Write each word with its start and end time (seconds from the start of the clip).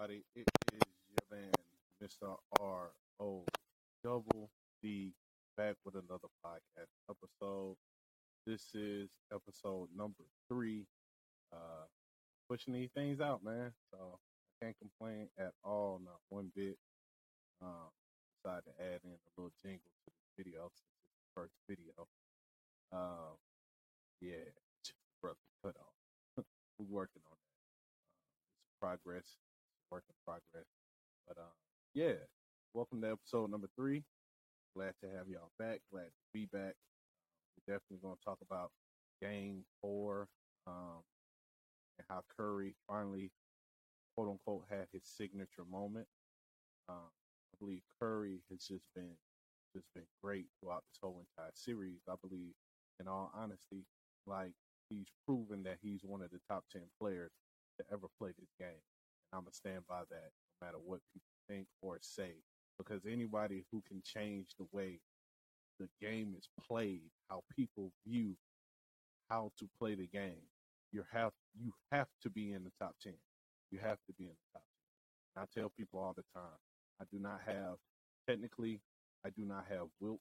everybody. 0.00 0.24
It 0.34 0.48
is 0.72 0.80
your 1.10 1.38
man, 1.38 1.52
Mr. 2.02 2.36
R 2.60 2.90
O 3.20 3.44
Double 4.02 4.50
D, 4.82 5.12
back 5.56 5.74
with 5.84 5.94
another 5.94 6.28
podcast 6.44 6.92
episode. 7.10 7.76
This 8.46 8.68
is 8.74 9.10
episode 9.32 9.88
number 9.94 10.24
three. 10.48 10.86
Uh, 11.52 11.84
pushing 12.48 12.74
these 12.74 12.90
things 12.94 13.20
out, 13.20 13.44
man. 13.44 13.72
So 13.90 13.98
I 14.62 14.64
can't 14.64 14.76
complain 14.78 15.28
at 15.38 15.52
all, 15.64 16.00
not 16.02 16.20
one 16.28 16.50
bit. 16.54 16.78
Um, 17.62 17.90
decided 18.42 18.64
to 18.66 18.82
add 18.82 19.00
in 19.04 19.10
a 19.10 19.20
little 19.36 19.52
jingle 19.62 19.90
to 20.06 20.10
the 20.10 20.42
video 20.42 20.62
since 20.62 20.94
it's 20.96 21.18
the 21.20 21.40
first 21.40 21.54
video. 21.68 22.06
Um, 22.92 23.36
yeah, 24.20 24.48
brother, 25.22 25.36
cut 25.62 25.76
off. 25.76 26.44
We're 26.78 26.86
working 26.88 27.22
on 27.26 27.36
that. 27.36 27.60
Um, 27.76 28.48
it's 28.64 28.72
progress, 28.80 29.36
work 29.90 30.04
in 30.08 30.14
progress. 30.24 30.66
But 31.26 31.38
um, 31.38 31.56
yeah, 31.94 32.14
welcome 32.74 33.00
to 33.02 33.10
episode 33.10 33.50
number 33.50 33.68
three. 33.76 34.04
Glad 34.76 34.94
to 35.02 35.10
have 35.16 35.28
y'all 35.28 35.50
back. 35.58 35.80
Glad 35.92 36.06
to 36.06 36.26
be 36.32 36.46
back. 36.46 36.74
We're 37.56 37.74
definitely 37.74 37.98
going 38.02 38.16
to 38.16 38.24
talk 38.24 38.38
about 38.40 38.70
game 39.20 39.64
four 39.82 40.28
um, 40.66 41.02
and 41.98 42.06
how 42.08 42.22
Curry 42.36 42.74
finally, 42.88 43.30
quote 44.16 44.28
unquote, 44.28 44.64
had 44.70 44.86
his 44.92 45.02
signature 45.04 45.64
moment. 45.70 46.06
Um, 46.88 47.10
I 47.52 47.56
believe 47.58 47.82
Curry 48.00 48.42
has 48.50 48.64
just 48.64 48.86
been 48.94 49.16
just 49.74 49.86
been 49.94 50.06
great 50.22 50.46
throughout 50.60 50.82
this 50.90 50.98
whole 51.02 51.20
entire 51.20 51.52
series. 51.54 52.00
I 52.08 52.14
believe, 52.20 52.54
in 53.00 53.08
all 53.08 53.32
honesty, 53.36 53.84
like 54.26 54.52
he's 54.88 55.06
proven 55.26 55.64
that 55.64 55.78
he's 55.82 56.00
one 56.04 56.22
of 56.22 56.30
the 56.30 56.40
top 56.48 56.64
ten 56.72 56.82
players 57.00 57.30
to 57.78 57.84
ever 57.92 58.06
play 58.20 58.30
this 58.38 58.50
game. 58.58 58.82
I'm 59.32 59.40
gonna 59.40 59.52
stand 59.52 59.82
by 59.88 60.02
that 60.10 60.30
no 60.60 60.66
matter 60.66 60.78
what 60.84 61.00
people 61.12 61.28
think 61.48 61.66
or 61.82 61.98
say. 62.00 62.34
Because 62.78 63.02
anybody 63.06 63.64
who 63.72 63.82
can 63.86 64.02
change 64.04 64.48
the 64.58 64.66
way 64.72 65.00
the 65.78 65.88
game 66.00 66.34
is 66.38 66.48
played, 66.66 67.10
how 67.28 67.42
people 67.56 67.92
view 68.06 68.36
how 69.28 69.52
to 69.58 69.68
play 69.78 69.94
the 69.94 70.06
game, 70.06 70.42
you 70.92 71.04
have 71.12 71.32
you 71.60 71.72
have 71.92 72.08
to 72.22 72.30
be 72.30 72.52
in 72.52 72.64
the 72.64 72.72
top 72.80 72.94
ten. 73.02 73.14
You 73.70 73.78
have 73.80 73.98
to 74.08 74.12
be 74.18 74.24
in 74.24 74.30
the 74.30 74.58
top 74.58 74.64
ten. 75.36 75.42
I 75.44 75.60
tell 75.60 75.72
people 75.76 76.00
all 76.00 76.14
the 76.16 76.24
time, 76.34 76.58
I 77.00 77.04
do 77.12 77.18
not 77.20 77.40
have 77.46 77.76
technically 78.28 78.80
I 79.24 79.30
do 79.30 79.44
not 79.44 79.66
have 79.70 79.88
Wilt, 80.00 80.20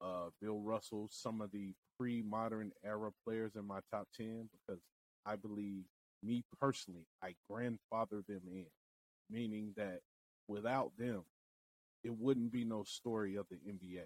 uh, 0.00 0.28
Bill 0.40 0.60
Russell, 0.60 1.08
some 1.10 1.40
of 1.40 1.50
the 1.52 1.74
pre-modern 1.98 2.72
era 2.84 3.10
players 3.24 3.52
in 3.56 3.66
my 3.66 3.80
top 3.92 4.08
ten 4.16 4.48
because 4.52 4.82
I 5.26 5.36
believe 5.36 5.84
me 6.24 6.44
personally, 6.60 7.06
I 7.22 7.34
grandfather 7.50 8.22
them 8.28 8.42
in, 8.50 8.66
meaning 9.30 9.72
that 9.76 10.00
without 10.48 10.92
them, 10.98 11.24
it 12.04 12.12
wouldn't 12.18 12.52
be 12.52 12.64
no 12.64 12.84
story 12.84 13.36
of 13.36 13.46
the 13.50 13.56
NBA. 13.56 14.04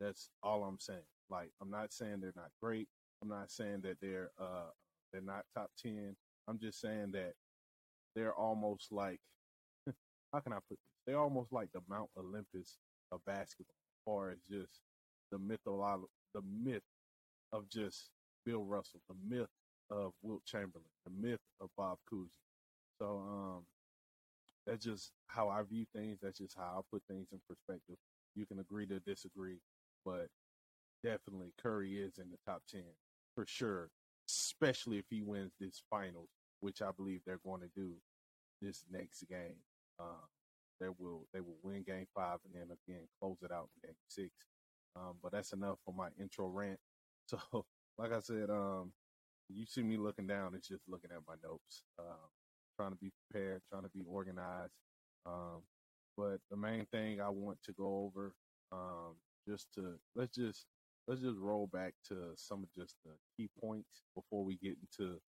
That's 0.00 0.30
all 0.42 0.64
I'm 0.64 0.78
saying. 0.80 1.00
Like 1.30 1.50
I'm 1.62 1.70
not 1.70 1.92
saying 1.92 2.20
they're 2.20 2.32
not 2.36 2.50
great. 2.62 2.88
I'm 3.22 3.28
not 3.28 3.50
saying 3.50 3.82
that 3.82 3.98
they're 4.00 4.30
uh 4.40 4.70
they're 5.12 5.22
not 5.22 5.44
top 5.56 5.70
ten. 5.80 6.16
I'm 6.48 6.58
just 6.58 6.80
saying 6.80 7.12
that 7.12 7.34
they're 8.16 8.34
almost 8.34 8.92
like 8.92 9.20
how 10.32 10.40
can 10.40 10.52
I 10.52 10.58
put 10.68 10.70
this? 10.70 10.78
They're 11.06 11.18
almost 11.18 11.52
like 11.52 11.70
the 11.72 11.80
Mount 11.88 12.10
Olympus 12.18 12.78
of 13.12 13.20
basketball, 13.26 13.74
as 13.74 14.02
far 14.04 14.30
as 14.30 14.38
just 14.50 14.80
the 15.32 15.38
mytholo- 15.38 16.06
the 16.34 16.42
myth 16.62 16.82
of 17.52 17.68
just 17.68 18.10
Bill 18.44 18.64
Russell, 18.64 19.00
the 19.08 19.16
myth 19.28 19.48
of 19.90 20.12
Wilt 20.22 20.44
Chamberlain, 20.44 20.86
the 21.04 21.12
myth 21.12 21.40
of 21.60 21.70
Bob 21.76 21.98
Cousy. 22.12 22.30
So 22.98 23.22
um, 23.28 23.64
that's 24.66 24.84
just 24.84 25.12
how 25.26 25.48
I 25.48 25.62
view 25.62 25.86
things. 25.94 26.18
That's 26.22 26.38
just 26.38 26.56
how 26.56 26.78
I 26.78 26.80
put 26.92 27.02
things 27.08 27.28
in 27.32 27.40
perspective. 27.48 27.96
You 28.34 28.46
can 28.46 28.60
agree 28.60 28.86
to 28.86 29.00
disagree, 29.00 29.58
but 30.04 30.28
definitely 31.02 31.52
Curry 31.60 31.98
is 31.98 32.18
in 32.18 32.30
the 32.30 32.38
top 32.46 32.62
ten 32.70 32.84
for 33.34 33.46
sure, 33.46 33.90
especially 34.28 34.98
if 34.98 35.06
he 35.10 35.22
wins 35.22 35.52
this 35.60 35.82
finals, 35.90 36.28
which 36.60 36.82
I 36.82 36.90
believe 36.96 37.20
they're 37.26 37.40
going 37.44 37.62
to 37.62 37.70
do 37.74 37.92
this 38.60 38.84
next 38.90 39.24
game. 39.28 39.56
Um, 39.98 40.28
they 40.80 40.88
will 40.98 41.26
they 41.32 41.40
will 41.40 41.58
win 41.62 41.82
game 41.86 42.06
five 42.14 42.38
and 42.44 42.54
then 42.54 42.76
again 42.88 43.06
close 43.20 43.36
it 43.42 43.52
out 43.52 43.68
in 43.82 43.88
game 43.88 43.96
six. 44.08 44.30
Um, 44.96 45.14
but 45.22 45.32
that's 45.32 45.52
enough 45.52 45.78
for 45.84 45.94
my 45.94 46.08
intro 46.20 46.46
rant. 46.48 46.78
So, 47.26 47.38
like 47.96 48.12
I 48.12 48.18
said, 48.18 48.50
um, 48.50 48.92
you 49.52 49.66
see 49.66 49.82
me 49.82 49.96
looking 49.96 50.26
down, 50.26 50.54
it's 50.54 50.68
just 50.68 50.82
looking 50.88 51.10
at 51.10 51.22
my 51.26 51.34
notes, 51.42 51.82
um, 51.98 52.28
trying 52.76 52.90
to 52.90 52.96
be 52.96 53.10
prepared, 53.30 53.62
trying 53.70 53.82
to 53.82 53.90
be 53.90 54.02
organized. 54.08 54.72
Um, 55.26 55.62
but 56.16 56.38
the 56.50 56.56
main 56.56 56.86
thing 56.86 57.20
I 57.20 57.28
want 57.28 57.58
to 57.64 57.72
go 57.72 58.10
over, 58.10 58.34
um, 58.72 59.16
just 59.48 59.66
to 59.74 59.94
let's 60.14 60.34
just 60.34 60.66
let's 61.08 61.20
just 61.20 61.38
roll 61.38 61.66
back 61.72 61.94
to 62.08 62.32
some 62.36 62.62
of 62.62 62.68
just 62.76 62.94
the 63.04 63.12
key 63.36 63.48
points 63.60 64.02
before 64.14 64.44
we 64.44 64.56
get 64.56 64.76
into 64.80 65.20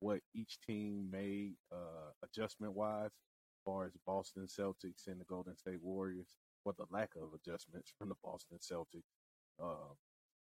what 0.00 0.20
each 0.34 0.58
team 0.66 1.08
made 1.10 1.54
uh, 1.72 2.10
adjustment 2.24 2.74
wise, 2.74 3.06
as 3.06 3.62
far 3.64 3.84
as 3.84 3.92
Boston 4.06 4.46
Celtics 4.46 5.06
and 5.06 5.20
the 5.20 5.24
Golden 5.24 5.56
State 5.56 5.82
Warriors, 5.82 6.36
or 6.64 6.74
the 6.76 6.86
lack 6.90 7.10
of 7.16 7.28
adjustments 7.34 7.92
from 7.98 8.08
the 8.08 8.14
Boston 8.24 8.58
Celtics, 8.58 9.12
uh, 9.62 9.92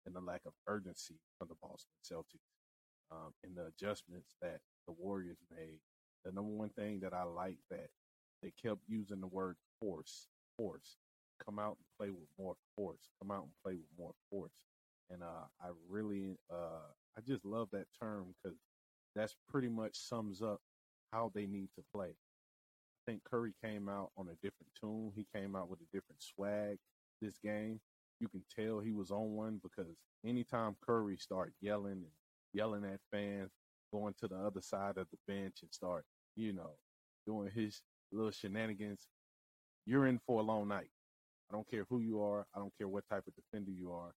and 0.06 0.14
the 0.14 0.20
lack 0.20 0.42
of 0.46 0.52
urgency 0.66 1.16
from 1.38 1.48
the 1.48 1.56
Boston 1.60 1.92
Celtics, 2.04 2.57
um, 3.10 3.32
and 3.44 3.56
the 3.56 3.66
adjustments 3.66 4.34
that 4.42 4.60
the 4.86 4.92
Warriors 4.92 5.38
made. 5.54 5.78
The 6.24 6.32
number 6.32 6.50
one 6.50 6.70
thing 6.70 7.00
that 7.00 7.14
I 7.14 7.24
like 7.24 7.58
that 7.70 7.88
they 8.42 8.52
kept 8.62 8.80
using 8.88 9.20
the 9.20 9.26
word 9.26 9.56
force, 9.80 10.28
force. 10.56 10.96
Come 11.44 11.58
out 11.58 11.76
and 11.78 11.86
play 11.98 12.10
with 12.10 12.28
more 12.38 12.54
force. 12.76 13.08
Come 13.20 13.30
out 13.30 13.44
and 13.44 13.52
play 13.64 13.74
with 13.74 13.98
more 13.98 14.12
force. 14.30 14.64
And 15.10 15.22
uh, 15.22 15.46
I 15.60 15.68
really, 15.88 16.36
uh, 16.52 16.90
I 17.16 17.20
just 17.26 17.44
love 17.44 17.68
that 17.72 17.86
term 18.00 18.34
because 18.42 18.58
that's 19.14 19.34
pretty 19.48 19.68
much 19.68 19.96
sums 19.96 20.42
up 20.42 20.60
how 21.12 21.32
they 21.34 21.46
need 21.46 21.68
to 21.76 21.84
play. 21.94 22.10
I 22.10 23.10
think 23.10 23.22
Curry 23.24 23.54
came 23.64 23.88
out 23.88 24.10
on 24.16 24.28
a 24.28 24.34
different 24.42 24.72
tune. 24.78 25.12
He 25.16 25.26
came 25.34 25.56
out 25.56 25.70
with 25.70 25.80
a 25.80 25.96
different 25.96 26.22
swag 26.22 26.78
this 27.20 27.38
game. 27.42 27.80
You 28.20 28.28
can 28.28 28.42
tell 28.54 28.80
he 28.80 28.92
was 28.92 29.10
on 29.10 29.32
one 29.32 29.60
because 29.62 29.96
anytime 30.24 30.76
Curry 30.84 31.16
start 31.16 31.52
yelling 31.60 31.92
and 31.92 32.06
yelling 32.58 32.84
at 32.84 32.98
fans, 33.12 33.52
going 33.92 34.12
to 34.20 34.26
the 34.26 34.34
other 34.34 34.60
side 34.60 34.98
of 34.98 35.06
the 35.12 35.32
bench 35.32 35.58
and 35.62 35.72
start, 35.72 36.04
you 36.34 36.52
know, 36.52 36.72
doing 37.24 37.48
his 37.54 37.82
little 38.10 38.32
shenanigans, 38.32 39.06
you're 39.86 40.08
in 40.08 40.18
for 40.26 40.40
a 40.40 40.42
long 40.42 40.66
night. 40.66 40.90
I 41.48 41.54
don't 41.54 41.70
care 41.70 41.86
who 41.88 42.00
you 42.00 42.20
are. 42.20 42.46
I 42.54 42.58
don't 42.58 42.76
care 42.76 42.88
what 42.88 43.04
type 43.08 43.22
of 43.28 43.34
defender 43.36 43.70
you 43.70 43.92
are. 43.92 44.12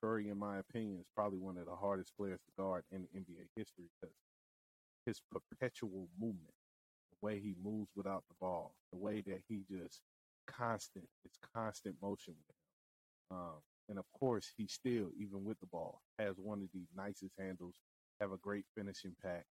Curry, 0.00 0.30
in 0.30 0.38
my 0.38 0.58
opinion, 0.58 1.00
is 1.00 1.06
probably 1.14 1.38
one 1.38 1.58
of 1.58 1.66
the 1.66 1.76
hardest 1.76 2.16
players 2.18 2.40
to 2.40 2.62
guard 2.62 2.82
in 2.90 3.02
NBA 3.14 3.46
history 3.54 3.84
because 4.00 4.16
his 5.04 5.20
perpetual 5.30 6.08
movement, 6.18 6.54
the 7.10 7.26
way 7.26 7.38
he 7.38 7.54
moves 7.62 7.90
without 7.94 8.24
the 8.28 8.34
ball, 8.40 8.74
the 8.90 8.98
way 8.98 9.20
that 9.26 9.42
he 9.48 9.64
just 9.70 10.00
constant, 10.46 11.04
it's 11.26 11.38
constant 11.54 11.94
motion 12.00 12.34
with 12.48 12.56
him. 12.56 13.38
Um, 13.38 13.60
and 13.88 13.98
of 13.98 14.04
course, 14.18 14.50
he 14.56 14.66
still, 14.66 15.10
even 15.18 15.44
with 15.44 15.58
the 15.60 15.66
ball, 15.66 16.00
has 16.18 16.36
one 16.38 16.62
of 16.62 16.68
the 16.72 16.84
nicest 16.96 17.34
handles, 17.38 17.76
have 18.20 18.32
a 18.32 18.38
great 18.38 18.64
finishing 18.76 19.14
pack. 19.22 19.44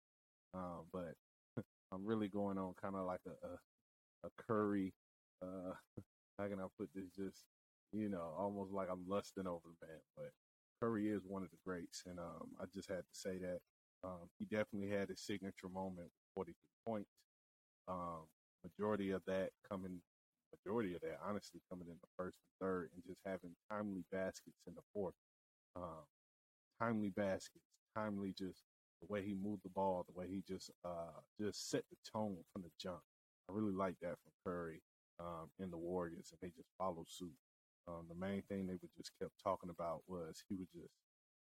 Um, 0.54 0.86
but 0.92 1.14
I'm 1.92 2.04
really 2.04 2.28
going 2.28 2.58
on 2.58 2.74
kind 2.80 2.96
of 2.96 3.06
like 3.06 3.20
a, 3.26 3.46
a, 3.46 4.28
a 4.28 4.30
Curry, 4.46 4.92
uh, 5.42 5.72
how 6.38 6.48
can 6.48 6.60
I 6.60 6.66
put 6.78 6.88
this? 6.94 7.10
Just, 7.16 7.44
you 7.92 8.08
know, 8.08 8.34
almost 8.38 8.72
like 8.72 8.88
I'm 8.90 9.04
lusting 9.06 9.46
over 9.46 9.60
the 9.64 9.86
man. 9.86 10.00
But 10.16 10.30
Curry 10.80 11.08
is 11.08 11.22
one 11.26 11.42
of 11.42 11.50
the 11.50 11.58
greats. 11.64 12.02
And 12.06 12.18
um, 12.18 12.48
I 12.60 12.64
just 12.74 12.88
had 12.88 12.98
to 13.00 13.14
say 13.14 13.38
that. 13.38 13.58
Um, 14.02 14.30
he 14.38 14.46
definitely 14.46 14.88
had 14.88 15.10
his 15.10 15.20
signature 15.20 15.68
moment 15.68 16.08
with 16.08 16.34
43 16.34 16.54
points. 16.86 17.10
Um, 17.86 18.24
majority 18.64 19.10
of 19.10 19.22
that 19.26 19.50
coming, 19.68 20.00
majority 20.52 20.94
of 20.94 21.00
that 21.02 21.18
honestly 21.26 21.60
coming 21.70 21.88
in 21.88 21.96
the 22.00 22.08
first 22.16 22.38
and 22.38 22.66
third, 22.66 22.90
and 22.94 23.02
just 23.06 23.20
having 23.24 23.56
timely 23.70 24.04
baskets 24.10 24.60
in 24.66 24.74
the 24.74 24.84
fourth. 24.92 25.14
Um, 25.76 26.06
timely 26.80 27.10
baskets, 27.10 27.64
timely 27.94 28.34
just 28.36 28.62
the 29.00 29.12
way 29.12 29.22
he 29.22 29.34
moved 29.34 29.62
the 29.64 29.70
ball, 29.70 30.04
the 30.06 30.18
way 30.18 30.26
he 30.28 30.42
just 30.46 30.70
uh, 30.84 31.20
just 31.40 31.70
set 31.70 31.84
the 31.90 31.96
tone 32.10 32.38
from 32.52 32.62
the 32.62 32.70
jump. 32.80 33.00
I 33.48 33.52
really 33.52 33.74
like 33.74 33.96
that 34.02 34.16
from 34.22 34.32
Curry 34.44 34.82
um, 35.18 35.50
in 35.58 35.70
the 35.70 35.78
Warriors, 35.78 36.32
and 36.32 36.38
they 36.40 36.54
just 36.54 36.70
followed 36.78 37.08
suit. 37.08 37.34
Um, 37.88 38.06
the 38.08 38.14
main 38.14 38.42
thing 38.48 38.66
they 38.66 38.78
would 38.80 38.94
just 38.96 39.12
kept 39.20 39.32
talking 39.42 39.70
about 39.70 40.02
was 40.06 40.42
he 40.48 40.54
was 40.54 40.68
just 40.68 40.94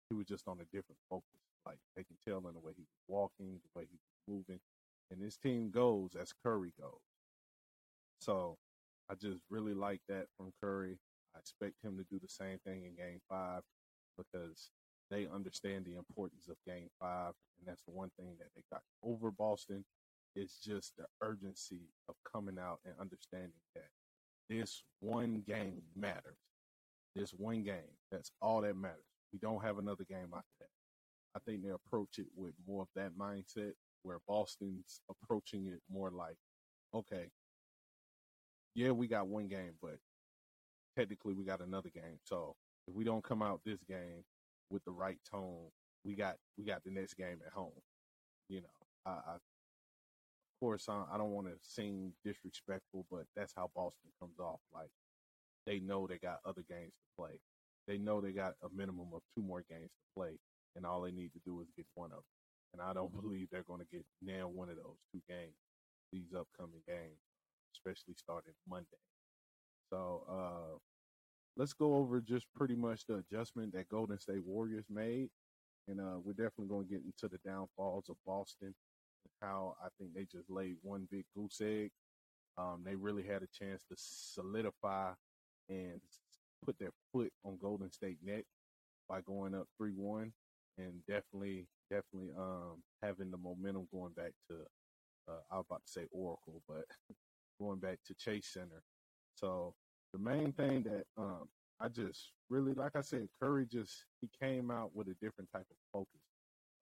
he 0.10 0.16
was 0.16 0.28
just 0.28 0.48
on 0.48 0.60
a 0.60 0.66
different 0.76 1.00
focus. 1.10 1.40
Like 1.66 1.80
they 1.96 2.04
can 2.04 2.18
tell 2.26 2.38
in 2.48 2.54
the 2.54 2.60
way 2.60 2.74
he 2.76 2.84
was 2.84 3.02
walking, 3.08 3.60
the 3.62 3.80
way 3.80 3.88
he 3.90 3.98
was 3.98 4.38
moving, 4.48 4.60
and 5.10 5.22
his 5.22 5.38
team 5.38 5.72
goes 5.72 6.16
as 6.20 6.34
Curry 6.44 6.74
goes. 6.80 7.02
So 8.20 8.58
I 9.12 9.16
just 9.16 9.40
really 9.50 9.74
like 9.74 10.00
that 10.08 10.28
from 10.38 10.54
Curry. 10.64 10.98
I 11.36 11.40
expect 11.40 11.74
him 11.84 11.98
to 11.98 12.06
do 12.10 12.20
the 12.22 12.30
same 12.30 12.60
thing 12.66 12.86
in 12.86 12.96
Game 12.96 13.20
Five 13.30 13.62
because 14.18 14.70
they 15.10 15.28
understand 15.34 15.86
the 15.86 15.98
importance 15.98 16.48
of 16.48 16.56
Game 16.66 16.88
Five, 17.00 17.34
and 17.60 17.68
that's 17.68 17.84
the 17.84 17.92
one 17.92 18.10
thing 18.18 18.38
that 18.40 18.48
they 18.56 18.64
got 18.72 18.84
over 19.04 19.30
Boston. 19.32 19.84
it's 20.34 20.60
just 20.60 20.94
the 20.98 21.06
urgency 21.22 21.90
of 22.08 22.16
coming 22.32 22.58
out 22.58 22.80
and 22.86 22.94
understanding 23.02 23.52
that 23.76 23.90
this 24.50 24.84
one 25.02 25.44
game 25.46 25.82
matters. 25.94 26.38
This 27.16 27.32
one 27.32 27.64
game, 27.64 27.98
that's 28.12 28.32
all 28.42 28.62
that 28.62 28.78
matters. 28.78 29.04
We 29.34 29.40
don't 29.40 29.64
have 29.64 29.78
another 29.78 30.06
game 30.10 30.30
like 30.32 30.44
that. 30.62 30.70
I 31.36 31.40
think 31.40 31.64
they 31.64 31.72
approach 31.72 32.18
it 32.18 32.28
with 32.36 32.54
more 32.66 32.84
of 32.84 32.88
that 32.96 33.12
mindset 33.18 33.74
where 34.04 34.20
Boston's 34.28 35.02
approaching 35.10 35.68
it 35.68 35.82
more 35.92 36.12
like, 36.12 36.38
okay, 36.94 37.28
yeah, 38.76 38.92
we 38.92 39.08
got 39.08 39.28
one 39.28 39.48
game, 39.48 39.74
but 39.82 39.98
technically 40.98 41.34
we 41.34 41.44
got 41.44 41.62
another 41.62 41.90
game. 41.90 42.20
So 42.24 42.56
if 42.88 42.96
we 42.96 43.04
don't 43.04 43.24
come 43.24 43.42
out 43.42 43.62
this 43.66 43.84
game 43.88 44.24
with 44.70 44.84
the 44.86 44.92
right 44.92 45.20
tone, 45.30 45.70
we 46.04 46.16
got 46.16 46.36
we 46.58 46.66
got 46.66 46.84
the 46.84 46.92
next 46.92 47.16
game 47.16 47.40
at 47.46 47.54
home. 47.54 47.72
You 48.50 48.62
know, 48.62 48.68
I, 49.06 49.12
I 49.12 49.34
of 49.36 49.42
course 50.60 50.88
I, 50.90 51.04
I 51.14 51.18
don't 51.18 51.32
want 51.32 51.48
to 51.48 51.54
seem 51.62 52.14
disrespectful, 52.24 53.06
but 53.12 53.26
that's 53.36 53.54
how 53.56 53.70
Boston 53.76 54.12
comes 54.20 54.40
off. 54.40 54.60
Like 54.74 54.90
they 55.66 55.80
know 55.80 56.08
they 56.08 56.18
got 56.18 56.40
other 56.46 56.64
games 56.70 56.94
to 56.94 57.22
play. 57.22 57.40
They 57.88 57.98
know 57.98 58.22
they 58.22 58.32
got 58.32 58.54
a 58.64 58.68
minimum 58.76 59.08
of 59.14 59.22
two 59.36 59.44
more 59.44 59.64
games 59.70 59.90
to 59.92 60.20
play, 60.20 60.40
and 60.76 60.86
all 60.86 61.02
they 61.02 61.12
need 61.12 61.34
to 61.34 61.40
do 61.46 61.62
is 61.62 61.68
get 61.76 61.86
one 61.96 62.12
of 62.12 62.18
them. 62.18 62.24
And 62.74 62.82
I 62.82 62.94
don't 62.94 63.14
believe 63.22 63.48
they're 63.52 63.64
going 63.68 63.82
to 63.82 63.88
get 63.92 64.06
nail 64.22 64.52
one 64.52 64.70
of 64.70 64.78
those 64.78 64.98
two 65.12 65.22
games 65.28 65.56
these 66.12 66.34
upcoming 66.38 66.82
games, 66.88 67.20
especially 67.74 68.16
starting 68.16 68.54
Monday. 68.70 68.88
So 69.90 70.24
uh, 70.30 70.78
let's 71.58 71.74
go 71.74 71.96
over 71.96 72.22
just 72.22 72.46
pretty 72.56 72.76
much 72.76 73.06
the 73.06 73.16
adjustment 73.16 73.74
that 73.74 73.90
Golden 73.90 74.20
State 74.20 74.46
Warriors 74.46 74.86
made. 74.90 75.30
And 75.88 76.00
uh, 76.00 76.20
we're 76.24 76.34
definitely 76.34 76.68
going 76.68 76.86
to 76.88 76.94
get 76.94 77.04
into 77.04 77.28
the 77.28 77.40
downfalls 77.50 78.06
of 78.10 78.16
Boston 78.26 78.74
and 79.24 79.34
how 79.42 79.76
I 79.84 79.88
think 80.00 80.14
they 80.14 80.26
just 80.32 80.50
laid 80.50 80.76
one 80.82 81.08
big 81.12 81.26
goose 81.36 81.62
egg. 81.64 81.92
Um, 82.58 82.84
they 82.86 82.96
really 82.96 83.24
had 83.24 83.44
a 83.44 83.48
chance 83.48 83.84
to 83.90 83.96
solidify 83.98 85.12
and 85.70 86.00
put 86.64 86.78
their 86.80 86.92
foot 87.12 87.32
on 87.44 87.58
Golden 87.62 87.92
State 87.92 88.18
neck 88.24 88.46
by 89.10 89.22
going 89.22 89.56
up 89.56 89.68
3 89.78 89.94
1 89.96 90.32
and 90.78 90.94
definitely, 91.08 91.68
definitely 91.90 92.32
um, 92.38 92.84
having 93.02 93.32
the 93.32 93.38
momentum 93.38 93.88
going 93.92 94.14
back 94.14 94.32
to, 94.50 94.56
uh, 95.28 95.42
I 95.52 95.58
was 95.58 95.66
about 95.70 95.86
to 95.86 95.92
say 95.92 96.06
Oracle, 96.12 96.62
but 96.68 96.86
going 97.62 97.80
back 97.80 98.00
to 98.08 98.16
Chase 98.16 98.50
Center. 98.54 98.82
So 99.36 99.74
the 100.14 100.20
main 100.20 100.52
thing 100.54 100.84
that 100.84 101.04
um, 101.18 101.48
I 101.80 101.88
just 101.88 102.32
really, 102.50 102.74
like 102.74 102.96
I 102.96 103.02
said, 103.02 103.28
Curry 103.42 103.66
just 103.72 104.06
he 104.20 104.30
came 104.42 104.72
out 104.72 104.92
with 104.94 105.08
a 105.08 105.16
different 105.22 105.50
type 105.52 105.66
of 105.70 105.78
focus. 105.94 106.22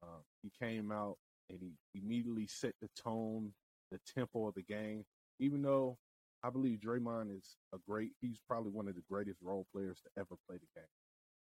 Um, 0.02 0.22
he 0.42 0.52
came 0.60 0.92
out 0.92 1.18
and 1.50 1.60
he 1.60 1.72
immediately 2.00 2.48
set 2.48 2.74
the 2.82 2.90
tone, 3.02 3.54
the 3.92 4.00
tempo 4.16 4.48
of 4.48 4.56
the 4.56 4.64
game. 4.64 5.04
Even 5.40 5.62
though 5.62 5.98
I 6.44 6.50
believe 6.50 6.80
Draymond 6.80 7.38
is 7.38 7.58
a 7.74 7.78
great, 7.88 8.12
he's 8.22 8.40
probably 8.48 8.72
one 8.72 8.88
of 8.88 8.96
the 8.96 9.04
greatest 9.10 9.40
role 9.42 9.66
players 9.74 10.00
to 10.02 10.22
ever 10.22 10.36
play 10.48 10.58
the 10.58 10.80
game. 10.80 10.88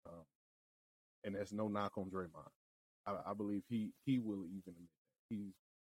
Um, 0.06 0.24
and 1.24 1.34
there's 1.34 1.52
no 1.52 1.68
knock 1.68 1.92
on 1.98 2.10
Draymond. 2.10 2.50
I, 3.06 3.30
I 3.30 3.34
believe 3.34 3.62
he 3.68 3.92
he 4.04 4.18
will 4.18 4.44
even 4.46 4.74
admit 4.74 4.90
that 5.30 5.34
he's 5.34 5.54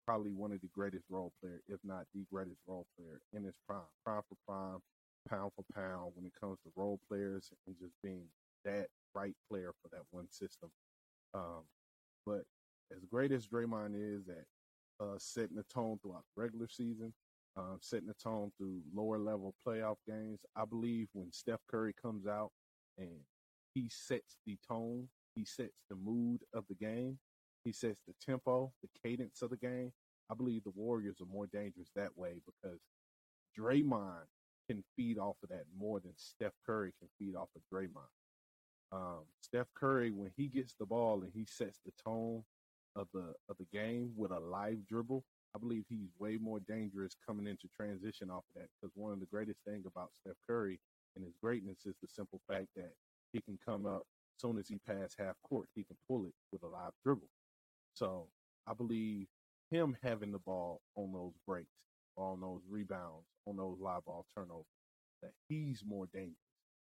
probably 0.08 0.32
one 0.32 0.54
of 0.54 0.62
the 0.62 0.70
greatest 0.74 1.06
role 1.10 1.34
player, 1.42 1.62
if 1.68 1.80
not 1.84 2.06
the 2.16 2.26
greatest 2.32 2.62
role 2.66 2.88
player 2.98 3.20
in 3.34 3.44
his 3.44 3.56
prime, 3.68 3.82
prime 4.06 4.22
for 4.30 4.38
prime 4.48 4.80
pound 5.30 5.52
for 5.56 5.66
pound 5.76 6.14
when 6.16 6.26
it 6.26 6.32
comes 6.40 6.58
to 6.64 6.72
role 6.78 7.00
players 7.10 7.52
and 7.68 7.76
just 7.78 7.94
being 8.02 8.24
that 8.64 8.88
right 9.14 9.36
player 9.50 9.74
for 9.82 9.90
that 9.90 10.04
one 10.12 10.30
system. 10.30 10.70
Um, 11.34 11.64
but 12.26 12.44
as 12.96 13.04
great 13.12 13.34
as 13.34 13.46
Draymond 13.48 13.96
is 13.96 14.30
at 14.30 14.46
uh, 15.06 15.18
setting 15.18 15.58
the 15.58 15.64
tone 15.64 16.00
throughout 16.02 16.24
the 16.36 16.42
regular 16.42 16.68
season, 16.70 17.14
uh, 17.58 17.76
setting 17.82 18.08
the 18.08 18.14
tone 18.14 18.52
through 18.58 18.80
lower 18.96 19.20
level 19.20 19.54
playoff 19.68 19.98
games, 20.08 20.40
I 20.56 20.64
believe 20.64 21.10
when 21.14 21.32
Steph 21.34 21.60
Curry 21.70 21.94
comes 22.02 22.26
out 22.26 22.52
and 22.98 23.20
he 23.74 23.90
sets 23.90 24.38
the 24.46 24.58
tone, 24.66 25.10
he 25.36 25.44
sets 25.44 25.84
the 25.90 25.96
mood 25.98 26.42
of 26.54 26.64
the 26.70 26.76
game, 26.76 27.20
he 27.68 27.74
sets 27.74 28.02
the 28.08 28.14
tempo, 28.26 28.72
the 28.82 28.90
cadence 29.04 29.42
of 29.42 29.50
the 29.50 29.58
game. 29.58 29.92
I 30.32 30.36
believe 30.36 30.64
the 30.64 30.72
Warriors 30.72 31.18
are 31.22 31.34
more 31.34 31.48
dangerous 31.48 31.90
that 31.96 32.18
way 32.18 32.42
because 32.46 32.80
Draymond 33.58 34.28
can 34.70 34.84
feed 34.96 35.18
off 35.20 35.36
of 35.44 35.50
that 35.50 35.66
more 35.78 36.00
than 36.00 36.14
Steph 36.16 36.54
Curry 36.66 36.94
can 37.00 37.10
feed 37.20 37.36
off 37.36 37.50
of 37.56 37.62
Draymond. 37.72 38.08
Um, 38.94 39.26
Steph 39.42 39.68
Curry, 39.76 40.12
when 40.12 40.32
he 40.38 40.48
gets 40.48 40.76
the 40.80 40.86
ball 40.86 41.24
and 41.24 41.32
he 41.34 41.46
sets 41.46 41.80
the 41.86 41.92
tone 42.02 42.44
of 42.96 43.08
the 43.14 43.34
of 43.50 43.58
the 43.60 43.68
game 43.78 44.14
with 44.16 44.32
a 44.32 44.40
live 44.40 44.88
dribble, 44.88 45.26
I 45.54 45.60
believe 45.60 45.84
he's 45.90 46.10
way 46.18 46.38
more 46.38 46.62
dangerous 46.62 47.16
coming 47.26 47.48
into 47.48 47.68
transition 47.76 48.30
off 48.30 48.46
of 48.56 48.62
that. 48.62 48.70
Because 48.80 48.96
one 48.96 49.12
of 49.12 49.20
the 49.20 49.26
greatest 49.26 49.60
things 49.68 49.86
about 49.86 50.12
Steph 50.14 50.38
Curry 50.48 50.80
and 51.16 51.26
his 51.26 51.36
greatness 51.42 51.86
is 51.86 51.96
the 52.02 52.08
simple 52.08 52.40
fact 52.50 52.68
that 52.78 52.94
he 53.34 53.42
can 53.42 53.60
come 53.66 53.86
up 53.86 54.04
as 54.38 54.42
soon 54.42 54.58
as 54.58 54.70
he 54.70 54.80
passes 54.88 55.16
half 55.18 55.36
court, 55.44 55.68
he 55.76 55.84
can 55.84 55.98
pull 56.08 56.26
it 56.26 56.34
with 56.52 56.64
a 56.64 56.68
live 56.68 56.94
dribble. 57.04 57.28
So 57.98 58.28
I 58.68 58.74
believe 58.76 59.26
him 59.72 59.98
having 60.04 60.32
the 60.32 60.38
ball 60.38 60.82
on 60.96 61.12
those 61.14 61.34
breaks, 61.48 61.68
on 62.16 62.42
those 62.42 62.62
rebounds, 62.70 63.26
on 63.48 63.58
those 63.58 63.80
live 63.80 64.06
ball 64.06 64.26
turnovers, 64.36 64.66
that 65.24 65.32
he's 65.50 65.82
more 65.84 66.06
dangerous 66.14 66.38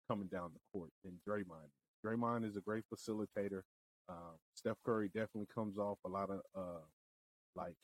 coming 0.10 0.28
down 0.28 0.51
the 0.54 0.60
court 0.74 0.90
than 1.06 1.13
Draymond. 1.25 1.69
Draymond 2.06 2.46
is 2.46 2.57
a 2.57 2.62
great 2.62 2.84
facilitator. 2.94 3.62
Uh, 4.10 4.36
Steph 4.56 4.75
Curry 4.86 5.07
definitely 5.07 5.48
comes 5.54 5.78
off 5.78 6.00
a 6.06 6.10
lot 6.10 6.30
of 6.31 6.42
uh, 6.54 6.84
like 7.56 7.75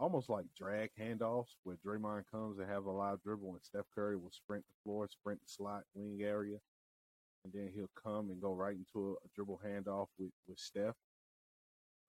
almost 0.00 0.28
like 0.28 0.46
drag 0.58 0.90
handoffs 1.00 1.54
where 1.62 1.76
Draymond 1.86 2.24
comes 2.32 2.58
and 2.58 2.68
have 2.68 2.86
a 2.86 2.90
live 2.90 3.22
dribble 3.22 3.52
and 3.52 3.62
Steph 3.62 3.86
Curry 3.94 4.16
will 4.16 4.32
sprint 4.32 4.64
the 4.66 4.74
floor, 4.82 5.06
sprint 5.08 5.38
the 5.38 5.46
slot 5.46 5.82
wing 5.94 6.18
area, 6.22 6.58
and 7.44 7.52
then 7.52 7.70
he'll 7.72 7.90
come 8.02 8.30
and 8.30 8.40
go 8.40 8.54
right 8.54 8.74
into 8.76 9.10
a, 9.10 9.12
a 9.12 9.28
dribble 9.36 9.60
handoff 9.64 10.08
with 10.18 10.32
with 10.48 10.58
Steph. 10.58 10.96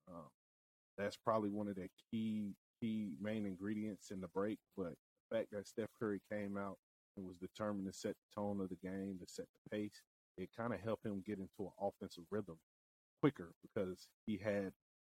Um, 0.07 0.29
that's 0.97 1.17
probably 1.17 1.49
one 1.49 1.67
of 1.67 1.75
the 1.75 1.89
key 2.11 2.55
key 2.81 3.13
main 3.21 3.45
ingredients 3.45 4.11
in 4.11 4.21
the 4.21 4.27
break. 4.27 4.59
But 4.77 4.93
the 5.29 5.37
fact 5.37 5.47
that 5.51 5.67
Steph 5.67 5.89
Curry 5.99 6.21
came 6.31 6.57
out 6.57 6.77
and 7.17 7.25
was 7.25 7.37
determined 7.37 7.87
to 7.87 7.97
set 7.97 8.15
the 8.15 8.41
tone 8.41 8.59
of 8.61 8.69
the 8.69 8.75
game, 8.75 9.17
to 9.19 9.25
set 9.27 9.45
the 9.53 9.77
pace, 9.77 10.01
it 10.37 10.49
kind 10.57 10.73
of 10.73 10.81
helped 10.81 11.05
him 11.05 11.23
get 11.25 11.39
into 11.39 11.49
an 11.59 11.71
offensive 11.81 12.25
rhythm 12.29 12.57
quicker 13.21 13.53
because 13.61 14.07
he 14.27 14.37
had 14.37 14.71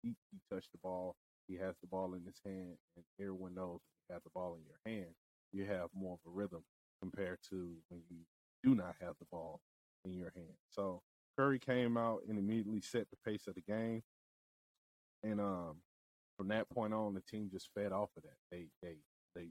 he, 0.03 0.15
he 0.31 0.39
touched 0.51 0.71
the 0.71 0.77
ball, 0.83 1.15
he 1.47 1.55
has 1.55 1.75
the 1.81 1.87
ball 1.87 2.13
in 2.13 2.23
his 2.23 2.39
hand, 2.45 2.77
and 2.95 3.05
everyone 3.19 3.55
knows 3.55 3.79
when 3.81 4.09
you 4.09 4.13
have 4.13 4.23
the 4.23 4.29
ball 4.33 4.55
in 4.55 4.63
your 4.65 4.79
hand, 4.85 5.13
you 5.51 5.65
have 5.65 5.89
more 5.93 6.13
of 6.13 6.19
a 6.31 6.35
rhythm 6.35 6.63
compared 7.01 7.39
to 7.49 7.73
when 7.89 8.01
you 8.09 8.17
do 8.63 8.75
not 8.75 8.95
have 9.01 9.15
the 9.19 9.25
ball 9.31 9.61
in 10.05 10.13
your 10.13 10.31
hand. 10.35 10.55
So 10.69 11.01
Curry 11.37 11.59
came 11.59 11.97
out 11.97 12.21
and 12.27 12.37
immediately 12.37 12.81
set 12.81 13.07
the 13.09 13.17
pace 13.29 13.47
of 13.47 13.55
the 13.55 13.61
game. 13.61 14.03
And 15.23 15.41
um, 15.41 15.77
from 16.37 16.49
that 16.49 16.69
point 16.69 16.93
on, 16.93 17.13
the 17.13 17.21
team 17.21 17.49
just 17.51 17.69
fed 17.75 17.91
off 17.91 18.09
of 18.17 18.23
that. 18.23 18.37
They 18.51 18.67
they 18.81 18.97
they 19.35 19.47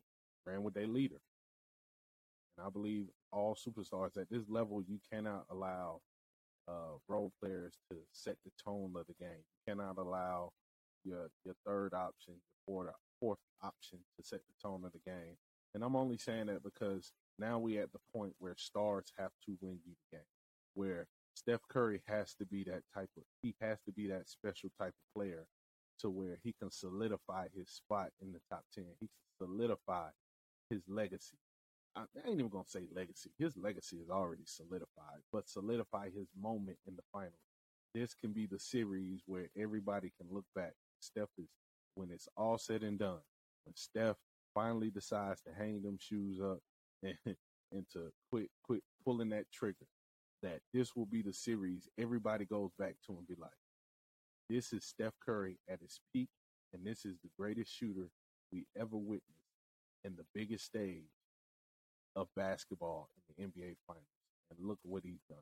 ran 0.47 0.63
with 0.63 0.75
their 0.75 0.87
leader, 0.87 1.21
and 2.57 2.67
I 2.67 2.71
believe 2.71 3.07
all 3.33 3.57
superstars 3.57 4.17
at 4.17 4.31
this 4.31 4.45
level, 4.49 4.83
you 4.83 4.99
cannot 5.13 5.45
allow 5.51 6.01
uh, 6.69 6.99
role 7.09 7.33
players 7.43 7.75
to 7.91 7.99
set 8.13 8.37
the 8.45 8.53
tone 8.65 8.95
of 8.97 9.07
the 9.07 9.15
game. 9.15 9.39
You 9.39 9.75
cannot 9.75 9.99
allow 9.99 10.53
your 11.05 11.29
your 11.45 11.55
third 11.67 11.95
option, 11.95 12.35
your 12.35 12.41
fourth 12.67 12.95
fourth 13.21 13.39
option 13.63 13.99
to 14.19 14.25
set 14.25 14.41
the 14.41 14.69
tone 14.69 14.85
of 14.85 14.93
the 14.93 15.11
game. 15.11 15.37
And 15.75 15.85
I'm 15.85 15.97
only 15.97 16.19
saying 16.19 16.47
that 16.47 16.63
because 16.63 17.13
now 17.39 17.59
we're 17.59 17.83
at 17.83 17.93
the 17.93 17.99
point 18.15 18.35
where 18.39 18.55
stars 18.57 19.13
have 19.19 19.33
to 19.47 19.57
win 19.61 19.79
you 19.85 19.93
the 20.11 20.17
game, 20.19 20.27
where 20.75 21.07
Steph 21.37 21.61
Curry 21.69 22.01
has 22.09 22.35
to 22.35 22.47
be 22.47 22.65
that 22.65 22.83
type 22.95 23.11
of 23.17 23.23
he 23.43 23.55
has 23.61 23.79
to 23.85 23.93
be 23.93 24.09
that 24.09 24.29
special 24.29 24.71
type 24.81 24.95
of 24.95 25.15
player 25.15 25.47
to 26.01 26.11
where 26.11 26.39
he 26.43 26.55
can 26.59 26.71
solidify 26.71 27.47
his 27.55 27.71
spot 27.71 28.09
in 28.21 28.33
the 28.33 28.41
top 28.51 28.65
10. 28.75 28.85
He 29.01 29.09
solidify 29.39 30.09
his 30.71 30.83
legacy. 30.89 31.37
I, 31.95 32.05
ain't 32.27 32.39
even 32.39 32.49
going 32.49 32.65
to 32.65 32.71
say 32.71 32.87
legacy. 32.95 33.31
His 33.39 33.57
legacy 33.57 33.97
is 33.97 34.11
already 34.11 34.45
solidified, 34.45 35.21
but 35.33 35.49
solidify 35.49 36.07
his 36.07 36.29
moment 36.39 36.79
in 36.87 36.97
the 36.97 37.03
finals. 37.13 37.33
This 37.95 38.15
can 38.15 38.33
be 38.33 38.47
the 38.47 38.59
series 38.59 39.23
where 39.27 39.49
everybody 39.59 40.13
can 40.19 40.29
look 40.31 40.45
back. 40.55 40.73
Steph 41.01 41.29
is, 41.39 41.49
when 41.95 42.11
it's 42.11 42.29
all 42.37 42.59
said 42.59 42.83
and 42.83 42.99
done, 42.99 43.21
when 43.65 43.75
Steph 43.75 44.17
finally 44.55 44.91
decides 44.91 45.41
to 45.43 45.51
hang 45.57 45.83
them 45.83 45.97
shoes 45.99 46.41
up 46.43 46.59
and, 47.03 47.37
and 47.73 47.87
to 47.93 48.11
quit, 48.31 48.51
quit 48.63 48.83
pulling 49.05 49.31
that 49.31 49.47
trigger, 49.53 49.87
that 50.47 50.61
this 50.73 50.95
will 50.95 51.07
be 51.07 51.23
the 51.23 51.33
series 51.33 51.89
everybody 51.99 52.45
goes 52.45 52.71
back 52.79 52.95
to 53.05 53.13
and 53.13 53.27
be 53.27 53.35
like, 53.39 53.51
this 54.49 54.73
is 54.73 54.85
Steph 54.85 55.15
Curry 55.25 55.59
at 55.69 55.81
his 55.81 55.99
peak, 56.13 56.29
and 56.73 56.87
this 56.87 57.05
is 57.05 57.17
the 57.23 57.31
greatest 57.37 57.75
shooter 57.75 58.09
we 58.53 58.65
ever 58.79 58.97
witnessed 58.97 59.25
in 60.05 60.15
the 60.15 60.25
biggest 60.35 60.65
stage 60.65 61.11
of 62.15 62.29
basketball 62.37 63.09
in 63.17 63.35
the 63.37 63.45
NBA 63.49 63.75
Finals. 63.89 64.07
And 64.51 64.69
look 64.69 64.79
what 64.85 65.03
he's 65.05 65.25
done. 65.29 65.39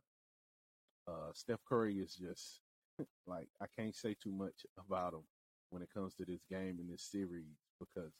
Uh, 1.07 1.33
Steph 1.35 1.61
Curry 1.69 1.99
is 1.99 2.15
just 2.15 2.61
like 3.27 3.49
I 3.61 3.67
can't 3.79 3.95
say 3.95 4.17
too 4.23 4.33
much 4.33 4.65
about 4.89 5.13
him 5.13 5.25
when 5.69 5.83
it 5.83 5.91
comes 5.93 6.15
to 6.15 6.25
this 6.25 6.41
game 6.51 6.79
in 6.81 6.89
this 6.91 7.03
series 7.03 7.59
because 7.79 8.13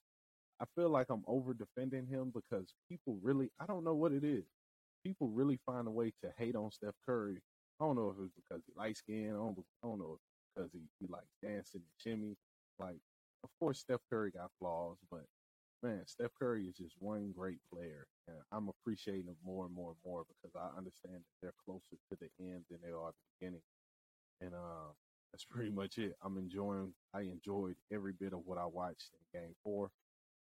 I 0.61 0.67
feel 0.75 0.91
like 0.91 1.07
I'm 1.09 1.25
over 1.27 1.55
defending 1.55 2.07
him 2.07 2.31
because 2.35 2.75
people 2.91 3.19
really 3.23 3.51
I 3.59 3.65
don't 3.65 3.85
know 3.85 3.95
what 3.95 4.13
it 4.13 4.23
is. 4.23 4.45
People 5.05 5.29
really 5.29 5.59
find 5.67 5.87
a 5.87 5.91
way 5.91 6.13
to 6.23 6.31
hate 6.39 6.57
on 6.57 6.71
Steph 6.71 6.95
Curry. 7.07 7.41
I 7.81 7.85
don't 7.85 7.97
know 7.97 8.15
if 8.17 8.25
it's 8.25 8.35
because 8.35 8.63
he 8.67 8.73
light 8.77 8.97
skin. 8.97 9.31
I 9.31 9.37
don't, 9.37 9.59
I 9.83 9.87
don't 9.87 9.99
know 9.99 10.19
because 10.55 10.71
he, 10.73 10.81
he 11.01 11.07
likes 11.09 11.35
dancing 11.43 11.83
and 11.83 11.99
shimmy. 11.99 12.37
Like, 12.79 12.99
of 13.43 13.51
course, 13.61 13.81
Steph 13.81 14.01
Curry 14.11 14.31
got 14.31 14.51
flaws, 14.59 14.97
but 15.11 15.25
man, 15.83 16.03
Steph 16.07 16.31
Curry 16.39 16.65
is 16.65 16.77
just 16.77 16.95
one 16.99 17.33
great 17.37 17.59
player, 17.73 18.07
and 18.27 18.37
I'm 18.51 18.69
appreciating 18.69 19.27
him 19.27 19.37
more 19.45 19.67
and 19.67 19.75
more 19.75 19.91
and 19.91 19.99
more 20.05 20.25
because 20.29 20.57
I 20.57 20.77
understand 20.77 21.17
that 21.17 21.37
they're 21.43 21.55
closer 21.65 21.97
to 22.11 22.17
the 22.19 22.29
end 22.41 22.65
than 22.71 22.79
they 22.83 22.91
are 22.91 23.09
at 23.09 23.15
the 23.15 23.35
beginning, 23.39 23.63
and 24.41 24.55
uh, 24.55 24.93
that's 25.33 25.45
pretty 25.45 25.71
much 25.71 25.99
it. 25.99 26.15
I'm 26.25 26.39
enjoying. 26.39 26.95
I 27.13 27.23
enjoyed 27.23 27.77
every 27.93 28.13
bit 28.13 28.33
of 28.33 28.41
what 28.47 28.59
I 28.59 28.67
watched 28.67 29.11
in 29.13 29.41
Game 29.41 29.55
Four. 29.63 29.91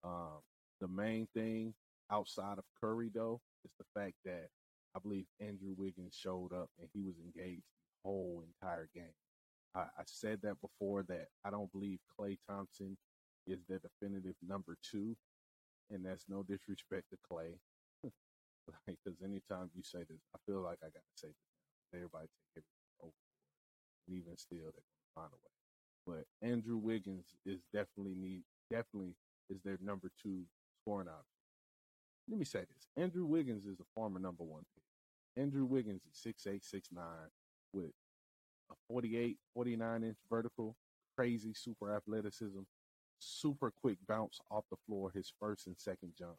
Um, 0.02 0.40
the 0.80 0.88
main 0.88 1.28
thing 1.34 1.74
outside 2.10 2.58
of 2.58 2.64
Curry, 2.80 3.10
though, 3.14 3.40
is 3.64 3.72
the 3.78 4.00
fact 4.00 4.14
that 4.24 4.48
I 4.96 5.00
believe 5.00 5.26
Andrew 5.40 5.74
Wiggins 5.76 6.14
showed 6.18 6.52
up 6.52 6.70
and 6.78 6.88
he 6.94 7.02
was 7.02 7.16
engaged 7.18 7.64
the 8.04 8.10
whole 8.10 8.44
entire 8.46 8.88
game. 8.94 9.14
I, 9.74 9.80
I 9.82 10.04
said 10.06 10.40
that 10.42 10.60
before 10.60 11.02
that 11.04 11.28
I 11.44 11.50
don't 11.50 11.72
believe 11.72 11.98
Klay 12.18 12.38
Thompson 12.48 12.96
is 13.46 13.60
the 13.68 13.80
definitive 13.80 14.36
number 14.46 14.76
two, 14.90 15.16
and 15.90 16.04
that's 16.04 16.24
no 16.28 16.42
disrespect 16.42 17.06
to 17.10 17.18
Klay. 17.30 17.54
Because 18.86 19.20
anytime 19.24 19.70
you 19.74 19.82
say 19.82 20.00
this, 20.08 20.22
I 20.34 20.38
feel 20.46 20.62
like 20.62 20.78
I 20.82 20.86
got 20.86 21.04
to 21.04 21.16
say 21.16 21.28
this. 21.28 21.50
Everybody 21.94 22.28
take 22.54 22.64
everything 22.64 23.00
over, 23.02 23.22
and 24.08 24.16
even 24.16 24.36
still, 24.36 24.72
they're 24.72 24.72
to 24.72 25.14
find 25.14 25.30
a 25.32 25.36
way. 25.36 25.54
But 26.06 26.48
Andrew 26.48 26.78
Wiggins 26.78 27.34
is 27.46 27.60
definitely 27.72 28.14
need 28.16 28.42
definitely 28.70 29.14
is 29.50 29.60
their 29.64 29.78
number 29.82 30.10
two 30.22 30.42
scoring 30.82 31.08
option. 31.08 31.33
Let 32.28 32.38
me 32.38 32.44
say 32.44 32.60
this: 32.60 32.88
Andrew 32.96 33.26
Wiggins 33.26 33.66
is 33.66 33.80
a 33.80 33.84
former 33.94 34.18
number 34.18 34.44
one 34.44 34.64
pick. 34.74 35.42
Andrew 35.42 35.64
Wiggins 35.66 36.02
is 36.10 36.18
six 36.18 36.46
eight, 36.46 36.64
six 36.64 36.88
nine, 36.92 37.30
with 37.72 37.92
a 38.70 38.74
48, 38.88 39.38
49 39.54 40.04
inch 40.04 40.18
vertical, 40.30 40.76
crazy 41.16 41.52
super 41.54 41.94
athleticism, 41.94 42.60
super 43.20 43.72
quick 43.82 43.98
bounce 44.08 44.40
off 44.50 44.64
the 44.70 44.76
floor, 44.86 45.10
his 45.14 45.32
first 45.40 45.66
and 45.66 45.76
second 45.78 46.12
jump, 46.18 46.36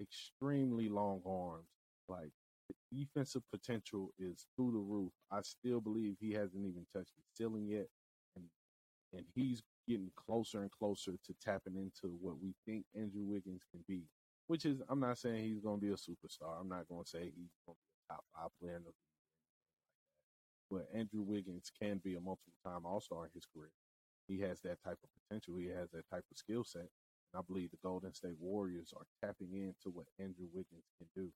extremely 0.00 0.88
long 0.88 1.22
arms. 1.26 1.68
Like 2.08 2.30
the 2.68 2.98
defensive 3.04 3.42
potential 3.52 4.12
is 4.18 4.46
through 4.56 4.72
the 4.72 4.78
roof. 4.78 5.12
I 5.32 5.42
still 5.42 5.80
believe 5.80 6.16
he 6.20 6.32
hasn't 6.32 6.64
even 6.66 6.86
touched 6.94 7.12
the 7.16 7.22
ceiling 7.36 7.66
yet, 7.68 7.88
and 8.36 8.44
and 9.14 9.24
he's 9.34 9.62
getting 9.88 10.10
closer 10.16 10.62
and 10.62 10.70
closer 10.70 11.12
to 11.24 11.34
tapping 11.42 11.76
into 11.76 12.16
what 12.20 12.40
we 12.40 12.54
think 12.66 12.84
Andrew 12.94 13.24
Wiggins 13.24 13.62
can 13.72 13.84
be. 13.88 14.04
Which 14.46 14.64
is, 14.64 14.80
I'm 14.88 15.00
not 15.00 15.18
saying 15.18 15.44
he's 15.44 15.60
going 15.60 15.80
to 15.80 15.86
be 15.86 15.92
a 15.92 15.96
superstar. 15.96 16.60
I'm 16.60 16.68
not 16.68 16.88
going 16.88 17.04
to 17.04 17.10
say 17.10 17.24
he's 17.24 17.54
going 17.66 17.74
to 17.74 17.82
be 17.82 17.90
a 18.10 18.14
top 18.14 18.24
five 18.34 18.50
player 18.60 18.76
in 18.76 18.82
the 18.82 18.88
league 18.88 18.94
but 20.70 20.86
Andrew 20.94 21.22
Wiggins 21.22 21.70
can 21.80 22.00
be 22.02 22.14
a 22.14 22.20
multiple 22.20 22.52
time 22.64 22.84
All 22.84 23.00
Star 23.00 23.24
in 23.24 23.30
his 23.34 23.46
career. 23.46 23.70
He 24.28 24.40
has 24.40 24.60
that 24.62 24.82
type 24.82 24.98
of 25.02 25.10
potential. 25.22 25.56
He 25.56 25.68
has 25.68 25.90
that 25.92 26.08
type 26.10 26.24
of 26.30 26.36
skill 26.36 26.64
set. 26.64 26.88
And 27.32 27.38
I 27.38 27.40
believe 27.46 27.70
the 27.70 27.78
Golden 27.82 28.12
State 28.14 28.36
Warriors 28.40 28.92
are 28.96 29.06
tapping 29.24 29.54
into 29.54 29.94
what 29.94 30.06
Andrew 30.18 30.46
Wiggins 30.52 30.90
can 30.98 31.06
do. 31.14 31.30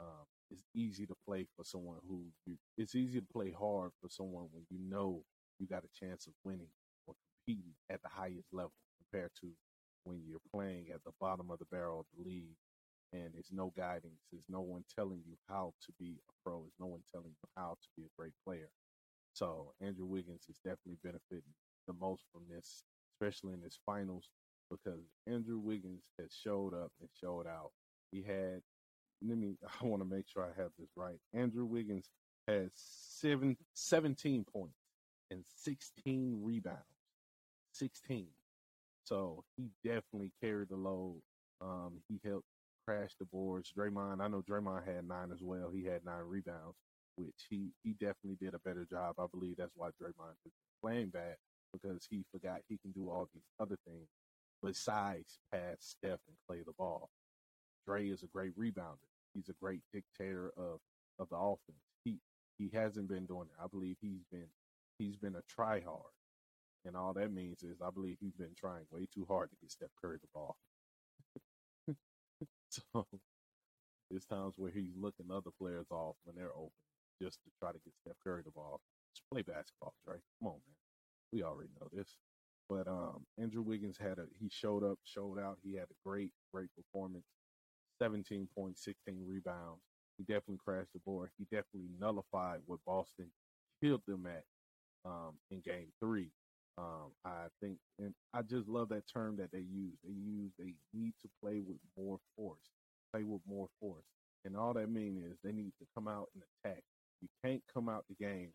Um, 0.00 0.24
it's 0.50 0.64
easy 0.74 1.06
to 1.06 1.14
play 1.26 1.46
for 1.56 1.64
someone 1.64 1.98
who 2.08 2.24
you, 2.46 2.56
it's 2.76 2.94
easy 2.94 3.20
to 3.20 3.26
play 3.32 3.52
hard 3.52 3.92
for 4.00 4.08
someone 4.08 4.46
when 4.52 4.64
you 4.70 4.78
know 4.88 5.22
you 5.58 5.66
got 5.66 5.84
a 5.84 6.06
chance 6.06 6.26
of 6.26 6.32
winning 6.44 6.68
or 7.06 7.14
competing 7.46 7.74
at 7.90 8.02
the 8.02 8.08
highest 8.08 8.48
level 8.52 8.72
compared 8.98 9.30
to 9.40 9.48
when 10.04 10.22
you're 10.26 10.38
playing 10.52 10.86
at 10.94 11.02
the 11.04 11.12
bottom 11.20 11.50
of 11.50 11.58
the 11.58 11.66
barrel 11.66 12.00
of 12.00 12.06
the 12.16 12.28
league 12.28 12.56
and 13.12 13.30
there's 13.32 13.50
no 13.52 13.72
guidance. 13.76 14.26
There's 14.32 14.48
no 14.48 14.60
one 14.60 14.84
telling 14.94 15.20
you 15.26 15.36
how 15.48 15.72
to 15.86 15.92
be 15.98 16.16
a 16.28 16.32
pro. 16.42 16.62
There's 16.62 16.80
no 16.80 16.86
one 16.86 17.02
telling 17.12 17.30
you 17.30 17.48
how 17.56 17.76
to 17.80 17.88
be 17.96 18.04
a 18.04 18.16
great 18.18 18.32
player. 18.44 18.68
So 19.32 19.72
Andrew 19.80 20.06
Wiggins 20.06 20.46
is 20.48 20.58
definitely 20.58 20.98
benefiting 21.02 21.54
the 21.86 21.94
most 22.00 22.24
from 22.32 22.42
this, 22.48 22.82
especially 23.14 23.54
in 23.54 23.62
his 23.62 23.78
finals, 23.86 24.28
because 24.70 25.04
Andrew 25.26 25.58
Wiggins 25.58 26.04
has 26.18 26.32
showed 26.32 26.74
up 26.74 26.92
and 27.00 27.08
showed 27.20 27.46
out. 27.46 27.70
He 28.10 28.22
had, 28.22 28.62
let 29.26 29.38
me, 29.38 29.56
I 29.82 29.86
want 29.86 30.02
to 30.02 30.08
make 30.08 30.26
sure 30.28 30.44
I 30.44 30.60
have 30.60 30.70
this 30.78 30.90
right. 30.96 31.18
Andrew 31.32 31.64
Wiggins 31.64 32.10
has 32.48 32.70
seven, 32.74 33.56
17 33.74 34.44
points 34.44 34.78
and 35.30 35.44
16 35.62 36.40
rebounds. 36.42 36.80
16. 37.72 38.26
So 39.04 39.44
he 39.56 39.68
definitely 39.84 40.32
carried 40.42 40.70
the 40.70 40.76
load. 40.76 41.20
Um, 41.60 42.00
he 42.08 42.20
helped 42.24 42.46
crash 42.86 43.12
the 43.18 43.26
boards. 43.26 43.72
Draymond, 43.76 44.20
I 44.20 44.28
know 44.28 44.42
Draymond 44.42 44.86
had 44.86 45.06
nine 45.06 45.30
as 45.32 45.42
well. 45.42 45.70
He 45.74 45.84
had 45.84 46.04
nine 46.04 46.24
rebounds, 46.26 46.76
which 47.16 47.46
he 47.48 47.70
he 47.82 47.92
definitely 47.92 48.38
did 48.40 48.54
a 48.54 48.58
better 48.60 48.86
job. 48.90 49.16
I 49.18 49.26
believe 49.32 49.56
that's 49.56 49.76
why 49.76 49.88
Draymond 49.88 50.36
is 50.46 50.52
playing 50.82 51.10
bad 51.10 51.36
because 51.72 52.06
he 52.08 52.24
forgot 52.32 52.60
he 52.68 52.78
can 52.78 52.92
do 52.92 53.10
all 53.10 53.28
these 53.34 53.42
other 53.60 53.76
things 53.86 54.08
besides 54.62 55.38
pass 55.52 55.76
Steph 55.80 56.20
and 56.28 56.36
play 56.48 56.62
the 56.64 56.72
ball. 56.78 57.10
Dre 57.86 58.08
is 58.08 58.22
a 58.22 58.28
great 58.28 58.56
rebounder. 58.58 59.08
He's 59.34 59.48
a 59.48 59.54
great 59.60 59.80
dictator 59.92 60.52
of 60.56 60.80
of 61.18 61.28
the 61.30 61.36
offense. 61.36 61.78
He 62.04 62.18
he 62.58 62.70
hasn't 62.72 63.08
been 63.08 63.26
doing 63.26 63.48
it. 63.50 63.62
I 63.62 63.66
believe 63.66 63.96
he's 64.00 64.24
been 64.32 64.48
he's 64.98 65.16
been 65.16 65.36
a 65.36 65.42
try 65.48 65.80
hard. 65.80 66.12
And 66.84 66.96
all 66.96 67.14
that 67.14 67.32
means 67.32 67.62
is 67.62 67.80
I 67.80 67.90
believe 67.90 68.18
he's 68.20 68.36
been 68.36 68.54
trying 68.56 68.84
way 68.90 69.06
too 69.12 69.26
hard 69.28 69.50
to 69.50 69.56
get 69.60 69.70
Steph 69.70 69.88
Curry 70.00 70.18
the 70.20 70.28
ball. 70.34 70.56
So 72.70 73.06
there's 74.10 74.26
times 74.26 74.54
where 74.56 74.70
he's 74.70 74.96
looking 74.96 75.30
other 75.30 75.50
players 75.58 75.86
off 75.90 76.16
when 76.24 76.36
they're 76.36 76.54
open 76.54 76.70
just 77.22 77.38
to 77.44 77.50
try 77.58 77.70
to 77.70 77.78
get 77.84 77.94
Steph 77.96 78.16
Curry 78.22 78.42
the 78.44 78.50
ball. 78.50 78.80
Just 79.14 79.28
play 79.32 79.42
basketball, 79.42 79.94
Dre. 80.04 80.16
Come 80.40 80.48
on, 80.48 80.54
man. 80.66 80.76
We 81.32 81.42
already 81.42 81.70
know 81.80 81.88
this. 81.92 82.16
But 82.68 82.88
um, 82.88 83.26
Andrew 83.38 83.62
Wiggins 83.62 83.98
had 83.98 84.18
a 84.18 84.26
he 84.38 84.48
showed 84.48 84.82
up, 84.82 84.98
showed 85.04 85.38
out. 85.38 85.58
He 85.62 85.74
had 85.74 85.84
a 85.84 86.08
great, 86.08 86.32
great 86.52 86.70
performance. 86.74 87.26
17 88.00 88.48
points, 88.56 88.82
16 88.84 89.22
rebounds. 89.26 89.82
He 90.18 90.24
definitely 90.24 90.58
crashed 90.64 90.92
the 90.92 91.00
board. 91.00 91.30
He 91.38 91.44
definitely 91.44 91.90
nullified 92.00 92.60
what 92.66 92.80
Boston 92.86 93.30
killed 93.82 94.02
them 94.06 94.26
at 94.26 94.44
um, 95.04 95.34
in 95.50 95.60
game 95.60 95.88
three. 96.00 96.30
Um, 96.76 97.12
I 97.24 97.46
think, 97.60 97.78
and 98.00 98.12
I 98.32 98.42
just 98.42 98.68
love 98.68 98.88
that 98.88 99.04
term 99.12 99.36
that 99.36 99.52
they 99.52 99.60
use. 99.60 99.94
They 100.04 100.12
use 100.12 100.52
they 100.58 100.74
need 100.92 101.14
to 101.22 101.28
play 101.42 101.60
with 101.60 101.78
more 101.96 102.18
force, 102.36 102.70
play 103.12 103.22
with 103.22 103.42
more 103.48 103.68
force, 103.80 104.04
and 104.44 104.56
all 104.56 104.74
that 104.74 104.90
means 104.90 105.24
is 105.24 105.38
they 105.44 105.52
need 105.52 105.72
to 105.78 105.86
come 105.94 106.08
out 106.08 106.30
and 106.34 106.42
attack. 106.64 106.82
You 107.20 107.28
can't 107.44 107.62
come 107.72 107.88
out 107.88 108.04
the 108.08 108.16
game. 108.24 108.50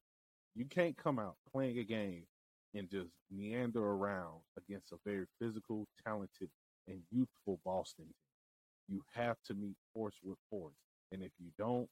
You 0.55 0.65
can't 0.65 0.97
come 0.97 1.19
out 1.19 1.35
playing 1.53 1.79
a 1.79 1.83
game 1.83 2.25
and 2.75 2.89
just 2.89 3.09
meander 3.31 3.83
around 3.83 4.41
against 4.57 4.91
a 4.91 4.97
very 5.05 5.25
physical, 5.41 5.87
talented, 6.05 6.49
and 6.87 6.99
youthful 7.11 7.59
Boston 7.65 8.05
team. 8.05 8.13
You 8.89 9.01
have 9.13 9.37
to 9.45 9.53
meet 9.53 9.77
force 9.93 10.15
with 10.23 10.37
force, 10.49 10.75
and 11.13 11.23
if 11.23 11.31
you 11.39 11.51
don't, 11.57 11.87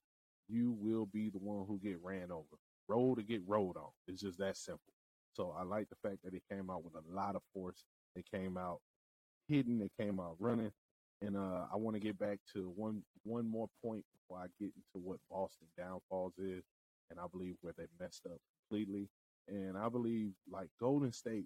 you 0.50 0.76
will 0.80 1.06
be 1.06 1.30
the 1.30 1.40
one 1.40 1.66
who 1.68 1.80
get 1.80 2.00
ran 2.04 2.32
over. 2.32 2.58
Roll 2.90 3.16
to 3.16 3.24
get 3.24 3.42
rolled 3.48 3.78
on. 3.78 3.90
It's 4.08 4.22
just 4.22 4.40
that 4.40 4.58
simple. 4.58 4.94
So 5.38 5.56
I 5.56 5.62
like 5.62 5.88
the 5.90 6.10
fact 6.10 6.24
that 6.24 6.34
it 6.34 6.42
came 6.52 6.72
out 6.72 6.84
with 6.84 6.96
a 6.96 7.16
lot 7.16 7.36
of 7.36 7.44
force. 7.54 7.86
It 8.16 8.26
came 8.34 8.58
out 8.58 8.80
hidden. 9.48 9.80
It 9.84 9.92
came 10.02 10.20
out 10.20 10.36
running. 10.40 10.72
And 11.22 11.38
uh, 11.38 11.66
I 11.72 11.76
want 11.76 11.96
to 11.96 12.00
get 12.00 12.18
back 12.18 12.40
to 12.54 12.74
one 12.76 13.04
one 13.24 13.50
more 13.50 13.68
point 13.84 14.04
before 14.16 14.44
I 14.44 14.48
get 14.60 14.72
into 14.76 15.06
what 15.08 15.20
Boston 15.30 15.68
downfalls 15.78 16.34
is, 16.40 16.64
and 17.12 17.20
I 17.20 17.26
believe 17.32 17.56
where 17.62 17.74
they 17.78 17.86
messed 18.00 18.26
up 18.26 18.40
completely. 18.70 19.10
And 19.48 19.78
I 19.78 19.90
believe 19.90 20.32
like 20.52 20.70
Golden 20.80 21.12
State, 21.12 21.46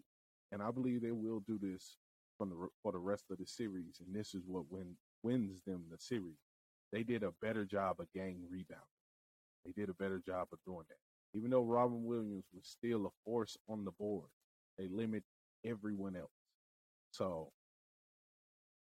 and 0.52 0.62
I 0.62 0.72
believe 0.72 1.02
they 1.02 1.12
will 1.12 1.42
do 1.48 1.60
this 1.62 1.98
from 2.38 2.50
the 2.50 2.68
for 2.82 2.94
the 2.94 2.98
rest 3.00 3.26
of 3.30 3.38
the 3.40 3.46
series. 3.46 4.02
And 4.06 4.16
this 4.16 4.34
is 4.34 4.44
what 4.48 4.72
win, 4.72 4.96
wins 5.24 5.62
them 5.68 5.84
the 5.92 5.98
series. 6.00 6.40
They 6.94 7.04
did 7.04 7.24
a 7.24 7.34
better 7.42 7.66
job 7.66 7.98
of 8.00 8.08
gang 8.14 8.44
rebound. 8.50 8.82
They 9.66 9.72
did 9.74 9.90
a 9.90 9.94
better 9.94 10.22
job 10.26 10.48
of 10.54 10.60
doing 10.66 10.86
that. 10.90 11.11
Even 11.34 11.52
though 11.52 11.64
Robert 11.64 11.96
Williams 11.96 12.46
was 12.54 12.66
still 12.66 13.06
a 13.06 13.10
force 13.26 13.58
on 13.70 13.86
the 13.86 13.92
board, 13.92 14.28
they 14.78 14.88
limit 14.88 15.24
everyone 15.66 16.16
else. 16.16 16.30
So, 17.12 17.52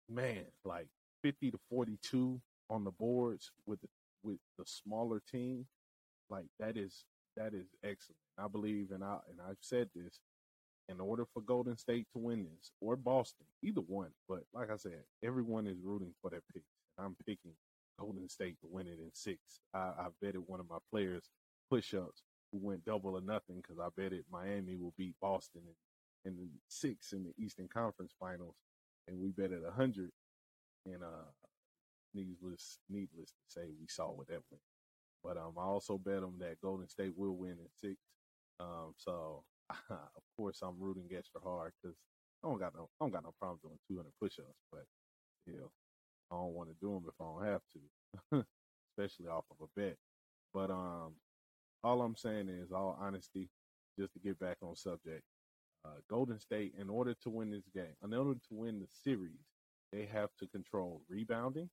man, 0.09 0.45
like 0.63 0.87
50 1.23 1.51
to 1.51 1.59
42 1.69 2.41
on 2.69 2.83
the 2.83 2.91
boards 2.91 3.51
with 3.65 3.79
the, 3.81 3.87
with 4.23 4.37
the 4.57 4.65
smaller 4.65 5.21
team, 5.31 5.65
like 6.29 6.45
that 6.59 6.77
is 6.77 7.05
that 7.37 7.53
is 7.53 7.67
excellent. 7.83 8.19
I 8.37 8.47
believe, 8.47 8.91
and 8.91 9.03
I 9.03 9.17
and 9.29 9.39
I've 9.47 9.57
said 9.61 9.89
this, 9.95 10.19
in 10.89 10.99
order 10.99 11.25
for 11.33 11.41
Golden 11.41 11.77
State 11.77 12.07
to 12.13 12.19
win 12.19 12.43
this 12.43 12.71
or 12.81 12.95
Boston, 12.95 13.45
either 13.63 13.81
one. 13.81 14.11
But 14.27 14.43
like 14.53 14.71
I 14.71 14.77
said, 14.77 15.03
everyone 15.23 15.67
is 15.67 15.77
rooting 15.83 16.13
for 16.21 16.29
their 16.29 16.43
picks. 16.53 16.65
And 16.97 17.05
I'm 17.05 17.15
picking 17.25 17.53
Golden 17.99 18.29
State 18.29 18.57
to 18.61 18.67
win 18.69 18.87
it 18.87 18.99
in 18.99 19.09
six. 19.13 19.39
I, 19.73 19.79
I 19.79 20.07
betted 20.21 20.43
one 20.45 20.59
of 20.59 20.69
my 20.69 20.77
players 20.91 21.29
push 21.69 21.93
ups 21.93 22.23
who 22.51 22.59
went 22.61 22.85
double 22.85 23.17
or 23.17 23.21
nothing 23.21 23.57
because 23.61 23.79
I 23.79 23.89
bet 23.97 24.13
it 24.13 24.25
Miami 24.31 24.75
will 24.75 24.93
beat 24.97 25.15
Boston 25.21 25.63
and 26.25 26.37
six 26.67 27.13
in 27.13 27.23
the 27.23 27.33
Eastern 27.43 27.67
Conference 27.67 28.13
Finals, 28.19 28.55
and 29.07 29.19
we 29.19 29.31
bet 29.31 29.51
at 29.51 29.61
hundred. 29.73 30.11
And 30.85 31.03
uh, 31.03 31.31
needless 32.13 32.79
needless 32.89 33.31
to 33.31 33.45
say, 33.47 33.61
we 33.79 33.87
saw 33.89 34.11
what 34.11 34.27
that 34.27 34.41
went. 34.51 34.61
But 35.23 35.37
um, 35.37 35.53
I 35.57 35.63
also 35.63 35.97
bet 35.97 36.21
them 36.21 36.35
that 36.39 36.61
Golden 36.61 36.87
State 36.87 37.13
will 37.15 37.35
win 37.35 37.51
in 37.51 37.67
six. 37.75 37.97
Um, 38.59 38.93
so 38.97 39.43
of 39.89 40.23
course 40.37 40.61
I'm 40.61 40.79
rooting 40.79 41.09
extra 41.17 41.41
hard 41.41 41.73
because 41.81 41.97
I 42.43 42.47
don't 42.47 42.59
got 42.59 42.73
no 42.75 42.89
I 43.01 43.05
don't 43.05 43.13
got 43.13 43.23
no 43.23 43.33
problem 43.39 43.59
doing 43.63 43.79
200 43.89 44.11
push-ups, 44.21 44.63
but 44.71 44.83
you 45.47 45.57
know 45.57 45.71
I 46.31 46.35
don't 46.35 46.53
want 46.53 46.69
to 46.69 46.75
do 46.81 46.93
them 46.93 47.05
if 47.07 47.15
I 47.19 47.25
don't 47.25 47.45
have 47.45 47.61
to, 47.73 48.45
especially 48.97 49.27
off 49.27 49.45
of 49.51 49.67
a 49.67 49.79
bet. 49.79 49.97
But 50.53 50.71
um, 50.71 51.13
all 51.85 52.01
I'm 52.01 52.15
saying 52.15 52.49
is, 52.49 52.71
all 52.71 52.97
honesty, 52.99 53.47
just 53.97 54.13
to 54.13 54.19
get 54.19 54.39
back 54.39 54.57
on 54.63 54.75
subject, 54.75 55.21
uh, 55.85 55.99
Golden 56.09 56.39
State, 56.39 56.73
in 56.79 56.89
order 56.89 57.13
to 57.21 57.29
win 57.29 57.51
this 57.51 57.69
game, 57.75 57.93
in 58.03 58.11
order 58.11 58.33
to 58.33 58.53
win 58.55 58.79
the 58.79 58.87
series, 59.03 59.45
they 59.93 60.05
have 60.11 60.29
to 60.39 60.47
control 60.47 61.03
rebounding. 61.07 61.69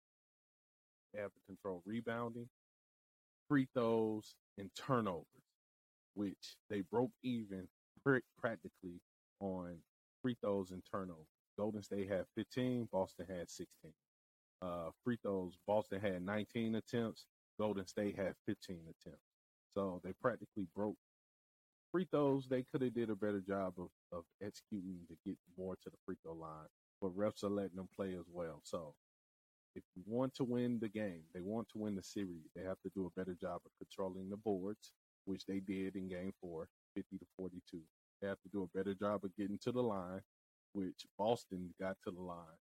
They 1.14 1.20
have 1.20 1.32
to 1.32 1.40
control 1.46 1.82
rebounding, 1.86 2.48
free 3.48 3.66
throws, 3.74 4.34
and 4.58 4.70
turnovers, 4.76 5.24
which 6.14 6.56
they 6.68 6.82
broke 6.82 7.12
even 7.22 7.66
practically 8.38 9.00
on 9.40 9.76
free 10.20 10.36
throws 10.42 10.72
and 10.72 10.82
turnovers. 10.90 11.26
Golden 11.58 11.82
State 11.82 12.10
had 12.10 12.26
15, 12.36 12.88
Boston 12.92 13.26
had 13.28 13.50
16. 13.50 13.66
Uh, 14.60 14.90
free 15.04 15.18
throws, 15.22 15.54
Boston 15.66 16.00
had 16.00 16.22
19 16.24 16.74
attempts, 16.76 17.24
Golden 17.58 17.86
State 17.86 18.16
had 18.16 18.34
15 18.46 18.76
attempts. 18.76 19.31
So 19.74 20.00
they 20.04 20.12
practically 20.20 20.66
broke 20.74 20.96
free 21.90 22.06
throws. 22.10 22.46
They 22.48 22.64
could 22.70 22.82
have 22.82 22.94
did 22.94 23.10
a 23.10 23.16
better 23.16 23.40
job 23.40 23.74
of, 23.78 23.88
of 24.12 24.24
executing 24.42 25.00
to 25.08 25.16
get 25.26 25.36
more 25.58 25.76
to 25.76 25.90
the 25.90 25.96
free 26.06 26.16
throw 26.22 26.34
line, 26.34 26.68
but 27.00 27.16
refs 27.16 27.44
are 27.44 27.50
letting 27.50 27.76
them 27.76 27.88
play 27.94 28.14
as 28.14 28.26
well. 28.32 28.60
So 28.64 28.94
if 29.74 29.82
you 29.94 30.02
want 30.06 30.34
to 30.34 30.44
win 30.44 30.78
the 30.80 30.88
game, 30.88 31.22
they 31.34 31.40
want 31.40 31.68
to 31.70 31.78
win 31.78 31.94
the 31.94 32.02
series, 32.02 32.48
they 32.54 32.62
have 32.62 32.80
to 32.82 32.90
do 32.94 33.06
a 33.06 33.20
better 33.20 33.36
job 33.40 33.60
of 33.64 33.72
controlling 33.78 34.28
the 34.28 34.36
boards, 34.36 34.92
which 35.24 35.46
they 35.46 35.60
did 35.60 35.96
in 35.96 36.08
game 36.08 36.32
four, 36.40 36.68
50 36.94 37.18
to 37.18 37.26
42. 37.36 37.78
They 38.20 38.28
have 38.28 38.40
to 38.42 38.48
do 38.52 38.62
a 38.62 38.78
better 38.78 38.94
job 38.94 39.24
of 39.24 39.34
getting 39.36 39.58
to 39.62 39.72
the 39.72 39.82
line, 39.82 40.20
which 40.72 41.06
Boston 41.18 41.74
got 41.80 41.96
to 42.04 42.10
the 42.10 42.20
line 42.20 42.58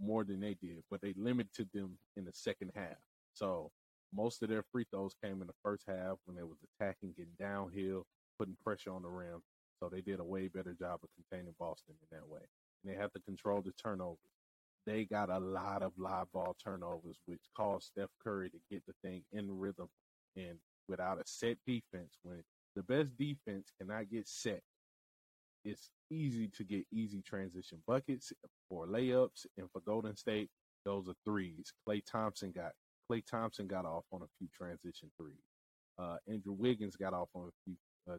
more 0.00 0.24
than 0.24 0.40
they 0.40 0.56
did, 0.60 0.82
but 0.90 1.00
they 1.00 1.14
limited 1.16 1.68
them 1.74 1.98
in 2.16 2.24
the 2.24 2.32
second 2.32 2.72
half. 2.74 2.96
So 3.34 3.70
most 4.14 4.42
of 4.42 4.48
their 4.48 4.62
free 4.72 4.84
throws 4.90 5.14
came 5.22 5.40
in 5.40 5.46
the 5.46 5.54
first 5.62 5.84
half 5.86 6.18
when 6.24 6.36
they 6.36 6.42
was 6.42 6.58
attacking, 6.80 7.14
getting 7.16 7.32
downhill, 7.38 8.06
putting 8.38 8.56
pressure 8.62 8.92
on 8.92 9.02
the 9.02 9.08
rim. 9.08 9.42
So 9.80 9.88
they 9.88 10.00
did 10.00 10.20
a 10.20 10.24
way 10.24 10.48
better 10.48 10.74
job 10.74 11.00
of 11.02 11.08
containing 11.16 11.54
Boston 11.58 11.94
in 12.00 12.16
that 12.16 12.28
way. 12.28 12.40
And 12.84 12.92
they 12.92 12.98
have 12.98 13.12
to 13.12 13.20
control 13.20 13.62
the 13.62 13.72
turnovers. 13.72 14.18
They 14.86 15.04
got 15.04 15.30
a 15.30 15.38
lot 15.38 15.82
of 15.82 15.92
live 15.96 16.26
ball 16.32 16.56
turnovers, 16.62 17.18
which 17.26 17.40
caused 17.56 17.86
Steph 17.86 18.10
Curry 18.22 18.50
to 18.50 18.58
get 18.70 18.82
the 18.86 18.94
thing 19.02 19.22
in 19.32 19.58
rhythm. 19.58 19.88
And 20.36 20.58
without 20.88 21.18
a 21.18 21.22
set 21.24 21.58
defense, 21.66 22.18
when 22.22 22.42
the 22.74 22.82
best 22.82 23.16
defense 23.16 23.70
cannot 23.80 24.10
get 24.10 24.28
set, 24.28 24.62
it's 25.64 25.90
easy 26.10 26.48
to 26.48 26.64
get 26.64 26.84
easy 26.92 27.22
transition 27.22 27.78
buckets 27.86 28.32
for 28.68 28.86
layups 28.86 29.46
and 29.56 29.70
for 29.70 29.80
Golden 29.80 30.16
State. 30.16 30.50
Those 30.84 31.08
are 31.08 31.14
threes. 31.24 31.72
Klay 31.86 32.02
Thompson 32.04 32.50
got 32.50 32.72
Klay 33.10 33.24
Thompson 33.24 33.66
got 33.66 33.84
off 33.84 34.04
on 34.12 34.22
a 34.22 34.30
few 34.38 34.48
transition 34.56 35.10
threes. 35.16 35.44
Uh, 35.98 36.16
Andrew 36.28 36.52
Wiggins 36.52 36.96
got 36.96 37.12
off 37.12 37.28
on 37.34 37.48
a 37.48 37.52
few 37.64 37.76
uh, 38.10 38.16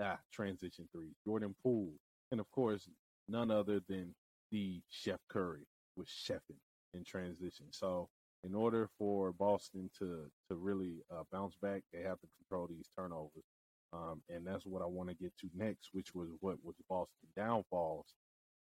ah, 0.00 0.18
transition 0.32 0.88
threes. 0.92 1.14
Jordan 1.24 1.54
Poole, 1.62 1.92
and 2.30 2.40
of 2.40 2.50
course, 2.50 2.88
none 3.28 3.50
other 3.50 3.80
than 3.88 4.14
the 4.50 4.80
Chef 4.88 5.18
Curry 5.28 5.66
was 5.96 6.08
chefing 6.08 6.60
in 6.94 7.04
transition. 7.04 7.66
So, 7.70 8.08
in 8.44 8.54
order 8.54 8.88
for 8.98 9.32
Boston 9.32 9.90
to 9.98 10.30
to 10.48 10.54
really 10.54 11.02
uh, 11.10 11.24
bounce 11.32 11.56
back, 11.60 11.82
they 11.92 12.02
have 12.02 12.20
to 12.20 12.28
control 12.38 12.66
these 12.68 12.88
turnovers. 12.96 13.44
Um, 13.92 14.22
and 14.30 14.46
that's 14.46 14.64
what 14.64 14.82
I 14.82 14.86
want 14.86 15.10
to 15.10 15.14
get 15.14 15.36
to 15.40 15.50
next, 15.54 15.90
which 15.92 16.14
was 16.14 16.28
what 16.40 16.56
was 16.62 16.76
Boston 16.88 17.28
downfalls. 17.36 18.06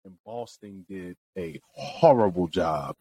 And 0.06 0.16
Boston 0.26 0.86
did 0.88 1.18
a 1.38 1.60
horrible 1.74 2.48
job 2.48 2.96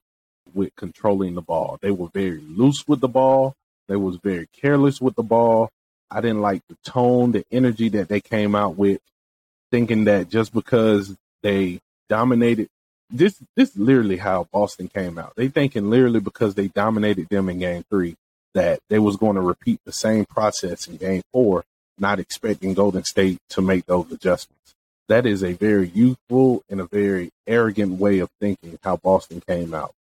with 0.55 0.75
controlling 0.77 1.35
the 1.35 1.43
ball. 1.43 1.79
They 1.81 1.91
were 1.91 2.09
very 2.13 2.41
loose 2.41 2.85
with 2.87 3.01
the 3.01 3.09
ball. 3.09 3.55
They 3.89 3.97
was 3.97 4.17
very 4.17 4.47
careless 4.53 5.01
with 5.01 5.15
the 5.15 5.23
ball. 5.23 5.71
I 6.11 6.21
didn't 6.21 6.41
like 6.41 6.63
the 6.69 6.77
tone, 6.85 7.33
the 7.33 7.45
energy 7.51 7.89
that 7.91 8.09
they 8.09 8.21
came 8.21 8.55
out 8.55 8.77
with, 8.77 9.01
thinking 9.71 10.05
that 10.05 10.29
just 10.29 10.53
because 10.53 11.17
they 11.43 11.81
dominated 12.09 12.69
this 13.11 13.41
this 13.57 13.71
is 13.71 13.77
literally 13.77 14.19
how 14.19 14.47
Boston 14.53 14.89
came 14.89 15.19
out. 15.19 15.33
They 15.37 15.49
thinking 15.49 15.91
literally 15.91 16.21
because 16.21 16.55
they 16.55 16.69
dominated 16.69 17.29
them 17.29 17.49
in 17.49 17.59
game 17.59 17.85
three 17.89 18.17
that 18.55 18.81
they 18.89 18.99
was 18.99 19.17
going 19.17 19.37
to 19.37 19.41
repeat 19.41 19.81
the 19.85 19.93
same 19.93 20.25
process 20.25 20.87
in 20.87 20.97
game 20.97 21.23
four, 21.33 21.65
not 21.99 22.19
expecting 22.19 22.75
Golden 22.75 23.05
State 23.05 23.39
to 23.51 23.63
make 23.63 23.87
those 23.87 24.11
adjustments. 24.13 24.75
That 25.09 25.25
is 25.25 25.43
a 25.43 25.53
very 25.55 25.89
youthful 25.89 26.63
and 26.69 26.81
a 26.81 26.87
very 26.87 27.31
arrogant 27.47 27.99
way 27.99 28.19
of 28.19 28.31
thinking 28.41 28.79
how 28.83 28.97
Boston 28.97 29.43
came 29.47 29.73
out 29.73 29.93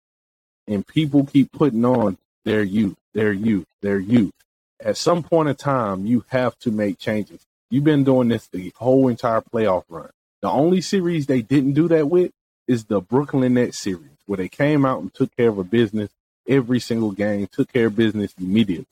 and 0.68 0.86
people 0.86 1.26
keep 1.26 1.52
putting 1.52 1.86
on 1.86 2.18
their 2.46 2.64
youth, 2.64 2.96
their 3.14 3.34
youth, 3.34 3.66
their 3.82 4.00
youth. 4.00 4.34
At 4.80 4.98
some 4.98 5.24
point 5.24 5.50
in 5.50 5.56
time, 5.56 6.06
you 6.06 6.26
have 6.30 6.58
to 6.60 6.72
make 6.72 7.00
changes. 7.00 7.42
You've 7.70 7.84
been 7.84 8.04
doing 8.04 8.30
this 8.30 8.48
the 8.48 8.72
whole 8.78 9.08
entire 9.08 9.42
playoff 9.42 9.84
run. 9.90 10.10
The 10.42 10.50
only 10.50 10.82
series 10.82 11.26
they 11.26 11.42
didn't 11.42 11.74
do 11.74 11.88
that 11.88 12.10
with 12.10 12.32
is 12.68 12.86
the 12.86 13.02
Brooklyn 13.02 13.56
Nets 13.56 13.80
series, 13.80 14.18
where 14.26 14.38
they 14.38 14.50
came 14.50 14.86
out 14.86 15.02
and 15.02 15.14
took 15.14 15.36
care 15.36 15.50
of 15.50 15.58
a 15.58 15.64
business 15.64 16.12
every 16.48 16.80
single 16.80 17.12
game, 17.12 17.48
took 17.52 17.72
care 17.72 17.88
of 17.88 17.96
business 17.96 18.34
immediately. 18.40 18.86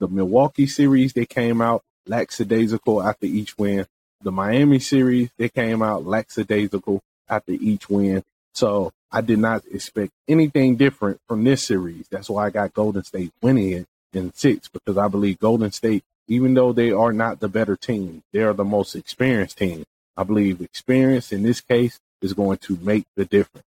The 0.00 0.08
Milwaukee 0.08 0.66
series, 0.66 1.12
they 1.12 1.26
came 1.26 1.60
out 1.60 1.82
lackadaisical 2.06 3.02
after 3.02 3.26
each 3.26 3.56
win. 3.58 3.86
The 4.22 4.32
Miami 4.32 4.78
series, 4.78 5.30
they 5.38 5.48
came 5.48 5.82
out 5.82 6.04
lackadaisical 6.04 7.02
after 7.28 7.52
each 7.52 7.88
win. 7.88 8.22
So 8.56 8.90
I 9.12 9.20
did 9.20 9.38
not 9.38 9.64
expect 9.70 10.12
anything 10.26 10.76
different 10.76 11.20
from 11.28 11.44
this 11.44 11.66
series. 11.66 12.08
That's 12.10 12.30
why 12.30 12.46
I 12.46 12.50
got 12.50 12.72
Golden 12.72 13.04
State 13.04 13.32
winning 13.42 13.72
it 13.72 13.86
in 14.14 14.32
six 14.32 14.68
because 14.68 14.96
I 14.96 15.08
believe 15.08 15.38
Golden 15.38 15.70
State, 15.70 16.02
even 16.26 16.54
though 16.54 16.72
they 16.72 16.90
are 16.90 17.12
not 17.12 17.40
the 17.40 17.48
better 17.48 17.76
team, 17.76 18.22
they 18.32 18.40
are 18.40 18.54
the 18.54 18.64
most 18.64 18.96
experienced 18.96 19.58
team. 19.58 19.84
I 20.16 20.24
believe 20.24 20.62
experience 20.62 21.32
in 21.32 21.42
this 21.42 21.60
case 21.60 22.00
is 22.22 22.32
going 22.32 22.56
to 22.58 22.78
make 22.80 23.04
the 23.14 23.26
difference. 23.26 23.66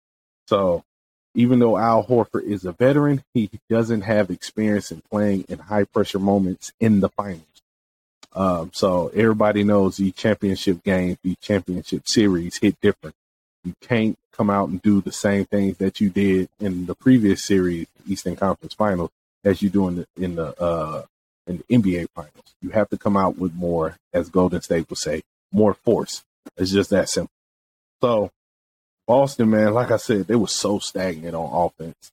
So 0.47 0.83
even 1.33 1.59
though 1.59 1.77
Al 1.77 2.05
Horford 2.05 2.43
is 2.43 2.65
a 2.65 2.73
veteran, 2.73 3.23
he 3.33 3.49
doesn't 3.69 4.01
have 4.01 4.29
experience 4.29 4.91
in 4.91 5.01
playing 5.09 5.45
in 5.47 5.59
high 5.59 5.85
pressure 5.85 6.19
moments 6.19 6.73
in 6.81 6.99
the 6.99 7.07
finals. 7.07 7.45
Um, 8.33 8.71
so 8.73 9.07
everybody 9.15 9.63
knows 9.63 9.95
the 9.95 10.11
championship 10.11 10.83
game, 10.83 11.17
the 11.23 11.35
championship 11.35 12.05
series 12.05 12.57
hit 12.57 12.75
different. 12.81 13.15
You 13.63 13.73
can't 13.81 14.17
come 14.31 14.49
out 14.49 14.69
and 14.69 14.81
do 14.81 15.01
the 15.01 15.11
same 15.11 15.45
things 15.45 15.77
that 15.77 16.01
you 16.01 16.09
did 16.09 16.49
in 16.59 16.85
the 16.85 16.95
previous 16.95 17.43
series, 17.43 17.87
Eastern 18.07 18.35
Conference 18.35 18.73
Finals, 18.73 19.11
as 19.43 19.61
you 19.61 19.69
do 19.69 19.87
in 19.87 19.95
the 19.97 20.07
in 20.17 20.35
the 20.35 20.61
uh, 20.61 21.03
in 21.47 21.63
the 21.67 21.79
NBA 21.79 22.07
Finals. 22.15 22.55
You 22.61 22.71
have 22.71 22.89
to 22.89 22.97
come 22.97 23.15
out 23.17 23.37
with 23.37 23.53
more, 23.53 23.97
as 24.13 24.29
Golden 24.29 24.61
State 24.61 24.89
would 24.89 24.99
say, 24.99 25.21
more 25.51 25.73
force. 25.73 26.23
It's 26.57 26.71
just 26.71 26.89
that 26.89 27.09
simple. 27.09 27.31
So 28.01 28.31
Boston, 29.07 29.49
man, 29.49 29.73
like 29.73 29.91
I 29.91 29.97
said, 29.97 30.27
they 30.27 30.35
were 30.35 30.47
so 30.47 30.79
stagnant 30.79 31.35
on 31.35 31.67
offense. 31.67 32.11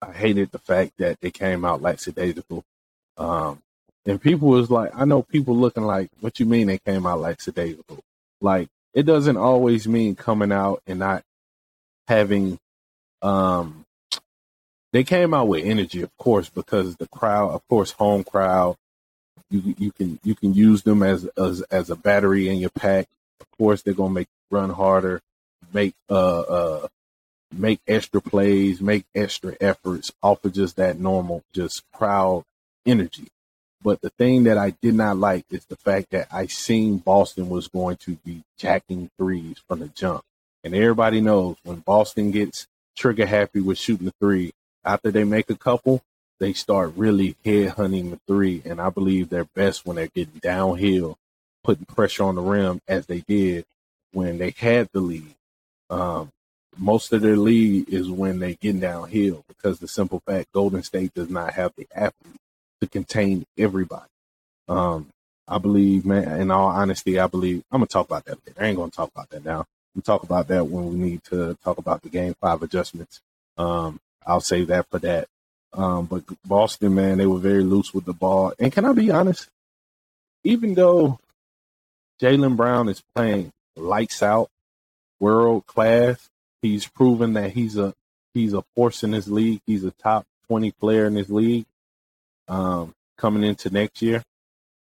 I 0.00 0.12
hated 0.12 0.50
the 0.50 0.58
fact 0.58 0.92
that 0.98 1.20
they 1.20 1.30
came 1.30 1.64
out 1.64 1.82
like 1.82 1.98
lackadaisical. 2.04 2.64
Um, 3.16 3.60
and 4.04 4.20
people 4.20 4.48
was 4.48 4.70
like, 4.70 4.90
I 4.94 5.04
know 5.04 5.22
people 5.22 5.56
looking 5.56 5.84
like, 5.84 6.10
what 6.20 6.40
you 6.40 6.46
mean 6.46 6.66
they 6.66 6.78
came 6.78 7.06
out 7.06 7.20
like 7.20 7.38
lackadaisical? 7.38 8.00
Like, 8.40 8.68
it 8.94 9.04
doesn't 9.04 9.36
always 9.36 9.88
mean 9.88 10.14
coming 10.14 10.52
out 10.52 10.82
and 10.86 10.98
not 10.98 11.22
having 12.08 12.58
um 13.22 13.84
they 14.92 15.04
came 15.04 15.32
out 15.32 15.48
with 15.48 15.64
energy 15.64 16.02
of 16.02 16.16
course 16.18 16.48
because 16.48 16.96
the 16.96 17.08
crowd 17.08 17.50
of 17.50 17.66
course 17.68 17.92
home 17.92 18.24
crowd 18.24 18.76
you 19.52 19.74
you 19.78 19.92
can 19.92 20.18
you 20.24 20.34
can 20.34 20.54
use 20.54 20.82
them 20.82 21.02
as 21.02 21.26
as 21.36 21.60
as 21.62 21.90
a 21.90 21.96
battery 21.96 22.48
in 22.48 22.56
your 22.56 22.70
pack. 22.70 23.06
Of 23.40 23.46
course 23.58 23.82
they're 23.82 23.94
gonna 23.94 24.14
make 24.14 24.28
run 24.50 24.70
harder 24.70 25.20
make 25.72 25.94
uh 26.10 26.40
uh 26.40 26.88
make 27.52 27.80
extra 27.86 28.20
plays 28.20 28.80
make 28.80 29.04
extra 29.14 29.54
efforts 29.60 30.10
off 30.22 30.44
of 30.44 30.52
just 30.52 30.76
that 30.76 30.98
normal 30.98 31.42
just 31.52 31.82
crowd 31.92 32.44
energy 32.86 33.28
but 33.82 34.00
the 34.00 34.10
thing 34.10 34.44
that 34.44 34.58
I 34.58 34.70
did 34.82 34.94
not 34.94 35.16
like 35.16 35.44
is 35.50 35.64
the 35.64 35.76
fact 35.76 36.10
that 36.10 36.28
I 36.30 36.46
seen 36.46 36.98
Boston 36.98 37.48
was 37.48 37.68
going 37.68 37.96
to 37.98 38.16
be 38.24 38.42
jacking 38.58 39.10
threes 39.18 39.56
from 39.66 39.80
the 39.80 39.88
jump. 39.88 40.22
And 40.64 40.74
everybody 40.74 41.20
knows 41.20 41.56
when 41.64 41.78
Boston 41.78 42.30
gets 42.30 42.68
trigger 42.96 43.26
happy 43.26 43.60
with 43.60 43.78
shooting 43.78 44.06
the 44.06 44.14
three, 44.20 44.52
after 44.84 45.10
they 45.10 45.24
make 45.24 45.50
a 45.50 45.56
couple, 45.56 46.02
they 46.38 46.52
start 46.52 46.92
really 46.96 47.36
head 47.44 47.70
hunting 47.70 48.10
the 48.10 48.20
three. 48.26 48.62
And 48.64 48.80
I 48.80 48.90
believe 48.90 49.28
they're 49.28 49.44
best 49.44 49.84
when 49.84 49.96
they're 49.96 50.08
getting 50.08 50.40
downhill, 50.40 51.18
putting 51.64 51.86
pressure 51.86 52.24
on 52.24 52.36
the 52.36 52.42
rim 52.42 52.80
as 52.86 53.06
they 53.06 53.20
did 53.20 53.64
when 54.12 54.38
they 54.38 54.54
had 54.56 54.88
the 54.92 55.00
lead. 55.00 55.34
Um, 55.90 56.30
most 56.78 57.12
of 57.12 57.20
their 57.20 57.36
lead 57.36 57.88
is 57.88 58.10
when 58.10 58.38
they 58.38 58.54
get 58.54 58.80
downhill 58.80 59.44
because 59.48 59.78
the 59.78 59.88
simple 59.88 60.20
fact 60.26 60.52
Golden 60.52 60.82
State 60.82 61.12
does 61.14 61.28
not 61.28 61.52
have 61.54 61.72
the 61.76 61.86
athlete 61.94 62.40
to 62.82 62.88
contain 62.88 63.46
everybody. 63.56 64.10
Um, 64.68 65.08
I 65.46 65.58
believe, 65.58 66.04
man, 66.04 66.40
in 66.40 66.50
all 66.50 66.66
honesty, 66.66 67.18
I 67.18 67.28
believe 67.28 67.62
I'm 67.70 67.78
gonna 67.78 67.86
talk 67.86 68.06
about 68.06 68.24
that 68.24 68.38
later. 68.46 68.60
I 68.60 68.66
ain't 68.66 68.76
gonna 68.76 68.90
talk 68.90 69.10
about 69.14 69.30
that 69.30 69.44
now. 69.44 69.66
We'll 69.94 70.02
talk 70.02 70.24
about 70.24 70.48
that 70.48 70.66
when 70.66 70.88
we 70.88 70.96
need 70.96 71.24
to 71.24 71.56
talk 71.62 71.78
about 71.78 72.02
the 72.02 72.08
game 72.08 72.34
five 72.40 72.62
adjustments. 72.62 73.20
Um, 73.56 74.00
I'll 74.26 74.40
save 74.40 74.68
that 74.68 74.86
for 74.90 74.98
that. 75.00 75.28
Um, 75.72 76.06
but 76.06 76.24
Boston, 76.44 76.94
man, 76.94 77.18
they 77.18 77.26
were 77.26 77.38
very 77.38 77.62
loose 77.62 77.94
with 77.94 78.04
the 78.04 78.12
ball. 78.12 78.52
And 78.58 78.72
can 78.72 78.84
I 78.84 78.92
be 78.92 79.10
honest? 79.10 79.48
Even 80.44 80.74
though 80.74 81.20
Jaylen 82.20 82.56
Brown 82.56 82.88
is 82.88 83.02
playing 83.14 83.52
lights 83.76 84.22
out, 84.22 84.48
world 85.20 85.66
class, 85.66 86.28
he's 86.62 86.86
proven 86.86 87.34
that 87.34 87.52
he's 87.52 87.76
a 87.78 87.94
he's 88.34 88.54
a 88.54 88.64
force 88.74 89.04
in 89.04 89.12
his 89.12 89.28
league. 89.30 89.60
He's 89.66 89.84
a 89.84 89.92
top 89.92 90.24
twenty 90.48 90.72
player 90.72 91.06
in 91.06 91.14
his 91.14 91.30
league. 91.30 91.66
Um, 92.48 92.94
coming 93.18 93.44
into 93.44 93.70
next 93.70 94.02
year, 94.02 94.22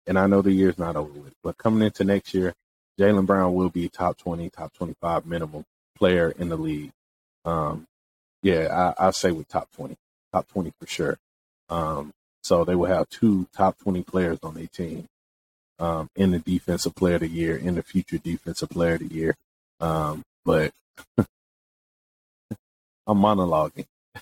and 0.08 0.18
I 0.18 0.28
know 0.28 0.42
the 0.42 0.52
year's 0.52 0.78
not 0.78 0.96
over 0.96 1.20
with, 1.20 1.34
but 1.44 1.58
coming 1.58 1.84
into 1.84 2.04
next 2.04 2.34
year, 2.34 2.54
Jaylen 3.00 3.26
Brown 3.26 3.54
will 3.54 3.70
be 3.70 3.90
top 3.90 4.18
twenty, 4.18 4.50
top 4.50 4.74
twenty 4.74 4.96
five 5.02 5.26
minimum 5.26 5.66
player 5.98 6.34
in 6.38 6.50
the 6.50 6.58
league. 6.58 6.92
Um, 7.46 7.88
yeah, 8.44 8.94
I, 9.00 9.08
I 9.08 9.12
say 9.12 9.32
with 9.32 9.48
top 9.48 9.70
twenty, 9.72 9.96
top 10.34 10.48
twenty 10.48 10.74
for 10.80 10.88
sure. 10.88 11.18
Um, 11.70 12.12
so 12.44 12.66
they 12.66 12.76
will 12.76 12.88
have 12.88 13.10
two 13.10 13.48
top 13.56 13.78
twenty 13.78 14.04
players 14.04 14.40
on 14.44 14.56
their 14.56 14.68
team 14.68 15.08
um, 15.80 16.10
in 16.16 16.32
the 16.32 16.40
defensive 16.40 16.96
player 16.96 17.16
of 17.16 17.22
the 17.22 17.28
year, 17.28 17.58
in 17.58 17.76
the 17.76 17.84
future 17.84 18.18
defensive 18.18 18.70
player 18.70 18.94
of 18.94 19.00
the 19.00 19.14
year. 19.14 19.36
Um, 19.80 20.24
but 20.46 20.72
I'm 23.08 23.18
monologuing. 23.18 23.88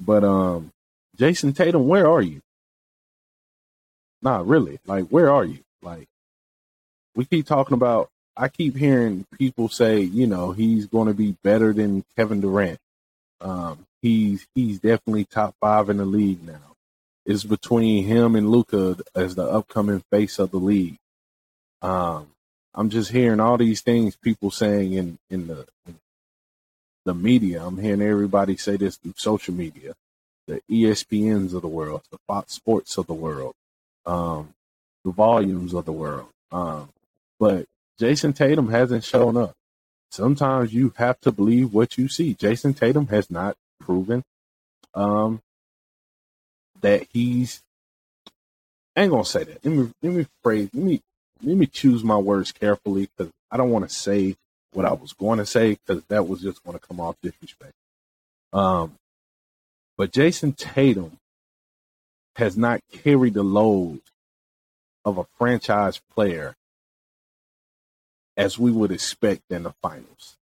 but 0.00 0.22
um, 0.22 0.70
Jayson 1.20 1.54
Tatum, 1.54 1.86
where 1.86 2.10
are 2.10 2.22
you? 2.22 2.40
Nah, 4.22 4.42
really. 4.44 4.78
Like, 4.86 5.08
where 5.08 5.30
are 5.30 5.44
you? 5.44 5.58
Like, 5.82 6.08
we 7.14 7.26
keep 7.26 7.46
talking 7.46 7.74
about. 7.74 8.08
I 8.36 8.48
keep 8.48 8.74
hearing 8.74 9.26
people 9.38 9.68
say, 9.68 10.00
you 10.00 10.26
know, 10.26 10.52
he's 10.52 10.86
going 10.86 11.08
to 11.08 11.14
be 11.14 11.36
better 11.44 11.74
than 11.74 12.04
Kevin 12.16 12.40
Durant. 12.40 12.78
Um, 13.40 13.86
he's 14.00 14.46
he's 14.54 14.78
definitely 14.78 15.26
top 15.26 15.54
five 15.60 15.90
in 15.90 15.98
the 15.98 16.06
league 16.06 16.42
now. 16.42 16.76
It's 17.26 17.44
between 17.44 18.04
him 18.04 18.34
and 18.36 18.50
Luka 18.50 18.96
as 19.14 19.34
the 19.34 19.44
upcoming 19.44 20.02
face 20.10 20.38
of 20.38 20.52
the 20.52 20.58
league. 20.58 20.96
Um, 21.82 22.28
I'm 22.74 22.88
just 22.88 23.10
hearing 23.10 23.40
all 23.40 23.58
these 23.58 23.82
things 23.82 24.16
people 24.16 24.50
saying 24.50 24.92
in 24.94 25.18
in 25.28 25.48
the 25.48 25.66
in 25.86 25.96
the 27.04 27.14
media. 27.14 27.62
I'm 27.62 27.78
hearing 27.78 28.02
everybody 28.02 28.56
say 28.56 28.76
this 28.76 28.96
through 28.96 29.14
social 29.16 29.52
media, 29.52 29.94
the 30.46 30.60
ESPNs 30.70 31.54
of 31.54 31.62
the 31.62 31.68
world, 31.68 32.02
the 32.10 32.18
Fox 32.26 32.54
Sports 32.54 32.98
of 32.98 33.06
the 33.06 33.14
world, 33.14 33.54
um, 34.06 34.54
the 35.04 35.10
volumes 35.10 35.74
of 35.74 35.84
the 35.84 35.92
world. 35.92 36.28
Um, 36.52 36.90
but 37.38 37.66
Jayson 37.98 38.32
Tatum 38.32 38.70
hasn't 38.70 39.04
shown 39.04 39.36
up. 39.36 39.54
Sometimes 40.10 40.74
you 40.74 40.92
have 40.96 41.20
to 41.20 41.30
believe 41.30 41.72
what 41.72 41.96
you 41.96 42.08
see. 42.08 42.34
Jayson 42.34 42.74
Tatum 42.74 43.06
has 43.08 43.30
not 43.30 43.56
proven 43.80 44.24
um, 44.94 45.40
that 46.80 47.06
he's. 47.12 47.62
I 48.96 49.02
ain't 49.02 49.12
gonna 49.12 49.24
say 49.24 49.44
that. 49.44 49.64
Let 49.64 49.74
me 49.74 49.90
let 50.02 50.12
me 50.12 50.26
phrase. 50.42 50.68
Let 50.74 50.84
me 50.84 51.00
let 51.42 51.56
me 51.56 51.66
choose 51.66 52.02
my 52.02 52.16
words 52.16 52.52
carefully 52.52 53.08
because 53.16 53.32
I 53.50 53.56
don't 53.56 53.70
want 53.70 53.88
to 53.88 53.94
say 53.94 54.36
what 54.72 54.86
I 54.86 54.92
was 54.92 55.12
going 55.12 55.38
to 55.38 55.46
say 55.46 55.70
because 55.74 56.02
that 56.08 56.28
was 56.28 56.40
just 56.42 56.62
going 56.64 56.78
to 56.78 56.86
come 56.86 57.00
off 57.00 57.16
disrespect. 57.22 57.72
Um, 58.52 58.96
but 60.00 60.12
Jayson 60.12 60.56
Tatum 60.56 61.18
has 62.36 62.56
not 62.56 62.80
carried 62.90 63.34
the 63.34 63.42
load 63.42 64.00
of 65.04 65.18
a 65.18 65.26
franchise 65.36 66.00
player 66.14 66.56
as 68.34 68.58
we 68.58 68.70
would 68.70 68.92
expect 68.92 69.42
in 69.50 69.64
the 69.64 69.74
finals. 69.82 70.38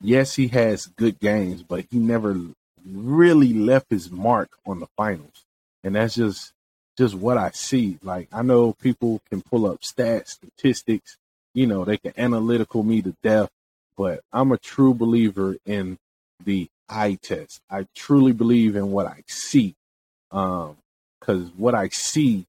Yes, 0.00 0.36
he 0.36 0.48
has 0.48 0.86
good 0.86 1.20
games, 1.20 1.62
but 1.62 1.84
he 1.90 1.98
never 1.98 2.40
really 2.82 3.52
left 3.52 3.90
his 3.90 4.10
mark 4.10 4.48
on 4.64 4.80
the 4.80 4.88
finals. 4.96 5.44
And 5.84 5.94
that's 5.94 6.14
just 6.14 6.54
just 6.96 7.14
what 7.14 7.36
I 7.36 7.50
see. 7.50 7.98
Like 8.02 8.28
I 8.32 8.40
know 8.40 8.72
people 8.72 9.20
can 9.28 9.42
pull 9.42 9.66
up 9.66 9.82
stats, 9.82 10.28
statistics, 10.28 11.18
you 11.52 11.66
know, 11.66 11.84
they 11.84 11.98
can 11.98 12.14
analytical 12.16 12.82
me 12.82 13.02
to 13.02 13.14
death, 13.22 13.50
but 13.94 14.22
I'm 14.32 14.52
a 14.52 14.56
true 14.56 14.94
believer 14.94 15.58
in 15.66 15.98
the 16.42 16.70
eye 16.92 17.18
test. 17.20 17.60
I 17.70 17.86
truly 17.94 18.32
believe 18.32 18.76
in 18.76 18.90
what 18.90 19.06
I 19.06 19.24
see. 19.26 19.74
Um, 20.30 20.76
cause 21.20 21.50
what 21.56 21.74
I 21.74 21.88
see 21.88 22.46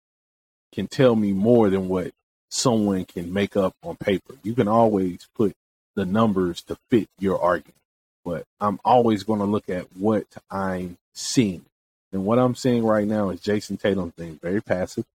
can 0.73 0.87
tell 0.87 1.15
me 1.15 1.33
more 1.33 1.69
than 1.69 1.87
what 1.87 2.11
someone 2.49 3.05
can 3.05 3.33
make 3.33 3.55
up 3.55 3.75
on 3.83 3.95
paper. 3.95 4.35
You 4.43 4.53
can 4.53 4.67
always 4.67 5.27
put 5.35 5.53
the 5.95 6.05
numbers 6.05 6.61
to 6.63 6.77
fit 6.89 7.07
your 7.19 7.41
argument, 7.41 7.75
but 8.23 8.43
I'm 8.59 8.79
always 8.83 9.23
going 9.23 9.39
to 9.39 9.45
look 9.45 9.69
at 9.69 9.85
what 9.95 10.25
I'm 10.49 10.97
seeing. 11.13 11.65
And 12.11 12.25
what 12.25 12.39
I'm 12.39 12.55
seeing 12.55 12.83
right 12.83 13.07
now 13.07 13.29
is 13.29 13.41
Jayson 13.41 13.77
Tatum 13.79 14.13
being 14.15 14.39
very 14.41 14.61
passive. 14.61 15.05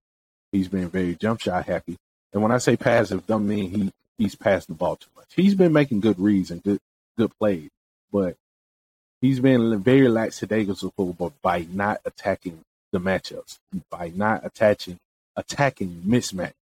He's 0.51 0.67
been 0.67 0.89
very 0.89 1.15
jump 1.15 1.41
shot 1.41 1.65
happy. 1.65 1.97
And 2.33 2.41
when 2.41 2.51
I 2.51 2.57
say 2.57 2.75
passive, 2.75 3.25
doesn't 3.25 3.47
mean 3.47 3.71
he 3.71 3.93
he's 4.17 4.35
passing 4.35 4.75
the 4.75 4.77
ball 4.77 4.97
too 4.97 5.09
much. 5.15 5.27
He's 5.35 5.55
been 5.55 5.73
making 5.73 6.01
good 6.01 6.19
reads 6.19 6.51
and 6.51 6.61
good 6.61 6.79
good 7.17 7.31
plays, 7.37 7.69
but 8.11 8.35
he's 9.21 9.39
been 9.39 9.81
very 9.81 10.07
lackadaisical 10.07 11.33
by 11.41 11.65
not 11.71 12.01
attacking 12.05 12.61
the 12.91 12.99
matchups, 12.99 13.59
by 13.89 14.11
not 14.15 14.45
attaching 14.45 14.97
attacking 15.35 16.03
mismatch. 16.05 16.53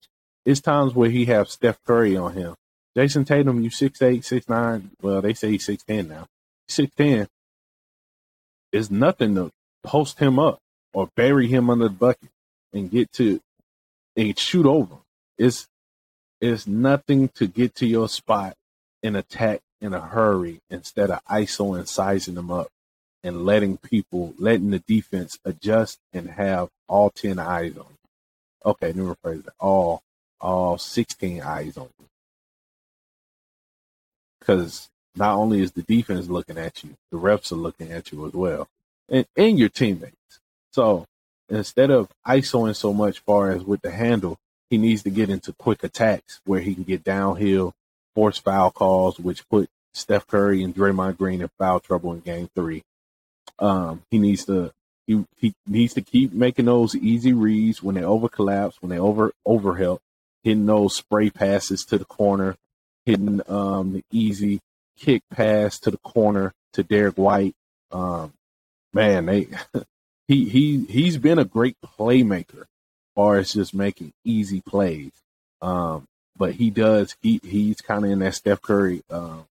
It's 0.46 0.62
times 0.62 0.94
where 0.94 1.10
he 1.10 1.26
have 1.26 1.50
Steph 1.50 1.84
Curry 1.86 2.16
on 2.16 2.34
him. 2.34 2.56
Jayson 2.96 3.26
Tatum, 3.26 3.62
you 3.62 3.70
six 3.70 4.02
eight, 4.02 4.26
six 4.26 4.48
nine. 4.50 4.92
Well, 5.02 5.22
they 5.22 5.34
say 5.34 5.52
he's 5.52 5.66
six 5.66 5.84
ten 5.84 6.08
now. 6.08 6.28
Six 6.68 6.94
ten 6.96 7.28
is 8.72 8.90
nothing 8.92 9.36
to 9.36 9.52
post 9.84 10.20
him 10.20 10.40
up 10.40 10.60
or 10.94 11.10
bury 11.16 11.48
him 11.48 11.70
under 11.70 11.86
the 11.86 11.94
bucket 11.94 12.30
and 12.74 12.90
get 12.90 13.12
to 13.14 13.40
and 14.16 14.38
shoot 14.38 14.66
over. 14.66 14.96
It's 15.38 15.68
it's 16.42 16.68
nothing 16.68 17.30
to 17.30 17.48
get 17.48 17.76
to 17.76 17.86
your 17.86 18.10
spot 18.10 18.56
and 19.04 19.16
attack 19.18 19.62
in 19.82 19.94
a 19.94 20.00
hurry 20.00 20.60
instead 20.70 21.12
of 21.12 21.24
ISO 21.26 21.78
and 21.78 21.88
sizing 21.88 22.36
them 22.36 22.52
up 22.52 22.68
and 23.24 23.46
letting 23.46 23.78
people, 23.78 24.34
letting 24.38 24.72
the 24.72 24.80
defense 24.80 25.38
adjust 25.44 26.00
and 26.14 26.30
have 26.30 26.70
all 26.88 27.10
10 27.10 27.40
eyes 27.40 27.78
on 27.78 27.86
you. 27.90 27.98
Okay, 28.66 28.94
me 28.94 29.04
rephrase 29.04 29.44
that. 29.44 29.54
All, 29.60 30.02
all 30.40 30.78
16 30.78 31.42
eyes 31.42 31.78
on 31.78 31.90
you. 32.00 32.06
Because 34.40 34.90
not 35.16 35.36
only 35.36 35.62
is 35.62 35.72
the 35.72 35.84
defense 35.84 36.28
looking 36.28 36.58
at 36.58 36.84
you, 36.84 36.96
the 37.12 37.18
refs 37.18 37.52
are 37.52 37.56
looking 37.56 37.92
at 37.92 38.12
you 38.12 38.26
as 38.28 38.34
well, 38.34 38.68
and, 39.10 39.26
and 39.36 39.60
your 39.60 39.70
teammates. 39.70 40.40
So 40.72 41.06
instead 41.50 41.92
of 41.92 42.10
ISOing 42.26 42.76
so 42.76 42.94
much 42.94 43.20
far 43.20 43.52
as 43.52 43.64
with 43.64 43.82
the 43.82 43.92
handle, 43.92 44.38
he 44.70 44.78
needs 44.78 45.04
to 45.04 45.10
get 45.10 45.30
into 45.30 45.54
quick 45.54 45.84
attacks 45.84 46.40
where 46.46 46.60
he 46.60 46.76
can 46.76 46.84
get 46.84 47.04
downhill, 47.04 47.74
force 48.18 48.40
foul 48.40 48.72
calls, 48.72 49.20
which 49.20 49.48
put 49.48 49.70
Steph 49.94 50.26
Curry 50.26 50.64
and 50.64 50.74
Draymond 50.74 51.18
Green 51.18 51.40
in 51.40 51.52
foul 51.60 51.80
trouble 51.80 52.14
in 52.14 52.22
game 52.22 52.50
three. 52.56 52.82
Um, 53.60 54.02
he 54.10 54.18
needs 54.18 54.44
to 54.46 54.72
he, 55.06 55.24
he 55.36 55.54
needs 55.68 55.94
to 55.94 56.02
keep 56.02 56.34
making 56.34 56.66
those 56.66 56.96
easy 56.96 57.32
reads 57.32 57.84
when 57.84 57.94
they 57.94 58.04
over 58.04 58.28
collapse, 58.28 58.82
when 58.82 58.90
they 58.90 58.98
over 58.98 59.34
overhelp, 59.48 60.00
hitting 60.44 60.66
those 60.66 60.96
spray 60.96 61.30
passes 61.30 61.86
to 61.86 62.00
the 62.00 62.06
corner, 62.06 62.56
hitting 63.06 63.40
um, 63.48 63.94
the 63.94 64.04
easy 64.12 64.62
kick 64.98 65.22
pass 65.30 65.78
to 65.82 65.92
the 65.92 66.00
corner 66.00 66.54
to 66.74 66.82
Derrick 66.82 67.20
White. 67.20 67.54
Um, 67.92 68.34
man, 68.94 69.28
they 69.28 69.48
he 70.28 70.50
he 70.50 70.86
he's 70.86 71.18
been 71.20 71.38
a 71.38 71.46
great 71.46 71.78
playmaker 71.86 72.66
far 73.14 73.38
as 73.38 73.54
just 73.54 73.76
making 73.76 74.12
easy 74.26 74.62
plays. 74.62 75.12
Um, 75.62 76.08
but 76.38 76.56
he 76.56 76.70
does 76.70 77.16
he 77.22 77.40
he's 77.44 77.82
kind 77.82 78.06
of 78.06 78.12
in 78.12 78.20
that 78.20 78.36
Steph 78.36 78.62
Curry 78.62 79.04
um, 79.10 79.46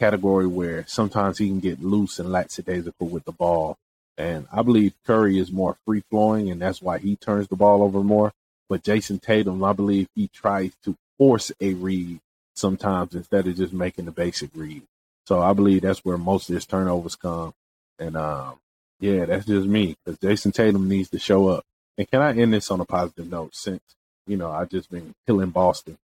category 0.00 0.46
where 0.46 0.84
sometimes 0.86 1.38
he 1.38 1.48
can 1.48 1.60
get 1.60 1.82
loose 1.82 2.18
and 2.18 2.30
lackadaisical 2.30 3.08
with 3.08 3.24
the 3.24 3.32
ball. 3.32 3.76
And 4.16 4.46
I 4.52 4.62
believe 4.62 4.94
Curry 5.06 5.38
is 5.38 5.52
more 5.52 5.76
free 5.84 6.02
flowing, 6.10 6.50
and 6.50 6.60
that's 6.60 6.82
why 6.82 6.98
he 6.98 7.16
turns 7.16 7.48
the 7.48 7.56
ball 7.56 7.82
over 7.82 8.02
more. 8.02 8.32
But 8.68 8.82
Jayson 8.82 9.20
Tatum, 9.20 9.62
I 9.62 9.72
believe 9.72 10.08
he 10.14 10.28
tries 10.28 10.72
to 10.84 10.96
force 11.16 11.52
a 11.60 11.74
read 11.74 12.20
sometimes 12.54 13.14
instead 13.14 13.46
of 13.46 13.56
just 13.56 13.72
making 13.72 14.06
the 14.06 14.10
basic 14.10 14.50
read. 14.54 14.82
So 15.26 15.40
I 15.40 15.52
believe 15.52 15.82
that's 15.82 16.04
where 16.04 16.18
most 16.18 16.48
of 16.48 16.54
his 16.54 16.66
turnovers 16.66 17.14
come. 17.14 17.54
And 17.98 18.16
um, 18.16 18.58
yeah, 19.00 19.24
that's 19.24 19.46
just 19.46 19.66
me 19.66 19.96
because 20.04 20.18
Jayson 20.18 20.52
Tatum 20.52 20.88
needs 20.88 21.10
to 21.10 21.18
show 21.18 21.48
up. 21.48 21.64
And 21.96 22.10
can 22.10 22.20
I 22.20 22.32
end 22.34 22.52
this 22.52 22.70
on 22.70 22.80
a 22.80 22.84
positive 22.84 23.30
note 23.30 23.54
since, 23.54 23.82
you 24.28 24.36
know, 24.36 24.50
I've 24.50 24.70
just 24.70 24.90
been 24.90 25.14
killing 25.26 25.50
Boston. 25.50 25.98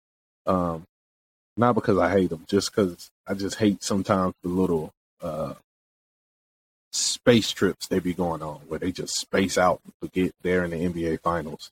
Um, 0.46 0.86
Not 1.56 1.74
because 1.74 1.98
I 1.98 2.10
hate 2.10 2.30
them, 2.30 2.44
just 2.48 2.74
because 2.74 3.10
I 3.26 3.34
just 3.34 3.56
hate 3.56 3.82
sometimes 3.82 4.34
the 4.42 4.48
little 4.48 4.92
uh, 5.20 5.54
space 6.92 7.50
trips 7.50 7.86
they 7.86 7.98
be 7.98 8.12
going 8.12 8.42
on 8.42 8.60
where 8.68 8.78
they 8.78 8.92
just 8.92 9.16
space 9.16 9.56
out 9.56 9.80
to 10.02 10.08
get 10.08 10.34
they're 10.42 10.64
in 10.64 10.70
the 10.70 10.76
NBA 10.88 11.20
finals. 11.20 11.70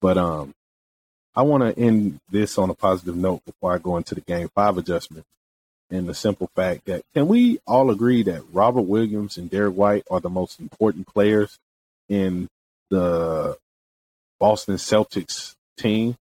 But 0.00 0.16
um 0.16 0.54
I 1.34 1.42
want 1.42 1.62
to 1.62 1.82
end 1.82 2.20
this 2.30 2.58
on 2.58 2.70
a 2.70 2.74
positive 2.74 3.16
note 3.16 3.44
before 3.46 3.74
I 3.74 3.78
go 3.78 3.96
into 3.96 4.14
the 4.14 4.20
game 4.20 4.50
five 4.54 4.76
adjustment. 4.76 5.24
And 5.90 6.06
the 6.06 6.14
simple 6.14 6.50
fact 6.54 6.84
that 6.86 7.02
can 7.14 7.26
we 7.26 7.58
all 7.66 7.90
agree 7.90 8.22
that 8.22 8.44
Robert 8.52 8.82
Williams 8.82 9.36
and 9.36 9.50
Derrick 9.50 9.74
White 9.74 10.04
are 10.10 10.20
the 10.20 10.30
most 10.30 10.60
important 10.60 11.06
players 11.06 11.58
in 12.08 12.48
the 12.90 13.56
Boston 14.42 14.74
Celtics 14.74 15.54
team? 15.78 16.16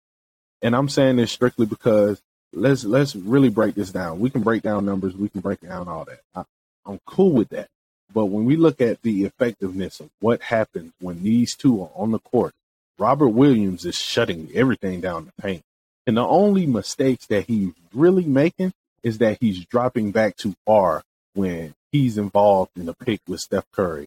And 0.60 0.74
I'm 0.74 0.88
saying 0.88 1.16
this 1.16 1.30
strictly 1.30 1.66
because 1.66 2.20
let's 2.52 2.82
let's 2.82 3.14
really 3.14 3.48
break 3.48 3.76
this 3.76 3.92
down. 3.92 4.18
We 4.18 4.28
can 4.28 4.42
break 4.42 4.62
down 4.62 4.84
numbers, 4.84 5.16
we 5.16 5.28
can 5.28 5.40
break 5.40 5.60
down 5.60 5.86
all 5.86 6.04
that. 6.04 6.18
I, 6.34 6.42
I'm 6.84 6.98
cool 7.06 7.30
with 7.30 7.50
that. 7.50 7.68
But 8.12 8.26
when 8.26 8.44
we 8.44 8.56
look 8.56 8.80
at 8.80 9.02
the 9.02 9.22
effectiveness 9.22 10.00
of 10.00 10.10
what 10.18 10.42
happens 10.42 10.92
when 10.98 11.22
these 11.22 11.54
two 11.54 11.80
are 11.80 11.90
on 11.94 12.10
the 12.10 12.18
court, 12.18 12.54
Robert 12.98 13.28
Williams 13.28 13.84
is 13.84 13.94
shutting 13.94 14.50
everything 14.52 15.00
down 15.00 15.26
the 15.26 15.40
paint. 15.40 15.62
And 16.04 16.16
the 16.16 16.26
only 16.26 16.66
mistakes 16.66 17.26
that 17.26 17.44
he's 17.46 17.70
really 17.94 18.24
making 18.24 18.72
is 19.04 19.18
that 19.18 19.38
he's 19.40 19.64
dropping 19.66 20.10
back 20.10 20.34
too 20.36 20.56
far 20.66 21.04
when 21.34 21.74
he's 21.92 22.18
involved 22.18 22.72
in 22.76 22.88
a 22.88 22.94
pick 22.94 23.20
with 23.28 23.38
Steph 23.38 23.70
Curry. 23.70 24.06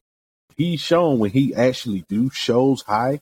He's 0.58 0.82
shown 0.82 1.18
when 1.20 1.32
he 1.32 1.56
actually 1.56 2.04
do 2.10 2.30
shows 2.30 2.82
high, 2.82 3.22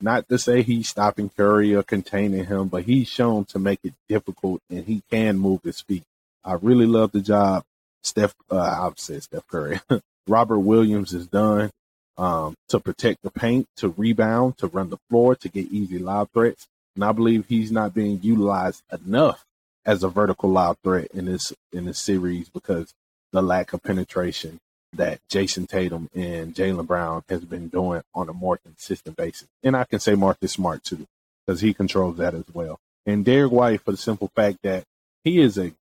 not 0.00 0.28
to 0.28 0.38
say 0.38 0.62
he's 0.62 0.88
stopping 0.88 1.30
Curry 1.30 1.74
or 1.74 1.82
containing 1.82 2.46
him, 2.46 2.68
but 2.68 2.84
he's 2.84 3.08
shown 3.08 3.44
to 3.46 3.58
make 3.58 3.80
it 3.84 3.94
difficult 4.08 4.60
and 4.70 4.84
he 4.84 5.02
can 5.10 5.38
move 5.38 5.62
his 5.62 5.80
feet. 5.80 6.04
I 6.44 6.54
really 6.54 6.86
love 6.86 7.12
the 7.12 7.20
job 7.20 7.64
Steph, 8.04 8.34
uh, 8.50 8.86
I've 8.86 8.98
said 8.98 9.22
Steph 9.22 9.46
Curry, 9.48 9.80
Robert 10.28 10.58
Williams 10.58 11.12
has 11.12 11.26
done 11.26 11.70
um, 12.18 12.54
to 12.68 12.78
protect 12.78 13.22
the 13.22 13.30
paint, 13.30 13.66
to 13.76 13.88
rebound, 13.88 14.58
to 14.58 14.66
run 14.68 14.90
the 14.90 14.98
floor, 15.08 15.34
to 15.36 15.48
get 15.48 15.72
easy 15.72 15.98
lob 15.98 16.28
threats. 16.32 16.66
And 16.94 17.04
I 17.04 17.12
believe 17.12 17.46
he's 17.48 17.72
not 17.72 17.94
being 17.94 18.20
utilized 18.22 18.82
enough 18.92 19.44
as 19.86 20.04
a 20.04 20.08
vertical 20.08 20.50
lob 20.50 20.76
threat 20.84 21.08
in 21.12 21.24
this 21.24 21.52
in 21.72 21.86
this 21.86 22.00
series 22.00 22.48
because 22.48 22.94
the 23.32 23.42
lack 23.42 23.72
of 23.72 23.82
penetration 23.82 24.60
that 24.96 25.20
Jayson 25.28 25.68
Tatum 25.68 26.08
and 26.14 26.54
Jaylen 26.54 26.86
Brown 26.86 27.22
has 27.28 27.44
been 27.44 27.68
doing 27.68 28.02
on 28.14 28.28
a 28.28 28.32
more 28.32 28.56
consistent 28.58 29.16
basis. 29.16 29.48
And 29.62 29.76
I 29.76 29.84
can 29.84 30.00
say 30.00 30.14
Marcus 30.14 30.52
Smart 30.52 30.84
too, 30.84 31.06
because 31.46 31.60
he 31.60 31.74
controls 31.74 32.16
that 32.18 32.34
as 32.34 32.44
well. 32.52 32.78
And 33.06 33.24
Derrick 33.24 33.52
White 33.52 33.82
for 33.82 33.90
the 33.90 33.96
simple 33.96 34.30
fact 34.34 34.58
that 34.62 34.84
he 35.24 35.40
is 35.40 35.58
a 35.58 35.72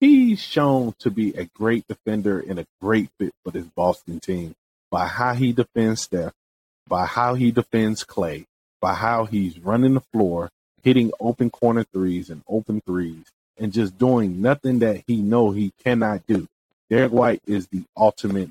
he's 0.00 0.40
shown 0.40 0.94
to 0.98 1.10
be 1.10 1.30
a 1.34 1.44
great 1.44 1.86
defender 1.86 2.40
and 2.40 2.58
a 2.58 2.66
great 2.80 3.08
fit 3.18 3.32
for 3.44 3.52
this 3.52 3.66
Boston 3.66 4.18
team 4.20 4.54
by 4.90 5.06
how 5.06 5.34
he 5.34 5.52
defends 5.52 6.02
Steph, 6.02 6.32
by 6.88 7.06
how 7.06 7.34
he 7.34 7.50
defends 7.50 8.04
Klay, 8.04 8.46
by 8.80 8.94
how 8.94 9.24
he's 9.24 9.58
running 9.60 9.94
the 9.94 10.00
floor, 10.12 10.50
hitting 10.82 11.12
open 11.20 11.50
corner 11.50 11.84
threes 11.84 12.30
and 12.30 12.42
open 12.48 12.80
threes, 12.84 13.24
and 13.56 13.72
just 13.72 13.96
doing 13.96 14.42
nothing 14.42 14.80
that 14.80 15.04
he 15.06 15.22
know 15.22 15.52
he 15.52 15.72
cannot 15.84 16.26
do. 16.26 16.48
Derrick 16.92 17.12
White 17.12 17.40
is 17.46 17.68
the 17.68 17.84
ultimate, 17.96 18.50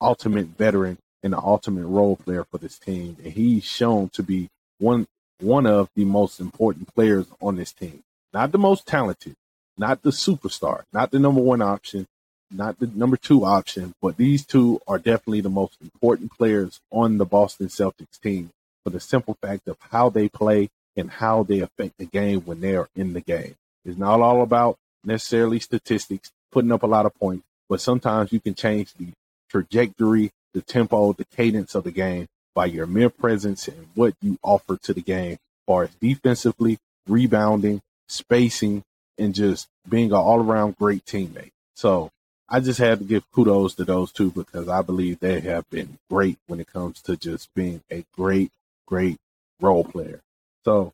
ultimate 0.00 0.46
veteran 0.46 0.96
and 1.22 1.34
the 1.34 1.38
ultimate 1.38 1.84
role 1.84 2.16
player 2.16 2.42
for 2.42 2.56
this 2.56 2.78
team, 2.78 3.18
and 3.22 3.34
he's 3.34 3.64
shown 3.64 4.08
to 4.14 4.22
be 4.22 4.48
one 4.78 5.06
one 5.42 5.66
of 5.66 5.90
the 5.94 6.06
most 6.06 6.40
important 6.40 6.94
players 6.94 7.26
on 7.38 7.56
this 7.56 7.74
team. 7.74 8.02
Not 8.32 8.52
the 8.52 8.58
most 8.58 8.86
talented, 8.86 9.34
not 9.76 10.00
the 10.00 10.08
superstar, 10.08 10.84
not 10.94 11.10
the 11.10 11.18
number 11.18 11.42
one 11.42 11.60
option, 11.60 12.06
not 12.50 12.78
the 12.78 12.86
number 12.86 13.18
two 13.18 13.44
option, 13.44 13.92
but 14.00 14.16
these 14.16 14.46
two 14.46 14.80
are 14.88 14.96
definitely 14.96 15.42
the 15.42 15.50
most 15.50 15.76
important 15.82 16.32
players 16.32 16.80
on 16.90 17.18
the 17.18 17.26
Boston 17.26 17.68
Celtics 17.68 18.18
team 18.22 18.48
for 18.84 18.88
the 18.88 19.00
simple 19.00 19.36
fact 19.42 19.68
of 19.68 19.76
how 19.90 20.08
they 20.08 20.30
play 20.30 20.70
and 20.96 21.10
how 21.10 21.42
they 21.42 21.60
affect 21.60 21.98
the 21.98 22.06
game 22.06 22.40
when 22.40 22.62
they 22.62 22.74
are 22.74 22.88
in 22.96 23.12
the 23.12 23.20
game. 23.20 23.54
It's 23.84 23.98
not 23.98 24.22
all 24.22 24.40
about 24.40 24.78
necessarily 25.04 25.60
statistics, 25.60 26.30
putting 26.50 26.72
up 26.72 26.82
a 26.82 26.86
lot 26.86 27.04
of 27.04 27.14
points, 27.16 27.44
but 27.68 27.80
sometimes 27.80 28.32
you 28.32 28.40
can 28.40 28.54
change 28.54 28.94
the 28.94 29.08
trajectory, 29.50 30.30
the 30.54 30.62
tempo, 30.62 31.12
the 31.12 31.24
cadence 31.24 31.74
of 31.74 31.84
the 31.84 31.90
game 31.90 32.26
by 32.54 32.66
your 32.66 32.86
mere 32.86 33.10
presence 33.10 33.68
and 33.68 33.88
what 33.94 34.14
you 34.22 34.38
offer 34.42 34.76
to 34.78 34.94
the 34.94 35.02
game, 35.02 35.36
far 35.66 35.84
as 35.84 35.94
defensively, 36.00 36.78
rebounding, 37.06 37.82
spacing, 38.08 38.82
and 39.18 39.34
just 39.34 39.68
being 39.88 40.10
an 40.10 40.16
all 40.16 40.40
around 40.40 40.76
great 40.76 41.04
teammate. 41.04 41.52
So 41.74 42.10
I 42.48 42.60
just 42.60 42.78
had 42.78 43.00
to 43.00 43.04
give 43.04 43.30
kudos 43.32 43.74
to 43.74 43.84
those 43.84 44.12
two 44.12 44.30
because 44.30 44.68
I 44.68 44.82
believe 44.82 45.20
they 45.20 45.40
have 45.40 45.68
been 45.68 45.98
great 46.08 46.38
when 46.46 46.60
it 46.60 46.72
comes 46.72 47.02
to 47.02 47.16
just 47.16 47.52
being 47.54 47.82
a 47.90 48.04
great, 48.16 48.52
great 48.86 49.18
role 49.60 49.84
player. 49.84 50.22
So, 50.64 50.92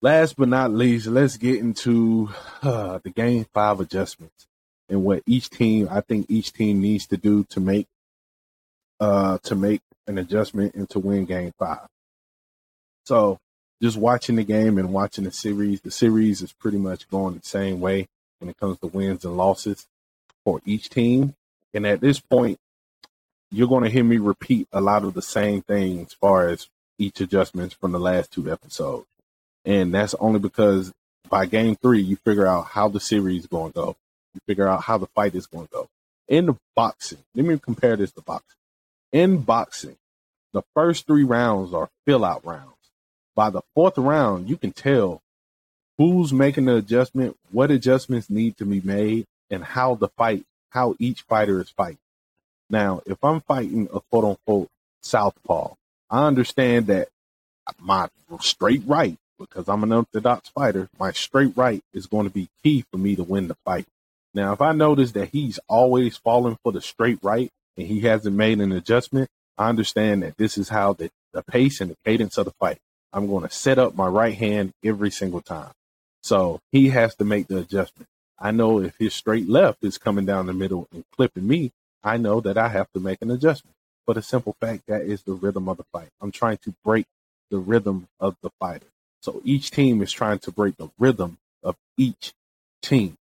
last 0.00 0.36
but 0.36 0.48
not 0.48 0.72
least, 0.72 1.06
let's 1.06 1.36
get 1.36 1.56
into 1.56 2.30
uh, 2.62 2.98
the 3.02 3.10
game 3.10 3.46
five 3.52 3.80
adjustments 3.80 4.46
and 4.88 5.04
what 5.04 5.22
each 5.26 5.50
team, 5.50 5.88
I 5.90 6.00
think 6.00 6.26
each 6.28 6.52
team 6.52 6.80
needs 6.80 7.06
to 7.08 7.16
do 7.16 7.44
to 7.50 7.60
make 7.60 7.86
uh, 9.00 9.38
to 9.44 9.54
make 9.54 9.80
an 10.06 10.18
adjustment 10.18 10.74
and 10.74 10.88
to 10.90 10.98
win 10.98 11.24
game 11.24 11.52
five. 11.58 11.86
So, 13.04 13.38
just 13.80 13.96
watching 13.96 14.36
the 14.36 14.44
game 14.44 14.78
and 14.78 14.92
watching 14.92 15.24
the 15.24 15.30
series, 15.30 15.80
the 15.80 15.90
series 15.90 16.42
is 16.42 16.52
pretty 16.52 16.78
much 16.78 17.08
going 17.08 17.34
the 17.34 17.46
same 17.46 17.80
way 17.80 18.08
when 18.38 18.50
it 18.50 18.58
comes 18.58 18.78
to 18.80 18.86
wins 18.88 19.24
and 19.24 19.36
losses 19.36 19.86
for 20.44 20.60
each 20.64 20.90
team. 20.90 21.34
And 21.74 21.86
at 21.86 22.00
this 22.00 22.18
point, 22.18 22.58
you're 23.50 23.68
going 23.68 23.84
to 23.84 23.90
hear 23.90 24.04
me 24.04 24.18
repeat 24.18 24.68
a 24.72 24.80
lot 24.80 25.04
of 25.04 25.14
the 25.14 25.22
same 25.22 25.62
things 25.62 26.08
as 26.08 26.12
far 26.14 26.48
as 26.48 26.68
each 26.98 27.20
adjustments 27.20 27.74
from 27.74 27.92
the 27.92 28.00
last 28.00 28.32
two 28.32 28.50
episodes. 28.50 29.06
And 29.64 29.94
that's 29.94 30.14
only 30.14 30.40
because 30.40 30.92
by 31.28 31.46
game 31.46 31.76
three, 31.76 32.00
you 32.00 32.16
figure 32.16 32.46
out 32.46 32.66
how 32.66 32.88
the 32.88 33.00
series 33.00 33.42
is 33.42 33.46
going 33.46 33.72
to 33.72 33.74
go. 33.74 33.96
You 34.34 34.40
figure 34.46 34.68
out 34.68 34.82
how 34.82 34.98
the 34.98 35.06
fight 35.06 35.34
is 35.34 35.46
going 35.46 35.66
to 35.66 35.72
go. 35.72 35.88
In 36.28 36.58
boxing, 36.76 37.18
let 37.34 37.46
me 37.46 37.58
compare 37.58 37.96
this 37.96 38.12
to 38.12 38.20
boxing. 38.20 38.56
In 39.12 39.38
boxing, 39.38 39.96
the 40.52 40.62
first 40.74 41.06
three 41.06 41.24
rounds 41.24 41.72
are 41.72 41.88
fill 42.06 42.24
out 42.24 42.44
rounds. 42.44 42.74
By 43.34 43.50
the 43.50 43.62
fourth 43.74 43.96
round, 43.96 44.48
you 44.48 44.56
can 44.56 44.72
tell 44.72 45.22
who's 45.96 46.32
making 46.32 46.66
the 46.66 46.76
adjustment, 46.76 47.36
what 47.50 47.70
adjustments 47.70 48.28
need 48.28 48.56
to 48.58 48.64
be 48.64 48.80
made, 48.80 49.26
and 49.50 49.64
how 49.64 49.94
the 49.94 50.08
fight, 50.08 50.44
how 50.70 50.94
each 50.98 51.22
fighter 51.22 51.60
is 51.60 51.70
fighting. 51.70 51.98
Now, 52.70 53.00
if 53.06 53.22
I'm 53.22 53.40
fighting 53.40 53.88
a 53.92 54.00
quote 54.00 54.24
unquote 54.24 54.68
southpaw, 55.02 55.74
I 56.10 56.26
understand 56.26 56.86
that 56.88 57.08
my 57.78 58.08
straight 58.40 58.82
right, 58.86 59.16
because 59.38 59.68
I'm 59.68 59.82
an 59.82 59.92
orthodox 59.92 60.48
fighter, 60.50 60.88
my 60.98 61.12
straight 61.12 61.56
right 61.56 61.82
is 61.92 62.06
going 62.06 62.26
to 62.26 62.32
be 62.32 62.48
key 62.62 62.84
for 62.90 62.98
me 62.98 63.16
to 63.16 63.22
win 63.22 63.48
the 63.48 63.56
fight. 63.64 63.86
Now, 64.38 64.52
if 64.52 64.60
I 64.60 64.70
notice 64.70 65.10
that 65.12 65.30
he's 65.30 65.58
always 65.66 66.16
falling 66.16 66.58
for 66.62 66.70
the 66.70 66.80
straight 66.80 67.18
right 67.22 67.50
and 67.76 67.88
he 67.88 68.02
hasn't 68.02 68.36
made 68.36 68.60
an 68.60 68.70
adjustment, 68.70 69.28
I 69.58 69.68
understand 69.68 70.22
that 70.22 70.36
this 70.36 70.56
is 70.56 70.68
how 70.68 70.92
the, 70.92 71.10
the 71.32 71.42
pace 71.42 71.80
and 71.80 71.90
the 71.90 71.96
cadence 72.04 72.38
of 72.38 72.44
the 72.44 72.52
fight. 72.52 72.78
I'm 73.12 73.26
going 73.26 73.42
to 73.42 73.50
set 73.52 73.80
up 73.80 73.96
my 73.96 74.06
right 74.06 74.36
hand 74.36 74.74
every 74.84 75.10
single 75.10 75.40
time. 75.40 75.72
So 76.22 76.60
he 76.70 76.90
has 76.90 77.16
to 77.16 77.24
make 77.24 77.48
the 77.48 77.58
adjustment. 77.58 78.06
I 78.38 78.52
know 78.52 78.80
if 78.80 78.94
his 78.96 79.12
straight 79.12 79.48
left 79.48 79.82
is 79.82 79.98
coming 79.98 80.24
down 80.24 80.46
the 80.46 80.52
middle 80.52 80.86
and 80.92 81.02
clipping 81.16 81.48
me, 81.48 81.72
I 82.04 82.16
know 82.16 82.40
that 82.40 82.56
I 82.56 82.68
have 82.68 82.92
to 82.92 83.00
make 83.00 83.20
an 83.20 83.32
adjustment. 83.32 83.74
But 84.06 84.18
a 84.18 84.22
simple 84.22 84.54
fact 84.60 84.84
that 84.86 85.02
is 85.02 85.24
the 85.24 85.32
rhythm 85.32 85.68
of 85.68 85.78
the 85.78 85.84
fight. 85.92 86.10
I'm 86.20 86.30
trying 86.30 86.58
to 86.58 86.72
break 86.84 87.06
the 87.50 87.58
rhythm 87.58 88.06
of 88.20 88.36
the 88.40 88.50
fighter. 88.60 88.86
So 89.20 89.42
each 89.44 89.72
team 89.72 90.00
is 90.00 90.12
trying 90.12 90.38
to 90.40 90.52
break 90.52 90.76
the 90.76 90.90
rhythm 90.96 91.38
of 91.64 91.74
each 91.96 92.34
team. 92.82 93.16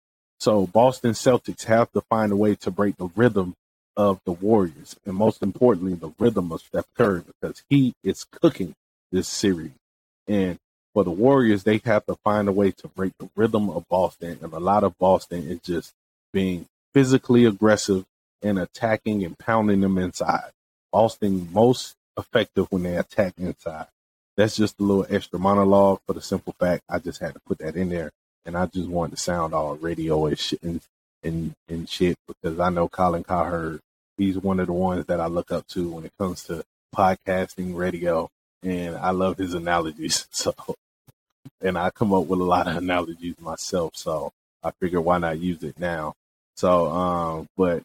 So 0.43 0.67
Boston 0.67 1.13
Celtics 1.13 1.67
have 1.67 1.93
to 1.93 2.01
find 2.01 2.33
a 2.33 2.37
way 2.37 2.57
to 2.57 2.73
break 2.73 2.97
the 2.97 3.09
rhythm 3.15 3.55
of 3.97 4.19
the 4.25 4.33
Warriors, 4.33 4.97
and 5.07 5.15
most 5.15 5.41
importantly, 5.41 5.95
the 5.95 6.13
rhythm 6.19 6.51
of 6.51 6.63
Steph 6.63 6.93
Curry 6.97 7.23
because 7.23 7.63
he 7.71 7.95
is 8.03 8.25
cooking 8.25 8.75
this 9.13 9.29
series. 9.29 9.71
And 10.27 10.59
for 10.95 11.05
the 11.05 11.13
Warriors, 11.13 11.63
they 11.63 11.81
have 11.85 12.05
to 12.07 12.17
find 12.25 12.49
a 12.49 12.53
way 12.53 12.73
to 12.73 12.89
break 12.89 13.13
the 13.21 13.31
rhythm 13.37 13.71
of 13.71 13.87
Boston. 13.89 14.41
And 14.43 14.53
a 14.53 14.59
lot 14.59 14.83
of 14.83 14.99
Boston 14.99 15.47
is 15.47 15.61
just 15.61 15.93
being 16.33 16.67
physically 16.93 17.45
aggressive 17.45 18.05
and 18.43 18.59
attacking 18.59 19.25
and 19.25 19.39
pounding 19.39 19.81
them 19.81 19.97
inside. 19.97 20.51
Boston 20.91 21.51
most 21.53 21.95
effective 22.19 22.67
when 22.71 22.83
they 22.83 22.97
attack 22.97 23.35
inside. 23.39 23.87
That's 24.37 24.57
just 24.57 24.81
a 24.81 24.83
little 24.83 25.07
extra 25.09 25.39
monologue 25.39 26.01
for 26.05 26.15
the 26.15 26.21
simple 26.21 26.57
fact 26.59 26.83
I 26.89 26.99
just 26.99 27.21
had 27.21 27.35
to 27.35 27.41
put 27.47 27.59
that 27.59 27.77
in 27.77 27.91
there. 27.91 28.11
And 28.45 28.57
I 28.57 28.67
just 28.67 28.89
wanted 28.89 29.17
to 29.17 29.23
sound 29.23 29.55
all 29.55 29.77
radio 29.77 30.27
and 30.27 30.39
shit 30.39 30.63
and, 30.63 30.81
and, 31.23 31.55
and 31.69 31.89
shit 31.89 32.17
because 32.27 32.59
I 32.59 32.71
know 32.71 32.89
Colin 32.89 33.25
Cowherd, 33.25 33.81
he's 34.17 34.39
one 34.39 34.61
of 34.61 34.67
the 34.67 34.73
ones 34.73 35.07
that 35.07 35.21
I 35.21 35.27
look 35.27 35.53
up 35.53 35.67
to 35.69 35.89
when 35.89 36.05
it 36.05 36.13
comes 36.19 36.45
to 36.45 36.65
podcasting, 36.95 37.75
radio, 37.75 38.29
and 38.63 38.97
I 38.97 39.11
love 39.11 39.39
his 39.39 39.55
analogies. 39.55 40.27
So 40.33 40.55
and 41.61 41.79
I 41.79 41.91
come 41.91 42.13
up 42.13 42.27
with 42.27 42.41
a 42.41 42.45
lot 42.45 42.69
of 42.69 42.77
analogies 42.77 43.41
myself. 43.41 43.97
So 43.97 44.33
I 44.63 44.71
figure 44.73 45.01
why 45.01 45.19
not 45.19 45.39
use 45.39 45.63
it 45.63 45.79
now. 45.79 46.15
So, 46.57 46.87
um, 46.89 47.47
but 47.57 47.83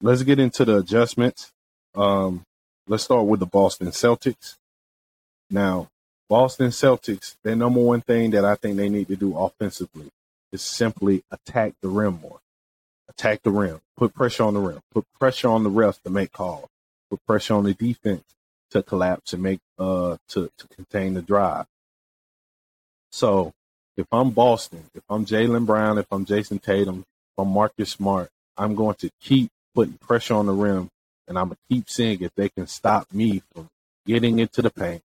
let's 0.00 0.22
get 0.22 0.38
into 0.38 0.64
the 0.64 0.78
adjustments. 0.78 1.50
Um, 1.94 2.42
let's 2.86 3.04
start 3.04 3.26
with 3.26 3.40
the 3.40 3.46
Boston 3.46 3.88
Celtics. 3.88 4.54
Now, 5.50 5.88
Boston 6.28 6.68
Celtics, 6.68 7.36
their 7.44 7.54
number 7.54 7.80
one 7.80 8.00
thing 8.00 8.30
that 8.32 8.44
I 8.44 8.56
think 8.56 8.76
they 8.76 8.88
need 8.88 9.08
to 9.08 9.16
do 9.16 9.36
offensively 9.36 10.10
is 10.52 10.62
simply 10.62 11.22
attack 11.30 11.74
the 11.82 11.88
rim 11.88 12.20
more. 12.20 12.40
Attack 13.08 13.42
the 13.42 13.50
rim. 13.50 13.80
Put 13.96 14.12
pressure 14.14 14.42
on 14.42 14.54
the 14.54 14.60
rim. 14.60 14.80
Put 14.92 15.06
pressure 15.18 15.48
on 15.48 15.62
the 15.62 15.70
refs 15.70 16.02
to 16.02 16.10
make 16.10 16.32
calls. 16.32 16.68
Put 17.10 17.24
pressure 17.26 17.54
on 17.54 17.64
the 17.64 17.74
defense 17.74 18.24
to 18.70 18.82
collapse 18.82 19.32
and 19.32 19.42
make 19.42 19.60
uh 19.78 20.16
to, 20.28 20.50
to 20.58 20.68
contain 20.68 21.14
the 21.14 21.22
drive. 21.22 21.66
So 23.10 23.52
if 23.96 24.06
I'm 24.10 24.30
Boston, 24.30 24.84
if 24.94 25.04
I'm 25.08 25.24
Jaylen 25.24 25.64
Brown, 25.64 25.98
if 25.98 26.06
I'm 26.10 26.26
Jayson 26.26 26.60
Tatum, 26.60 27.00
if 27.00 27.38
I'm 27.38 27.48
Marcus 27.48 27.90
Smart, 27.90 28.30
I'm 28.56 28.74
going 28.74 28.96
to 28.96 29.10
keep 29.20 29.50
putting 29.74 29.98
pressure 29.98 30.34
on 30.34 30.46
the 30.46 30.52
rim 30.52 30.90
and 31.28 31.38
I'm 31.38 31.48
gonna 31.48 31.56
keep 31.70 31.88
seeing 31.88 32.20
if 32.22 32.34
they 32.34 32.48
can 32.48 32.66
stop 32.66 33.06
me 33.12 33.42
from 33.54 33.68
getting 34.04 34.40
into 34.40 34.62
the 34.62 34.70
paint 34.70 35.02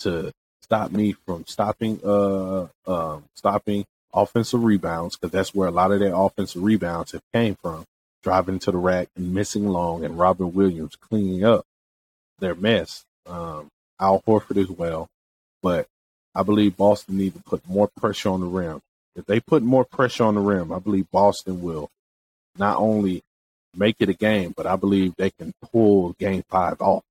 to 0.00 0.32
stop 0.62 0.92
me 0.92 1.12
from 1.26 1.44
stopping 1.46 2.00
uh 2.04 2.66
um 2.86 3.24
stopping 3.34 3.84
offensive 4.12 4.62
rebounds 4.62 5.16
because 5.16 5.32
that's 5.32 5.54
where 5.54 5.68
a 5.68 5.72
lot 5.72 5.92
of 5.92 6.00
their 6.00 6.14
offensive 6.14 6.62
rebounds 6.62 7.12
have 7.12 7.22
came 7.32 7.54
from 7.56 7.84
driving 8.22 8.58
to 8.58 8.70
the 8.70 8.76
rack 8.76 9.08
and 9.16 9.32
missing 9.32 9.68
long 9.68 10.04
and 10.04 10.18
Robert 10.18 10.48
Williams 10.48 10.96
cleaning 10.96 11.44
up 11.44 11.64
their 12.38 12.54
mess. 12.54 13.04
Um, 13.26 13.68
Al 14.00 14.22
Horford 14.26 14.56
as 14.56 14.68
well, 14.68 15.08
but 15.62 15.86
I 16.34 16.42
believe 16.42 16.76
Boston 16.76 17.18
needs 17.18 17.36
to 17.36 17.42
put 17.42 17.68
more 17.68 17.88
pressure 17.88 18.30
on 18.30 18.40
the 18.40 18.46
rim. 18.46 18.80
If 19.14 19.26
they 19.26 19.40
put 19.40 19.62
more 19.62 19.84
pressure 19.84 20.24
on 20.24 20.34
the 20.34 20.40
rim, 20.40 20.72
I 20.72 20.78
believe 20.78 21.10
Boston 21.10 21.60
will 21.60 21.90
not 22.56 22.78
only 22.78 23.22
make 23.76 23.96
it 24.00 24.08
a 24.08 24.14
game, 24.14 24.54
but 24.56 24.66
I 24.66 24.76
believe 24.76 25.14
they 25.16 25.30
can 25.30 25.52
pull 25.70 26.14
game 26.18 26.42
five 26.48 26.80
off 26.80 27.04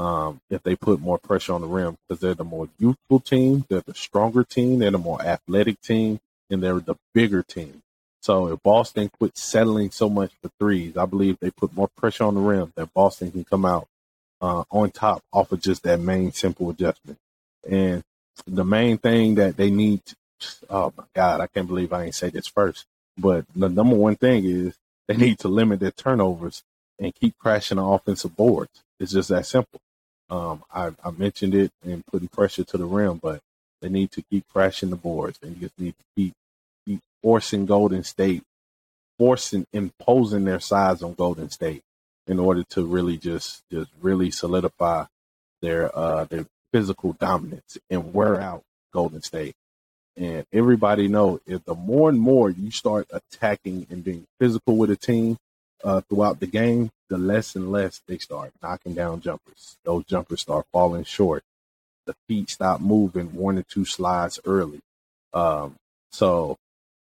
um, 0.00 0.40
if 0.48 0.62
they 0.62 0.76
put 0.76 0.98
more 0.98 1.18
pressure 1.18 1.52
on 1.52 1.60
the 1.60 1.66
rim 1.66 1.98
because 2.08 2.22
they're 2.22 2.32
the 2.32 2.42
more 2.42 2.70
youthful 2.78 3.20
team, 3.20 3.66
they're 3.68 3.82
the 3.82 3.92
stronger 3.92 4.44
team, 4.44 4.78
they're 4.78 4.90
the 4.90 4.96
more 4.96 5.20
athletic 5.20 5.78
team, 5.82 6.20
and 6.48 6.62
they're 6.62 6.80
the 6.80 6.94
bigger 7.12 7.42
team. 7.42 7.82
So 8.22 8.48
if 8.48 8.62
Boston 8.62 9.10
quit 9.18 9.36
settling 9.36 9.90
so 9.90 10.08
much 10.08 10.32
for 10.40 10.50
threes, 10.58 10.96
I 10.96 11.04
believe 11.04 11.36
they 11.38 11.50
put 11.50 11.74
more 11.74 11.88
pressure 11.98 12.24
on 12.24 12.34
the 12.34 12.40
rim 12.40 12.72
that 12.76 12.94
Boston 12.94 13.30
can 13.30 13.44
come 13.44 13.66
out 13.66 13.88
uh, 14.40 14.64
on 14.70 14.90
top 14.90 15.22
off 15.34 15.52
of 15.52 15.60
just 15.60 15.82
that 15.82 16.00
main 16.00 16.32
simple 16.32 16.70
adjustment. 16.70 17.18
And 17.68 18.02
the 18.46 18.64
main 18.64 18.96
thing 18.96 19.34
that 19.34 19.58
they 19.58 19.70
need, 19.70 20.00
oh 20.70 20.94
my 20.96 21.04
God, 21.14 21.42
I 21.42 21.46
can't 21.46 21.68
believe 21.68 21.92
I 21.92 22.04
ain't 22.04 22.14
say 22.14 22.30
this 22.30 22.46
first, 22.46 22.86
but 23.18 23.44
the 23.54 23.68
number 23.68 23.96
one 23.96 24.16
thing 24.16 24.46
is 24.46 24.76
they 25.08 25.16
need 25.16 25.38
to 25.40 25.48
limit 25.48 25.80
their 25.80 25.90
turnovers 25.90 26.62
and 26.98 27.14
keep 27.14 27.36
crashing 27.38 27.76
the 27.76 27.84
offensive 27.84 28.34
boards. 28.34 28.82
It's 28.98 29.12
just 29.12 29.28
that 29.28 29.44
simple. 29.44 29.80
Um, 30.30 30.62
I, 30.72 30.92
I 31.04 31.10
mentioned 31.10 31.54
it 31.54 31.72
and 31.84 32.06
putting 32.06 32.28
pressure 32.28 32.64
to 32.64 32.78
the 32.78 32.86
rim, 32.86 33.18
but 33.22 33.40
they 33.80 33.88
need 33.88 34.12
to 34.12 34.22
keep 34.30 34.44
crashing 34.48 34.90
the 34.90 34.96
boards. 34.96 35.38
They 35.38 35.50
just 35.50 35.78
need 35.78 35.94
to 35.98 36.04
keep 36.16 36.34
keep 36.86 37.00
forcing 37.22 37.66
Golden 37.66 38.04
State, 38.04 38.42
forcing 39.18 39.66
imposing 39.72 40.44
their 40.44 40.60
size 40.60 41.02
on 41.02 41.14
Golden 41.14 41.50
State 41.50 41.82
in 42.26 42.38
order 42.38 42.62
to 42.70 42.84
really 42.86 43.16
just 43.16 43.62
just 43.72 43.90
really 44.00 44.30
solidify 44.30 45.04
their 45.62 45.96
uh 45.96 46.24
their 46.24 46.46
physical 46.72 47.14
dominance 47.14 47.78
and 47.90 48.14
wear 48.14 48.40
out 48.40 48.62
Golden 48.92 49.22
State. 49.22 49.54
And 50.16 50.46
everybody 50.52 51.08
know 51.08 51.40
if 51.46 51.64
the 51.64 51.74
more 51.74 52.08
and 52.08 52.20
more 52.20 52.50
you 52.50 52.70
start 52.70 53.08
attacking 53.10 53.86
and 53.90 54.04
being 54.04 54.26
physical 54.38 54.76
with 54.76 54.90
a 54.90 54.96
team 54.96 55.38
uh, 55.84 56.00
throughout 56.02 56.40
the 56.40 56.46
game, 56.46 56.90
the 57.08 57.18
less 57.18 57.56
and 57.56 57.70
less 57.70 58.00
they 58.06 58.18
start 58.18 58.52
knocking 58.62 58.94
down 58.94 59.20
jumpers. 59.20 59.76
Those 59.84 60.04
jumpers 60.04 60.42
start 60.42 60.66
falling 60.72 61.04
short. 61.04 61.42
The 62.06 62.14
feet 62.28 62.50
stop 62.50 62.80
moving 62.80 63.34
one 63.34 63.58
or 63.58 63.62
two 63.62 63.84
slides 63.84 64.40
early. 64.44 64.80
Um, 65.32 65.76
so 66.10 66.56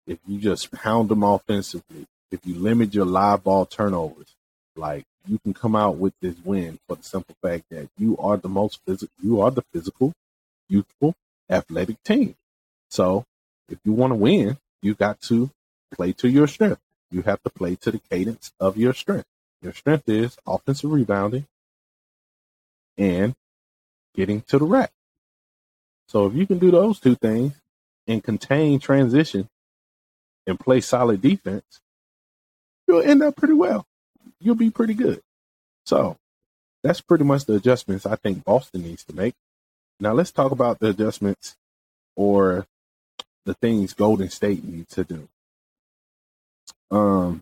if 0.05 0.19
you 0.27 0.39
just 0.39 0.71
pound 0.71 1.09
them 1.09 1.23
offensively, 1.23 2.05
if 2.31 2.45
you 2.45 2.55
limit 2.55 2.93
your 2.93 3.05
live 3.05 3.43
ball 3.43 3.65
turnovers, 3.65 4.35
like 4.75 5.05
you 5.27 5.39
can 5.39 5.53
come 5.53 5.75
out 5.75 5.97
with 5.97 6.13
this 6.21 6.35
win 6.43 6.79
for 6.87 6.95
the 6.95 7.03
simple 7.03 7.35
fact 7.41 7.65
that 7.69 7.89
you 7.97 8.17
are 8.17 8.37
the 8.37 8.49
most 8.49 8.79
physical, 8.85 9.13
you 9.21 9.41
are 9.41 9.51
the 9.51 9.63
physical, 9.73 10.13
youthful, 10.67 11.15
athletic 11.49 12.01
team. 12.03 12.35
So 12.89 13.25
if 13.69 13.79
you 13.85 13.93
want 13.93 14.11
to 14.11 14.15
win, 14.15 14.57
you 14.81 14.93
got 14.95 15.21
to 15.21 15.49
play 15.93 16.11
to 16.13 16.27
your 16.27 16.47
strength. 16.47 16.81
You 17.13 17.21
have 17.23 17.41
to 17.43 17.49
play 17.49 17.75
to 17.77 17.91
the 17.91 17.99
cadence 17.99 18.51
of 18.59 18.77
your 18.77 18.93
strength. 18.93 19.27
Your 19.61 19.73
strength 19.73 20.09
is 20.09 20.37
offensive 20.45 20.91
rebounding 20.91 21.45
and 22.97 23.35
getting 24.15 24.41
to 24.41 24.57
the 24.57 24.65
rack. 24.65 24.91
So 26.07 26.25
if 26.25 26.33
you 26.33 26.45
can 26.45 26.59
do 26.59 26.71
those 26.71 26.99
two 26.99 27.15
things 27.15 27.53
and 28.07 28.23
contain 28.23 28.79
transition 28.79 29.47
and 30.45 30.59
play 30.59 30.81
solid 30.81 31.21
defense, 31.21 31.79
you'll 32.87 33.01
end 33.01 33.23
up 33.23 33.35
pretty 33.35 33.53
well 33.53 33.87
you'll 34.43 34.55
be 34.55 34.69
pretty 34.69 34.93
good. 34.93 35.21
So 35.85 36.17
that's 36.83 37.01
pretty 37.01 37.23
much 37.23 37.45
the 37.45 37.55
adjustments 37.55 38.05
I 38.05 38.15
think 38.15 38.43
Boston 38.43 38.83
needs 38.83 39.03
to 39.05 39.15
make. 39.15 39.35
Now 39.99 40.13
let's 40.13 40.31
talk 40.31 40.51
about 40.51 40.79
the 40.79 40.89
adjustments 40.89 41.55
or 42.15 42.67
the 43.45 43.53
things 43.55 43.93
Golden 43.93 44.29
State 44.29 44.63
needs 44.63 44.93
to 44.95 45.03
do. 45.03 45.29
Um, 46.93 47.41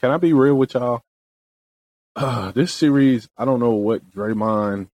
can 0.00 0.10
I 0.10 0.16
be 0.16 0.32
real 0.32 0.54
with 0.54 0.72
y'all? 0.72 1.02
Uh, 2.16 2.50
this 2.52 2.72
series, 2.72 3.28
I 3.36 3.44
don't 3.44 3.60
know 3.60 3.72
what 3.72 4.10
Draymond 4.10 4.88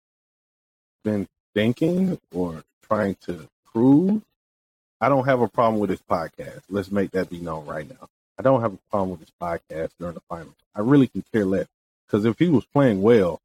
been 1.04 1.28
thinking 1.54 2.18
or 2.32 2.64
trying 2.82 3.16
to 3.26 3.46
prove. 3.70 4.22
I 5.02 5.10
don't 5.10 5.26
have 5.26 5.42
a 5.42 5.48
problem 5.48 5.80
with 5.80 5.90
his 5.90 6.00
podcast. 6.00 6.62
Let's 6.70 6.90
make 6.90 7.10
that 7.10 7.28
be 7.28 7.40
known 7.40 7.66
right 7.66 7.86
now. 7.86 8.08
I 8.38 8.42
don't 8.42 8.62
have 8.62 8.72
a 8.72 8.78
problem 8.90 9.10
with 9.10 9.20
his 9.20 9.32
podcast 9.38 9.90
during 10.00 10.14
the 10.14 10.22
finals. 10.26 10.56
I 10.74 10.80
really 10.80 11.08
can 11.08 11.22
care 11.30 11.44
less 11.44 11.66
because 12.06 12.24
if 12.24 12.38
he 12.38 12.48
was 12.48 12.64
playing 12.64 13.02
well, 13.02 13.42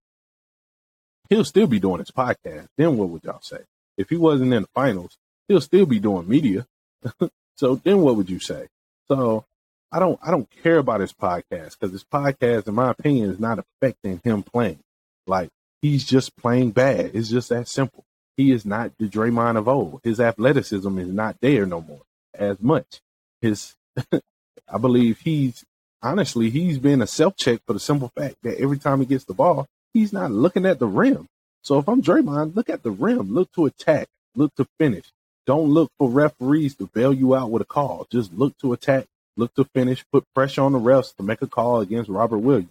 he'll 1.30 1.44
still 1.44 1.68
be 1.68 1.82
doing 1.82 2.00
his 2.00 2.12
podcast. 2.12 2.70
Then 2.78 2.96
what 2.96 3.10
would 3.10 3.26
y'all 3.26 3.42
say? 3.42 3.60
If 3.98 4.10
he 4.10 4.16
wasn't 4.16 4.54
in 4.54 4.62
the 4.62 4.70
finals, 4.74 5.18
he'll 5.50 5.60
still 5.60 5.86
be 5.86 6.00
doing 6.00 6.30
media. 6.30 6.66
so 7.58 7.76
then 7.76 8.00
what 8.00 8.16
would 8.16 8.30
you 8.30 8.40
say? 8.40 8.70
So 9.10 9.46
I 9.92 10.00
don't 10.00 10.20
I 10.22 10.32
don't 10.32 10.50
care 10.64 10.78
about 10.78 11.02
his 11.02 11.14
podcast 11.14 11.78
because 11.80 11.92
his 11.92 12.04
podcast, 12.04 12.68
in 12.68 12.76
my 12.76 12.92
opinion, 12.92 13.32
is 13.32 13.40
not 13.40 13.60
affecting 13.60 14.22
him 14.24 14.44
playing. 14.44 14.80
Like 15.26 15.50
he's 15.82 16.06
just 16.06 16.38
playing 16.38 16.72
bad. 16.72 17.12
It's 17.14 17.30
just 17.30 17.50
that 17.50 17.68
simple. 17.68 18.04
He 18.38 18.52
is 18.52 18.66
not 18.66 18.92
the 18.98 19.10
Draymond 19.10 19.58
of 19.58 19.68
old. 19.68 20.02
His 20.04 20.20
athleticism 20.20 20.98
is 20.98 21.10
not 21.10 21.38
there 21.42 21.66
no 21.66 21.82
more 21.82 22.02
as 22.34 22.60
much. 22.62 23.02
His 23.42 23.76
I 24.12 24.78
believe 24.80 25.20
he's 25.20 25.64
honestly 26.02 26.50
he's 26.50 26.78
been 26.78 27.02
a 27.02 27.08
self 27.08 27.36
check 27.36 27.62
for 27.66 27.74
the 27.74 27.80
simple 27.80 28.12
fact 28.16 28.36
that 28.44 28.60
every 28.60 28.78
time 28.78 29.00
he 29.00 29.06
gets 29.06 29.26
the 29.26 29.34
ball, 29.34 29.66
he's 29.94 30.14
not 30.14 30.32
looking 30.32 30.66
at 30.66 30.80
the 30.80 30.88
rim. 30.88 31.28
So 31.64 31.80
if 31.80 31.90
I'm 31.90 32.02
Draymond, 32.02 32.56
look 32.56 32.70
at 32.70 32.84
the 32.84 32.92
rim, 32.92 33.34
look 33.34 33.52
to 33.54 33.66
attack, 33.66 34.08
look 34.36 34.54
to 34.56 34.66
finish. 34.80 35.12
Don't 35.46 35.70
look 35.70 35.92
for 35.98 36.10
referees 36.10 36.76
to 36.76 36.88
bail 36.88 37.14
you 37.14 37.36
out 37.36 37.52
with 37.52 37.62
a 37.62 37.66
call. 37.66 38.08
Just 38.12 38.34
look 38.34 38.58
to 38.60 38.74
attack, 38.74 39.06
look 39.36 39.54
to 39.56 39.66
finish, 39.66 40.06
put 40.12 40.26
pressure 40.34 40.62
on 40.62 40.74
the 40.74 40.80
refs 40.80 41.16
to 41.16 41.24
make 41.24 41.42
a 41.42 41.48
call 41.48 41.82
against 41.82 42.10
Robert 42.10 42.40
Williams. 42.40 42.70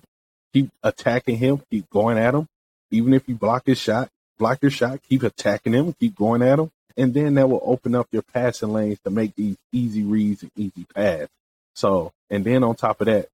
Keep 0.53 0.71
attacking 0.83 1.39
him, 1.39 1.63
keep 1.71 1.89
going 1.91 2.19
at 2.19 2.35
him. 2.35 2.47
Even 2.91 3.13
if 3.15 3.29
you 3.29 3.35
block 3.35 3.67
his 3.67 3.79
shot, 3.79 4.09
block 4.39 4.59
your 4.63 4.71
shot, 4.71 5.01
keep 5.09 5.23
attacking 5.23 5.73
him, 5.73 5.93
keep 5.99 6.15
going 6.15 6.43
at 6.43 6.59
him. 6.59 6.71
And 6.97 7.15
then 7.15 7.35
that 7.35 7.49
will 7.49 7.63
open 7.63 7.95
up 7.95 8.09
your 8.11 8.23
passing 8.23 8.73
lanes 8.73 8.99
to 9.05 9.11
make 9.11 9.35
these 9.35 9.57
easy 9.73 10.03
reads 10.03 10.43
and 10.43 10.51
easy 10.57 10.87
pass. 10.95 11.29
So, 11.75 12.13
and 12.31 12.45
then 12.45 12.65
on 12.65 12.75
top 12.75 13.01
of 13.01 13.07
that, 13.07 13.29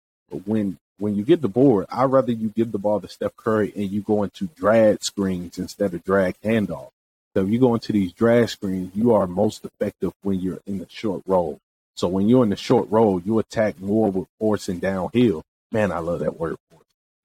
when 0.44 0.78
when 0.98 1.16
you 1.16 1.24
get 1.24 1.42
the 1.42 1.48
board, 1.48 1.86
I'd 1.90 2.04
rather 2.04 2.32
you 2.32 2.50
give 2.50 2.72
the 2.72 2.78
ball 2.78 3.00
to 3.00 3.08
Steph 3.08 3.36
Curry 3.36 3.72
and 3.74 3.90
you 3.90 4.00
go 4.00 4.22
into 4.22 4.46
drag 4.54 5.02
screens 5.02 5.58
instead 5.58 5.92
of 5.92 6.04
drag 6.04 6.40
handoff. 6.42 6.90
So 7.34 7.42
if 7.42 7.48
you 7.48 7.58
go 7.58 7.74
into 7.74 7.92
these 7.92 8.12
drag 8.12 8.48
screens, 8.48 8.92
you 8.94 9.12
are 9.12 9.26
most 9.26 9.64
effective 9.64 10.12
when 10.22 10.40
you're 10.40 10.60
in 10.66 10.78
the 10.78 10.86
short 10.88 11.22
roll. 11.26 11.58
So 11.96 12.06
when 12.08 12.28
you're 12.28 12.44
in 12.44 12.50
the 12.50 12.56
short 12.56 12.88
roll, 12.90 13.20
you 13.20 13.38
attack 13.40 13.80
more 13.80 14.10
with 14.10 14.28
force 14.38 14.68
and 14.68 14.80
downhill. 14.80 15.42
Man, 15.72 15.90
I 15.90 15.98
love 15.98 16.20
that 16.20 16.38
word. 16.38 16.56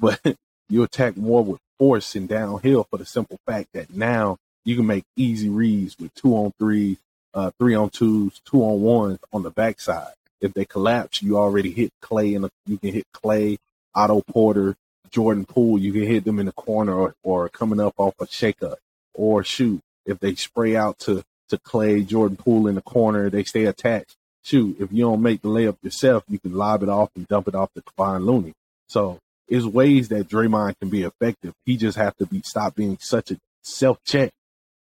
But 0.02 0.22
you 0.70 0.84
attack 0.84 1.18
more 1.18 1.44
with 1.44 1.60
force 1.78 2.16
and 2.16 2.28
downhill 2.28 2.86
for 2.90 2.98
the 2.98 3.06
simple 3.06 3.38
fact 3.46 3.70
that 3.74 3.94
now 3.94 4.38
you 4.64 4.78
can 4.78 4.88
make 4.88 5.04
easy 5.18 5.50
reads 5.50 5.98
with 6.00 6.14
two 6.14 6.34
on 6.36 6.54
three, 6.58 6.98
uh, 7.34 7.52
three 7.60 7.76
on 7.76 7.90
twos, 7.90 8.40
two 8.46 8.62
on 8.64 8.82
ones 8.82 9.20
on 9.34 9.44
the 9.44 9.52
backside. 9.52 10.14
If 10.40 10.54
they 10.54 10.64
collapse, 10.64 11.22
you 11.22 11.38
already 11.38 11.72
hit 11.72 11.92
Klay 12.02 12.36
and 12.36 12.50
you 12.66 12.78
can 12.78 12.94
hit 12.94 13.08
Klay, 13.14 13.58
Otto 13.94 14.22
Porter, 14.22 14.78
Jordan 15.12 15.46
Poole. 15.46 15.80
You 15.80 15.92
can 15.92 16.04
hit 16.04 16.24
them 16.24 16.40
in 16.40 16.46
the 16.46 16.54
corner 16.54 16.94
or, 16.94 17.16
or 17.22 17.50
coming 17.50 17.82
up 17.82 17.96
off 17.98 18.14
a 18.22 18.28
shake 18.28 18.64
up 18.64 18.80
or 19.14 19.44
shoot. 19.44 19.82
If 20.10 20.20
they 20.20 20.36
spray 20.36 20.76
out 20.76 21.00
to 21.00 21.24
to 21.50 21.58
Klay, 21.58 22.06
Jordan 22.06 22.38
Poole 22.38 22.68
in 22.68 22.76
the 22.76 22.82
corner. 22.82 23.30
They 23.30 23.44
stay 23.44 23.66
attached. 23.66 24.16
Shoot, 24.44 24.78
if 24.80 24.92
you 24.92 25.04
don't 25.04 25.22
make 25.22 25.42
the 25.42 25.50
layup 25.50 25.78
yourself, 25.84 26.24
you 26.30 26.40
can 26.40 26.54
lob 26.54 26.82
it 26.82 26.90
off 26.90 27.10
and 27.16 27.28
dump 27.28 27.48
it 27.48 27.56
off 27.56 27.74
to 27.74 27.82
Kevon 27.82 28.26
Looney. 28.26 28.54
So 28.88 29.20
it's 29.48 29.66
ways 29.66 30.10
that 30.10 30.30
Draymond 30.30 30.80
can 30.80 30.90
be 30.90 31.04
effective. 31.04 31.54
He 31.66 31.76
just 31.78 31.98
have 31.98 32.16
to 32.18 32.26
be 32.26 32.42
stop 32.44 32.76
being 32.76 32.98
such 33.02 33.32
a 33.32 33.38
self 33.64 33.98
check 34.06 34.32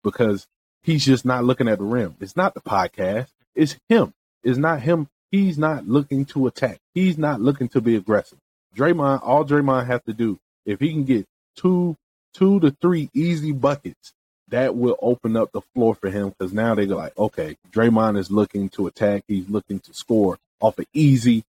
because 0.03 0.45
he's 0.83 1.05
just 1.05 1.25
not 1.25 1.45
looking 1.45 1.67
at 1.67 1.77
the 1.77 1.85
rim. 1.85 2.15
It's 2.19 2.35
not 2.35 2.53
the 2.53 2.61
podcast. 2.61 3.27
It's 3.55 3.77
him. 3.87 4.13
It's 4.43 4.57
not 4.57 4.81
him. 4.81 5.07
He's 5.31 5.57
not 5.57 5.87
looking 5.87 6.25
to 6.25 6.47
attack. 6.47 6.79
He's 6.93 7.17
not 7.17 7.41
looking 7.41 7.69
to 7.69 7.81
be 7.81 7.95
aggressive. 7.95 8.37
Draymond, 8.75 9.21
all 9.23 9.45
Draymond 9.45 9.87
has 9.87 10.01
to 10.03 10.13
do, 10.13 10.37
if 10.65 10.79
he 10.79 10.91
can 10.91 11.05
get 11.05 11.25
two, 11.55 11.95
two 12.33 12.59
to 12.59 12.71
three 12.81 13.09
easy 13.13 13.53
buckets, 13.53 14.13
that 14.49 14.75
will 14.75 14.97
open 15.01 15.35
up 15.35 15.51
the 15.51 15.61
floor 15.61 15.95
for 15.95 16.09
him 16.09 16.29
because 16.29 16.53
now 16.53 16.75
they're 16.75 16.85
like, 16.85 17.17
okay, 17.17 17.57
Draymond 17.71 18.17
is 18.17 18.29
looking 18.29 18.69
to 18.69 18.87
attack. 18.87 19.23
He's 19.27 19.49
looking 19.49 19.79
to 19.79 19.93
score 19.93 20.37
off 20.59 20.77
of 20.77 20.85
easy, 20.93 21.43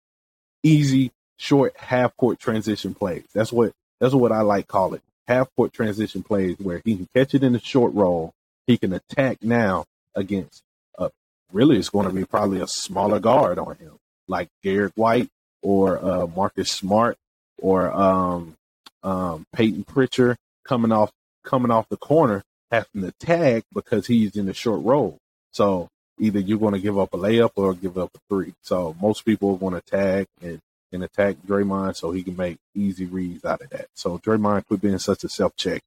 easy, 0.63 1.13
short 1.37 1.77
half 1.77 2.17
court 2.17 2.39
transition 2.39 2.95
plays. 2.95 3.25
That's 3.35 3.53
what 3.53 3.73
that's 4.01 4.15
what 4.15 4.33
I 4.33 4.43
like 4.43 4.69
call 4.69 4.95
it. 4.95 5.03
Half 5.27 5.55
court 5.57 5.73
transition 5.73 6.23
plays 6.23 6.57
where 6.59 6.83
he 6.85 6.97
can 6.97 7.09
catch 7.15 7.35
it 7.35 7.43
in 7.43 7.53
the 7.53 7.61
short 7.61 7.95
roll. 7.95 8.35
He 8.67 8.77
can 8.77 8.93
attack 8.93 9.39
now 9.43 9.87
against 10.15 10.63
uh 10.99 11.09
really 11.53 11.79
it's 11.79 11.89
going 11.89 12.07
to 12.07 12.15
be 12.15 12.25
probably 12.25 12.61
a 12.61 12.69
smaller 12.69 13.21
guard 13.21 13.59
on 13.59 13.77
him, 13.77 13.99
like 14.29 14.49
Derrick 14.63 14.93
White 14.97 15.31
or 15.63 16.05
uh, 16.05 16.27
Marcus 16.27 16.71
Smart 16.71 17.17
or 17.59 17.93
um, 17.93 18.57
um, 19.03 19.47
Payton 19.55 19.85
Pritchard 19.85 20.37
coming 20.65 20.93
off 20.93 21.11
coming 21.45 21.71
off 21.71 21.89
the 21.89 21.97
corner 21.97 22.45
having 22.73 23.03
to 23.03 23.13
tag 23.21 23.65
because 23.73 24.07
he's 24.07 24.35
in 24.35 24.49
a 24.49 24.55
short 24.55 24.83
roll. 24.83 25.19
So 25.53 25.89
either 26.19 26.41
you're 26.41 26.59
going 26.59 26.75
to 26.75 26.81
give 26.81 26.99
up 26.99 27.13
a 27.15 27.19
layup 27.19 27.53
or 27.57 27.75
give 27.75 27.99
up 27.99 28.11
a 28.15 28.19
three. 28.29 28.55
So 28.63 28.97
most 29.01 29.25
people 29.25 29.55
are 29.55 29.59
going 29.59 29.75
to 29.75 29.83
tag 29.83 30.27
and, 30.41 30.59
and 30.91 31.05
attack 31.05 31.37
Draymond 31.47 31.97
so 31.97 32.11
he 32.11 32.23
can 32.23 32.37
make 32.37 32.57
easy 32.75 33.05
reads 33.05 33.45
out 33.45 33.61
of 33.61 33.71
that. 33.71 33.87
So 33.95 34.19
Draymond 34.19 34.67
quit 34.67 34.81
being 34.81 34.99
such 34.99 35.23
a 35.25 35.29
self 35.29 35.55
check. 35.57 35.83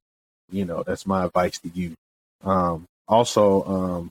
You 0.50 0.64
know, 0.64 0.84
that's 0.84 1.06
my 1.06 1.24
advice 1.24 1.58
to 1.58 1.70
you. 1.74 1.94
Um, 2.44 2.86
also, 3.08 3.64
um, 3.64 4.10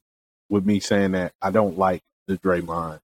with 0.49 0.65
me 0.65 0.79
saying 0.79 1.13
that 1.13 1.31
I 1.41 1.51
don't 1.51 1.77
like 1.77 2.01
the 2.27 2.37
Draymond 2.37 2.99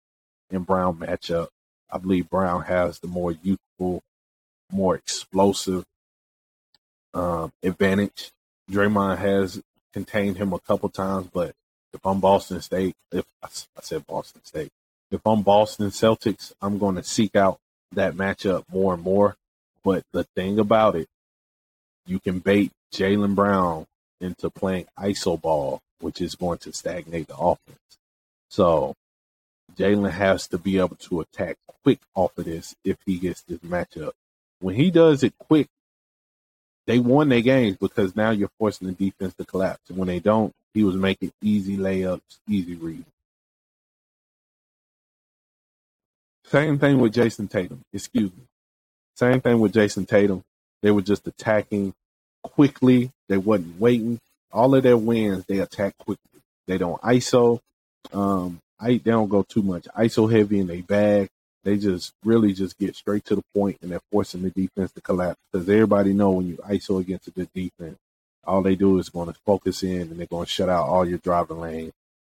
and 0.51 0.65
Brown 0.65 0.97
matchup. 0.97 1.47
I 1.91 1.97
believe 1.97 2.29
Brown 2.29 2.63
has 2.63 2.99
the 2.99 3.07
more 3.07 3.31
youthful, 3.31 4.01
more 4.71 4.95
explosive 4.95 5.83
um, 7.13 7.51
advantage. 7.63 8.31
Draymond 8.71 9.17
has 9.17 9.61
contained 9.93 10.37
him 10.37 10.53
a 10.53 10.59
couple 10.59 10.89
times, 10.89 11.27
but 11.33 11.53
if 11.93 12.05
I'm 12.05 12.21
Boston 12.21 12.61
State, 12.61 12.95
if 13.11 13.25
I 13.43 13.49
said 13.81 14.07
Boston 14.07 14.41
State, 14.45 14.71
if 15.11 15.19
I'm 15.25 15.41
Boston 15.41 15.87
Celtics, 15.87 16.53
I'm 16.61 16.77
going 16.77 16.95
to 16.95 17.03
seek 17.03 17.35
out 17.35 17.59
that 17.91 18.15
matchup 18.15 18.63
more 18.71 18.93
and 18.93 19.03
more. 19.03 19.35
But 19.83 20.03
the 20.13 20.23
thing 20.23 20.57
about 20.57 20.95
it, 20.95 21.09
you 22.05 22.19
can 22.19 22.39
bait 22.39 22.71
Jaylen 22.93 23.35
Brown 23.35 23.87
into 24.21 24.49
playing 24.49 24.85
iso 24.97 25.39
ball, 25.41 25.81
which 25.99 26.21
is 26.21 26.35
going 26.35 26.59
to 26.59 26.71
stagnate 26.71 27.27
the 27.27 27.35
offense. 27.35 27.97
So 28.49 28.95
Jaylen 29.75 30.11
has 30.11 30.47
to 30.49 30.57
be 30.57 30.77
able 30.77 30.95
to 30.97 31.21
attack 31.21 31.57
quick 31.83 31.99
off 32.15 32.37
of 32.37 32.45
this 32.45 32.75
if 32.85 32.97
he 33.05 33.17
gets 33.17 33.41
this 33.41 33.59
matchup. 33.59 34.11
When 34.59 34.75
he 34.75 34.91
does 34.91 35.23
it 35.23 35.33
quick, 35.37 35.67
they 36.91 36.99
won 36.99 37.29
their 37.29 37.39
games 37.39 37.77
because 37.77 38.17
now 38.17 38.31
you're 38.31 38.51
forcing 38.59 38.87
the 38.87 38.93
defense 38.93 39.33
to 39.35 39.45
collapse. 39.45 39.89
And 39.89 39.97
when 39.97 40.09
they 40.09 40.19
don't, 40.19 40.53
he 40.73 40.83
was 40.83 40.97
making 40.97 41.31
easy 41.41 41.77
layups, 41.77 42.19
easy 42.49 42.75
reads. 42.75 43.05
Same 46.43 46.77
thing 46.79 46.99
with 46.99 47.13
Jayson 47.13 47.47
Tatum. 47.47 47.79
Excuse 47.93 48.31
me. 48.31 48.43
Same 49.15 49.39
thing 49.39 49.61
with 49.61 49.71
Jayson 49.71 50.05
Tatum. 50.05 50.43
They 50.81 50.91
were 50.91 51.01
just 51.01 51.25
attacking 51.25 51.93
quickly. 52.43 53.09
They 53.29 53.37
wasn't 53.37 53.79
waiting. 53.79 54.19
All 54.51 54.75
of 54.75 54.83
their 54.83 54.97
wins, 54.97 55.45
they 55.45 55.59
attack 55.59 55.97
quickly. 55.97 56.41
They 56.67 56.77
don't 56.77 57.01
ISO. 57.03 57.61
Um, 58.11 58.59
I, 58.77 58.89
they 58.89 59.11
don't 59.11 59.29
go 59.29 59.43
too 59.43 59.61
much 59.61 59.87
ISO 59.97 60.29
heavy 60.29 60.59
in 60.59 60.67
they 60.67 60.81
bag. 60.81 61.29
They 61.63 61.77
just 61.77 62.13
really 62.23 62.53
just 62.53 62.77
get 62.79 62.95
straight 62.95 63.25
to 63.25 63.35
the 63.35 63.43
point 63.53 63.77
and 63.81 63.91
they're 63.91 64.01
forcing 64.11 64.41
the 64.41 64.49
defense 64.49 64.91
to 64.93 65.01
collapse 65.01 65.39
because 65.51 65.69
everybody 65.69 66.13
know 66.13 66.31
when 66.31 66.47
you 66.47 66.55
ISO 66.57 66.99
against 66.99 67.27
a 67.27 67.31
good 67.31 67.49
defense, 67.53 67.97
all 68.43 68.61
they 68.61 68.75
do 68.75 68.97
is 68.97 69.09
going 69.09 69.31
to 69.31 69.39
focus 69.45 69.83
in 69.83 70.01
and 70.01 70.19
they're 70.19 70.25
going 70.25 70.45
to 70.45 70.51
shut 70.51 70.69
out 70.69 70.87
all 70.87 71.07
your 71.07 71.19
driving 71.19 71.59
lane, 71.59 71.91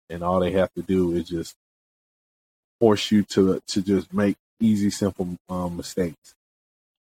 and 0.09 0.23
all 0.23 0.39
they 0.39 0.51
have 0.51 0.73
to 0.73 0.81
do 0.81 1.11
is 1.11 1.29
just 1.29 1.55
force 2.79 3.11
you 3.11 3.23
to 3.23 3.61
to 3.67 3.81
just 3.81 4.11
make 4.13 4.35
easy, 4.59 4.89
simple 4.89 5.37
um, 5.49 5.77
mistakes 5.77 6.33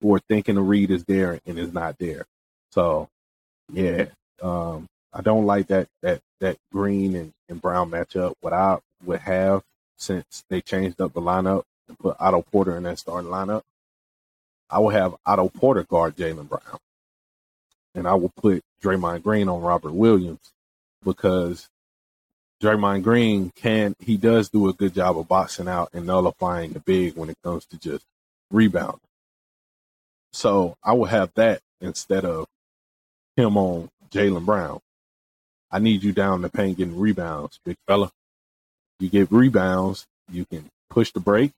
or 0.01 0.19
thinking 0.19 0.55
the 0.55 0.61
read 0.61 0.91
is 0.91 1.03
there 1.05 1.39
and 1.45 1.57
is 1.57 1.73
not 1.73 1.97
there. 1.99 2.26
So, 2.71 3.07
yeah, 3.71 4.05
um, 4.41 4.88
I 5.13 5.21
don't 5.21 5.45
like 5.45 5.67
that 5.67 5.88
that 6.01 6.21
that 6.41 6.57
green 6.71 7.15
and, 7.15 7.34
and 7.49 7.61
brown 7.61 7.91
matchup. 7.91 8.34
What 8.41 8.53
I 8.53 8.80
would 9.03 9.21
have 9.21 9.61
since 9.97 10.43
they 10.49 10.61
changed 10.61 10.99
up 10.99 11.13
the 11.13 11.21
lineup 11.21 11.63
and 11.88 11.97
put 11.97 12.15
Otto 12.19 12.41
Porter 12.41 12.77
in 12.77 12.83
that 12.83 12.99
starting 12.99 13.29
lineup, 13.29 13.61
I 14.69 14.79
will 14.79 14.89
have 14.89 15.15
Otto 15.25 15.49
Porter 15.49 15.83
guard 15.83 16.15
Jaylen 16.15 16.49
Brown. 16.49 16.79
And 17.93 18.07
I 18.07 18.15
will 18.15 18.31
put 18.36 18.61
Draymond 18.83 19.23
Green 19.23 19.47
on 19.47 19.61
Robert 19.61 19.93
Williams 19.93 20.51
because 21.03 21.69
Draymond 22.61 23.03
Green 23.03 23.51
can 23.55 23.95
he 23.99 24.17
does 24.17 24.49
do 24.49 24.67
a 24.67 24.73
good 24.73 24.93
job 24.93 25.17
of 25.17 25.27
boxing 25.27 25.67
out 25.67 25.89
and 25.93 26.05
nullifying 26.05 26.73
the 26.73 26.79
big 26.79 27.15
when 27.15 27.29
it 27.29 27.38
comes 27.43 27.65
to 27.67 27.77
just 27.77 28.05
rebound. 28.51 28.99
So 30.33 30.75
I 30.83 30.93
will 30.93 31.05
have 31.05 31.31
that 31.36 31.61
instead 31.79 32.25
of 32.25 32.47
him 33.38 33.57
on 33.57 33.89
Jaylen 34.11 34.45
Brown. 34.45 34.79
I 35.71 35.79
need 35.79 36.03
you 36.03 36.11
down 36.11 36.41
the 36.41 36.49
paint 36.49 36.77
getting 36.77 36.99
rebounds, 36.99 37.59
big 37.65 37.77
fella. 37.88 38.11
You 38.99 39.09
get 39.09 39.31
rebounds, 39.31 40.05
you 40.31 40.45
can 40.45 40.69
push 40.89 41.11
the 41.11 41.19
break, 41.19 41.51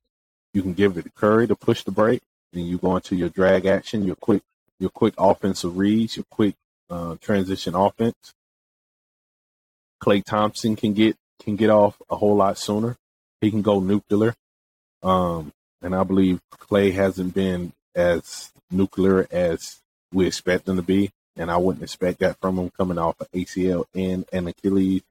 you 0.57 0.63
can 0.63 0.73
give 0.73 0.97
it 0.97 1.03
to 1.03 1.11
Curry 1.11 1.45
to 1.47 1.55
push 1.55 1.83
the 1.83 1.91
break, 1.91 2.23
and 2.51 2.67
you 2.67 2.79
go 2.79 2.95
into 2.95 3.15
your 3.15 3.29
drag 3.29 3.67
action, 3.67 4.03
your 4.03 4.15
quick, 4.15 4.41
your 4.79 4.89
quick 4.89 5.13
offensive 5.19 5.77
reads, 5.77 6.17
your 6.17 6.25
quick 6.31 6.55
uh, 6.89 7.15
transition 7.21 7.75
offense. 7.75 8.33
Klay 10.01 10.25
Thompson 10.25 10.75
can 10.75 10.93
get 10.93 11.15
can 11.43 11.57
get 11.57 11.69
off 11.69 12.01
a 12.09 12.15
whole 12.15 12.35
lot 12.35 12.57
sooner. 12.57 12.95
He 13.39 13.51
can 13.51 13.61
go 13.61 13.79
nuclear, 13.79 14.33
um, 15.03 15.53
and 15.83 15.95
I 15.95 16.03
believe 16.03 16.41
Clay 16.49 16.89
hasn't 16.89 17.35
been 17.35 17.71
as 17.93 18.51
nuclear 18.71 19.27
as 19.29 19.79
we 20.11 20.25
expect 20.25 20.67
him 20.67 20.77
to 20.77 20.81
be, 20.81 21.11
and 21.35 21.51
I 21.51 21.57
wouldn't 21.57 21.83
expect 21.83 22.17
that 22.21 22.39
from 22.41 22.57
him 22.57 22.71
coming 22.71 22.97
off 22.97 23.21
of 23.21 23.29
ACL 23.31 23.85
and 23.93 24.25
and 24.33 24.49
Achilles. 24.49 25.03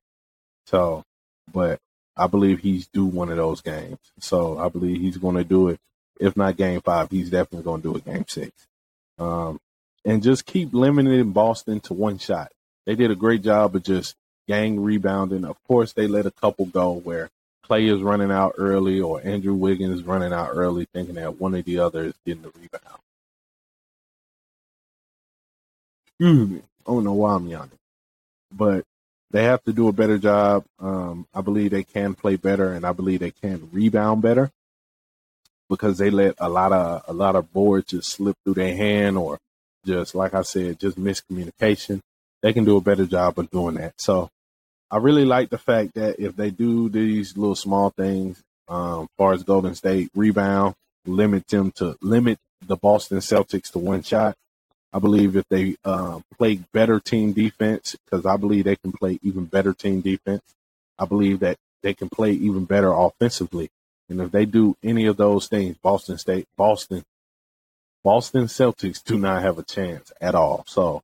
So, 0.66 1.04
but 1.52 1.78
I 2.16 2.26
believe 2.26 2.60
he's 2.60 2.86
due 2.86 3.04
one 3.04 3.30
of 3.30 3.36
those 3.36 3.60
games. 3.60 3.98
So 4.20 4.58
I 4.58 4.68
believe 4.68 5.00
he's 5.00 5.18
going 5.18 5.36
to 5.36 5.44
do 5.44 5.68
it. 5.68 5.78
If 6.18 6.36
not 6.36 6.56
game 6.56 6.80
five, 6.80 7.10
he's 7.10 7.30
definitely 7.30 7.64
going 7.64 7.82
to 7.82 7.92
do 7.92 7.96
it 7.96 8.04
game 8.04 8.24
six. 8.26 8.52
Um, 9.18 9.60
and 10.04 10.22
just 10.22 10.46
keep 10.46 10.72
limiting 10.72 11.32
Boston 11.32 11.80
to 11.80 11.94
one 11.94 12.18
shot. 12.18 12.52
They 12.86 12.94
did 12.94 13.10
a 13.10 13.16
great 13.16 13.42
job 13.42 13.76
of 13.76 13.82
just 13.82 14.14
gang 14.48 14.80
rebounding. 14.80 15.44
Of 15.44 15.62
course, 15.64 15.92
they 15.92 16.06
let 16.06 16.26
a 16.26 16.30
couple 16.30 16.66
go 16.66 16.92
where 16.92 17.28
Klay 17.68 17.92
is 17.92 18.00
running 18.00 18.30
out 18.30 18.54
early 18.56 19.00
or 19.00 19.20
Andrew 19.22 19.54
Wiggins 19.54 19.98
is 19.98 20.06
running 20.06 20.32
out 20.32 20.50
early, 20.52 20.86
thinking 20.94 21.16
that 21.16 21.40
one 21.40 21.54
of 21.54 21.64
the 21.64 21.80
others 21.80 22.14
getting 22.24 22.42
the 22.42 22.50
rebound. 22.50 23.00
Excuse 26.06 26.48
me. 26.48 26.62
I 26.86 26.92
don't 26.92 27.04
know 27.04 27.12
why 27.12 27.34
I'm 27.34 27.48
yawning. 27.48 27.70
But 28.52 28.84
they 29.36 29.44
have 29.44 29.62
to 29.64 29.72
do 29.74 29.86
a 29.88 29.92
better 29.92 30.16
job. 30.16 30.64
Um, 30.78 31.26
I 31.34 31.42
believe 31.42 31.70
they 31.70 31.84
can 31.84 32.14
play 32.14 32.36
better, 32.36 32.72
and 32.72 32.86
I 32.86 32.92
believe 32.92 33.20
they 33.20 33.32
can 33.32 33.68
rebound 33.70 34.22
better 34.22 34.50
because 35.68 35.98
they 35.98 36.08
let 36.08 36.36
a 36.38 36.48
lot 36.48 36.72
of 36.72 37.02
a 37.06 37.12
lot 37.12 37.36
of 37.36 37.52
boards 37.52 37.88
just 37.88 38.12
slip 38.12 38.34
through 38.42 38.54
their 38.54 38.74
hand, 38.74 39.18
or 39.18 39.38
just 39.84 40.14
like 40.14 40.32
I 40.32 40.40
said, 40.40 40.80
just 40.80 40.98
miscommunication. 40.98 42.00
They 42.40 42.54
can 42.54 42.64
do 42.64 42.78
a 42.78 42.80
better 42.80 43.04
job 43.04 43.38
of 43.38 43.50
doing 43.50 43.74
that. 43.74 44.00
So 44.00 44.30
I 44.90 44.96
really 44.96 45.26
like 45.26 45.50
the 45.50 45.58
fact 45.58 45.96
that 45.96 46.18
if 46.18 46.34
they 46.34 46.50
do 46.50 46.88
these 46.88 47.36
little 47.36 47.56
small 47.56 47.90
things, 47.90 48.42
um, 48.68 49.06
far 49.18 49.34
as 49.34 49.42
Golden 49.42 49.74
State 49.74 50.08
rebound, 50.14 50.76
limit 51.04 51.46
them 51.48 51.72
to 51.72 51.98
limit 52.00 52.38
the 52.66 52.76
Boston 52.76 53.18
Celtics 53.18 53.70
to 53.72 53.80
one 53.80 54.02
shot. 54.02 54.34
I 54.96 54.98
believe 54.98 55.36
if 55.36 55.46
they 55.50 55.76
uh, 55.84 56.20
play 56.38 56.60
better 56.72 57.00
team 57.00 57.32
defense, 57.32 57.96
because 58.06 58.24
I 58.24 58.38
believe 58.38 58.64
they 58.64 58.76
can 58.76 58.92
play 58.92 59.18
even 59.20 59.44
better 59.44 59.74
team 59.74 60.00
defense. 60.00 60.40
I 60.98 61.04
believe 61.04 61.40
that 61.40 61.58
they 61.82 61.92
can 61.92 62.08
play 62.08 62.32
even 62.32 62.64
better 62.64 62.92
offensively. 62.92 63.68
And 64.08 64.22
if 64.22 64.30
they 64.30 64.46
do 64.46 64.74
any 64.82 65.04
of 65.04 65.18
those 65.18 65.48
things, 65.48 65.76
Boston 65.82 66.16
State, 66.16 66.46
Boston, 66.56 67.04
Boston 68.04 68.44
Celtics 68.44 69.04
do 69.04 69.18
not 69.18 69.42
have 69.42 69.58
a 69.58 69.62
chance 69.62 70.12
at 70.18 70.34
all. 70.34 70.64
So 70.66 71.02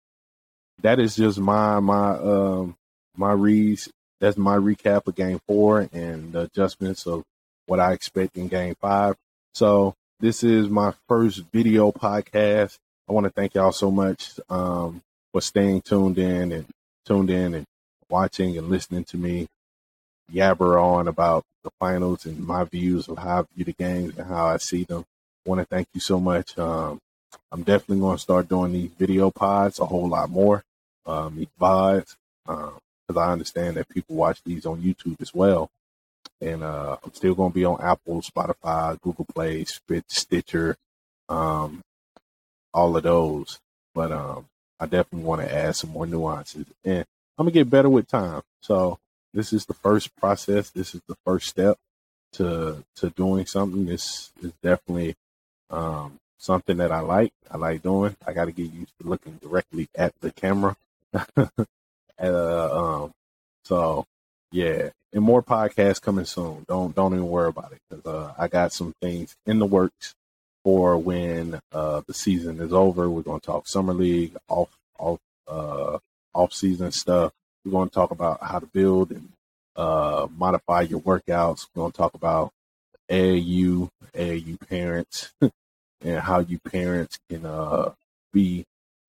that 0.81 0.99
is 0.99 1.15
just 1.15 1.39
my 1.39 1.79
my 1.79 2.13
um 2.13 2.77
my 3.15 3.33
reads 3.33 3.91
that's 4.21 4.39
my 4.39 4.57
recap 4.57 5.07
of 5.07 5.17
game 5.17 5.41
four 5.47 5.87
and 5.93 6.33
the 6.33 6.43
adjustments 6.43 7.07
of 7.07 7.25
what 7.67 7.79
I 7.79 7.93
expect 7.93 8.39
in 8.39 8.49
game 8.49 8.75
five. 8.81 9.17
So 9.53 9.97
this 10.19 10.43
is 10.43 10.71
my 10.71 10.95
first 11.09 11.43
video 11.53 11.93
podcast. 11.93 12.79
I 13.09 13.13
want 13.13 13.25
to 13.25 13.31
thank 13.31 13.55
y'all 13.55 13.73
so 13.73 13.91
much 13.91 14.39
um, 14.49 15.03
for 15.33 15.41
staying 15.41 15.83
tuned 15.83 16.19
in 16.19 16.53
and 16.53 16.67
tuned 17.05 17.31
in 17.31 17.55
and 17.55 17.67
watching 18.09 18.57
and 18.57 18.69
listening 18.69 19.05
to 19.05 19.17
me 19.17 19.49
yabber 20.33 20.81
on 20.83 21.09
about 21.09 21.45
the 21.65 21.71
finals 21.79 22.27
and 22.27 22.47
my 22.47 22.65
views 22.65 23.09
of 23.09 23.19
how 23.19 23.41
I 23.41 23.45
view 23.55 23.65
the 23.65 23.73
games 23.73 24.17
and 24.17 24.27
how 24.27 24.47
I 24.47 24.57
see 24.57 24.85
them. 24.85 25.05
I 25.45 25.51
want 25.51 25.61
to 25.61 25.67
thank 25.67 25.89
you 25.95 26.01
so 26.01 26.21
much. 26.21 26.57
Um, 26.59 27.01
I'm 27.51 27.63
definitely 27.63 28.01
going 28.01 28.17
to 28.17 28.23
start 28.23 28.49
doing 28.49 28.73
these 28.73 28.91
video 28.99 29.31
pods 29.31 29.79
a 29.79 29.87
whole 29.87 30.09
lot 30.09 30.31
more, 30.31 30.63
um, 31.07 31.37
these 31.37 31.49
VODs, 31.61 32.17
because 32.47 32.71
um, 33.11 33.19
I 33.19 33.33
understand 33.33 33.77
that 33.77 33.89
people 33.89 34.17
watch 34.17 34.43
these 34.45 34.65
on 34.65 34.81
YouTube 34.81 35.21
as 35.21 35.35
well. 35.35 35.71
And 36.41 36.63
uh, 36.63 36.97
I'm 37.03 37.15
still 37.15 37.35
going 37.35 37.51
to 37.51 37.55
be 37.55 37.65
on 37.65 37.81
Apple, 37.81 38.23
Spotify, 38.23 39.01
Google 39.01 39.27
Play, 39.33 39.65
Stitcher, 40.09 40.77
um, 41.29 41.83
all 42.73 42.97
of 42.97 43.03
those. 43.03 43.59
But 43.95 44.13
um, 44.13 44.47
I 44.81 44.87
definitely 44.87 45.27
want 45.27 45.43
to 45.43 45.55
add 45.55 45.77
some 45.77 45.91
more 45.91 46.07
nuances. 46.07 46.67
And 46.85 47.05
I'm 47.39 47.47
to 47.47 47.53
get 47.53 47.71
better 47.71 47.89
with 47.89 48.09
time. 48.09 48.43
So 48.61 48.99
this 49.35 49.53
is 49.53 49.67
the 49.67 49.75
first 49.75 50.15
process. 50.17 50.71
This 50.71 50.95
is 50.95 51.01
the 51.07 51.17
first 51.25 51.49
step 51.49 51.79
to 52.35 52.85
to 52.97 53.11
doing 53.11 53.47
something. 53.47 53.87
This 53.87 54.31
is 54.43 54.53
definitely 54.63 55.15
um, 55.71 56.19
something 56.39 56.77
that 56.79 56.93
I 56.93 57.01
like. 57.01 57.33
I 57.51 57.57
like 57.57 57.83
doing. 57.83 58.17
I 58.27 58.33
got 58.33 58.47
to 58.47 58.53
get 58.53 58.73
used 58.73 58.93
to 59.01 59.09
looking 59.09 59.39
directly 59.43 59.89
at 59.95 60.13
the 60.21 60.31
camera. 60.33 60.77
uh, 61.37 61.49
um, 62.23 63.13
so 63.65 64.07
yeah, 64.51 64.91
and 65.13 65.23
more 65.23 65.43
podcasts 65.43 66.01
coming 66.01 66.25
soon. 66.25 66.65
Don't 66.69 66.95
don't 66.95 67.13
even 67.13 67.29
worry 67.29 67.49
about 67.49 67.73
it 67.73 67.79
because 67.89 68.07
uh, 68.07 68.35
I 68.39 68.49
got 68.49 68.73
some 68.73 68.95
things 69.01 69.37
in 69.47 69.59
the 69.59 69.67
works 69.67 70.15
for 70.65 70.97
when 70.97 71.61
uh, 71.73 72.03
the 72.07 72.15
season 72.15 72.61
is 72.61 72.73
over. 72.73 73.09
We're 73.11 73.23
going 73.23 73.41
to 73.41 73.47
talk 73.47 73.67
summer 73.67 73.95
league, 73.95 74.37
off 74.49 74.71
off 74.99 75.21
uh, 75.49 75.99
off 76.35 76.53
season 76.53 76.93
stuff. 76.93 77.33
We're 77.65 77.73
going 77.73 77.89
to 77.89 77.95
talk 77.95 78.11
about 78.11 78.43
how 78.43 78.59
to 78.59 78.67
build 78.67 79.11
and 79.11 79.29
uh, 79.77 80.27
modify 80.37 80.83
your 80.83 81.01
workouts. 81.01 81.67
We're 81.75 81.83
going 81.83 81.93
to 81.93 81.99
talk 81.99 82.15
about 82.15 82.53
AAU, 83.11 83.91
AAU 84.15 84.69
parents, 84.69 85.33
and 86.01 86.21
how 86.21 86.41
you 86.41 86.59
parents 86.59 87.19
can 87.29 87.47
uh, 87.47 87.93
be 88.33 88.65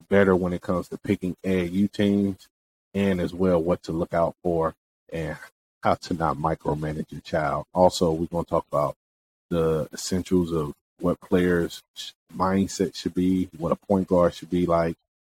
better 0.09 0.35
when 0.35 0.53
it 0.53 0.61
comes 0.61 0.87
to 0.89 0.97
picking 0.97 1.35
AAU 1.43 1.91
teams, 1.91 2.47
and 2.93 3.19
as 3.19 3.33
well 3.33 3.61
what 3.61 3.83
to 3.83 3.91
look 3.91 4.13
out 4.13 4.35
for 4.43 4.75
and 5.11 5.37
how 5.81 5.95
to 5.95 6.13
not 6.13 6.37
micromanage 6.37 7.11
your 7.11 7.21
child. 7.21 7.65
Also, 7.73 8.11
we're 8.11 8.27
going 8.27 8.45
to 8.45 8.49
talk 8.49 8.65
about 8.71 8.95
the 9.49 9.87
essentials 9.93 10.51
of 10.51 10.73
what 10.99 11.19
players' 11.21 11.81
mindset 12.35 12.95
should 12.95 13.13
be, 13.13 13.49
what 13.57 13.71
a 13.71 13.75
point 13.75 14.07
guard 14.07 14.33
should 14.33 14.49
be 14.49 14.65
like, 14.65 14.95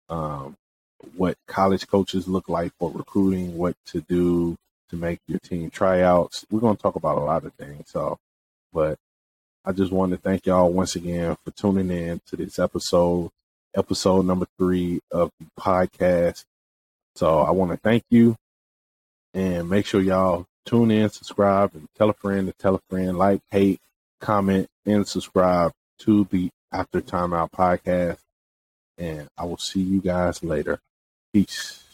um, 0.08 0.56
what 1.16 1.36
college 1.46 1.86
coaches 1.86 2.28
look 2.28 2.48
like 2.48 2.72
for 2.78 2.90
recruiting, 2.90 3.56
what 3.56 3.76
to 3.86 4.00
do 4.00 4.56
to 4.90 4.96
make 4.96 5.20
your 5.26 5.38
team 5.40 5.70
tryouts. 5.70 6.44
We're 6.50 6.60
going 6.60 6.76
to 6.76 6.82
talk 6.82 6.96
about 6.96 7.18
a 7.18 7.24
lot 7.24 7.44
of 7.44 7.52
things. 7.54 7.90
So, 7.90 8.18
but 8.72 8.98
I 9.64 9.72
just 9.72 9.92
want 9.92 10.12
to 10.12 10.18
thank 10.18 10.46
y'all 10.46 10.72
once 10.72 10.96
again 10.96 11.36
for 11.44 11.50
tuning 11.50 11.90
in 11.90 12.20
to 12.26 12.36
this 12.36 12.58
episode, 12.58 13.30
episode 13.74 14.24
number 14.24 14.46
three 14.58 15.00
of 15.10 15.30
the 15.40 15.46
podcast. 15.60 16.44
So 17.16 17.40
I 17.40 17.50
want 17.50 17.72
to 17.72 17.76
thank 17.76 18.04
you 18.10 18.36
and 19.34 19.68
make 19.68 19.86
sure 19.86 20.00
y'all 20.00 20.46
tune 20.64 20.90
in, 20.90 21.10
subscribe, 21.10 21.74
and 21.74 21.88
tell 21.96 22.10
a 22.10 22.14
friend 22.14 22.46
to 22.46 22.52
tell 22.52 22.74
a 22.74 22.80
friend, 22.88 23.18
like, 23.18 23.40
hate, 23.50 23.80
comment, 24.26 24.66
and 24.84 25.06
subscribe 25.06 25.70
to 26.00 26.26
the 26.32 26.50
After 26.72 27.00
Timeout 27.00 27.52
podcast. 27.52 28.18
And 28.98 29.28
I 29.38 29.44
will 29.44 29.56
see 29.56 29.80
you 29.80 30.00
guys 30.00 30.42
later. 30.42 30.80
Peace. 31.32 31.85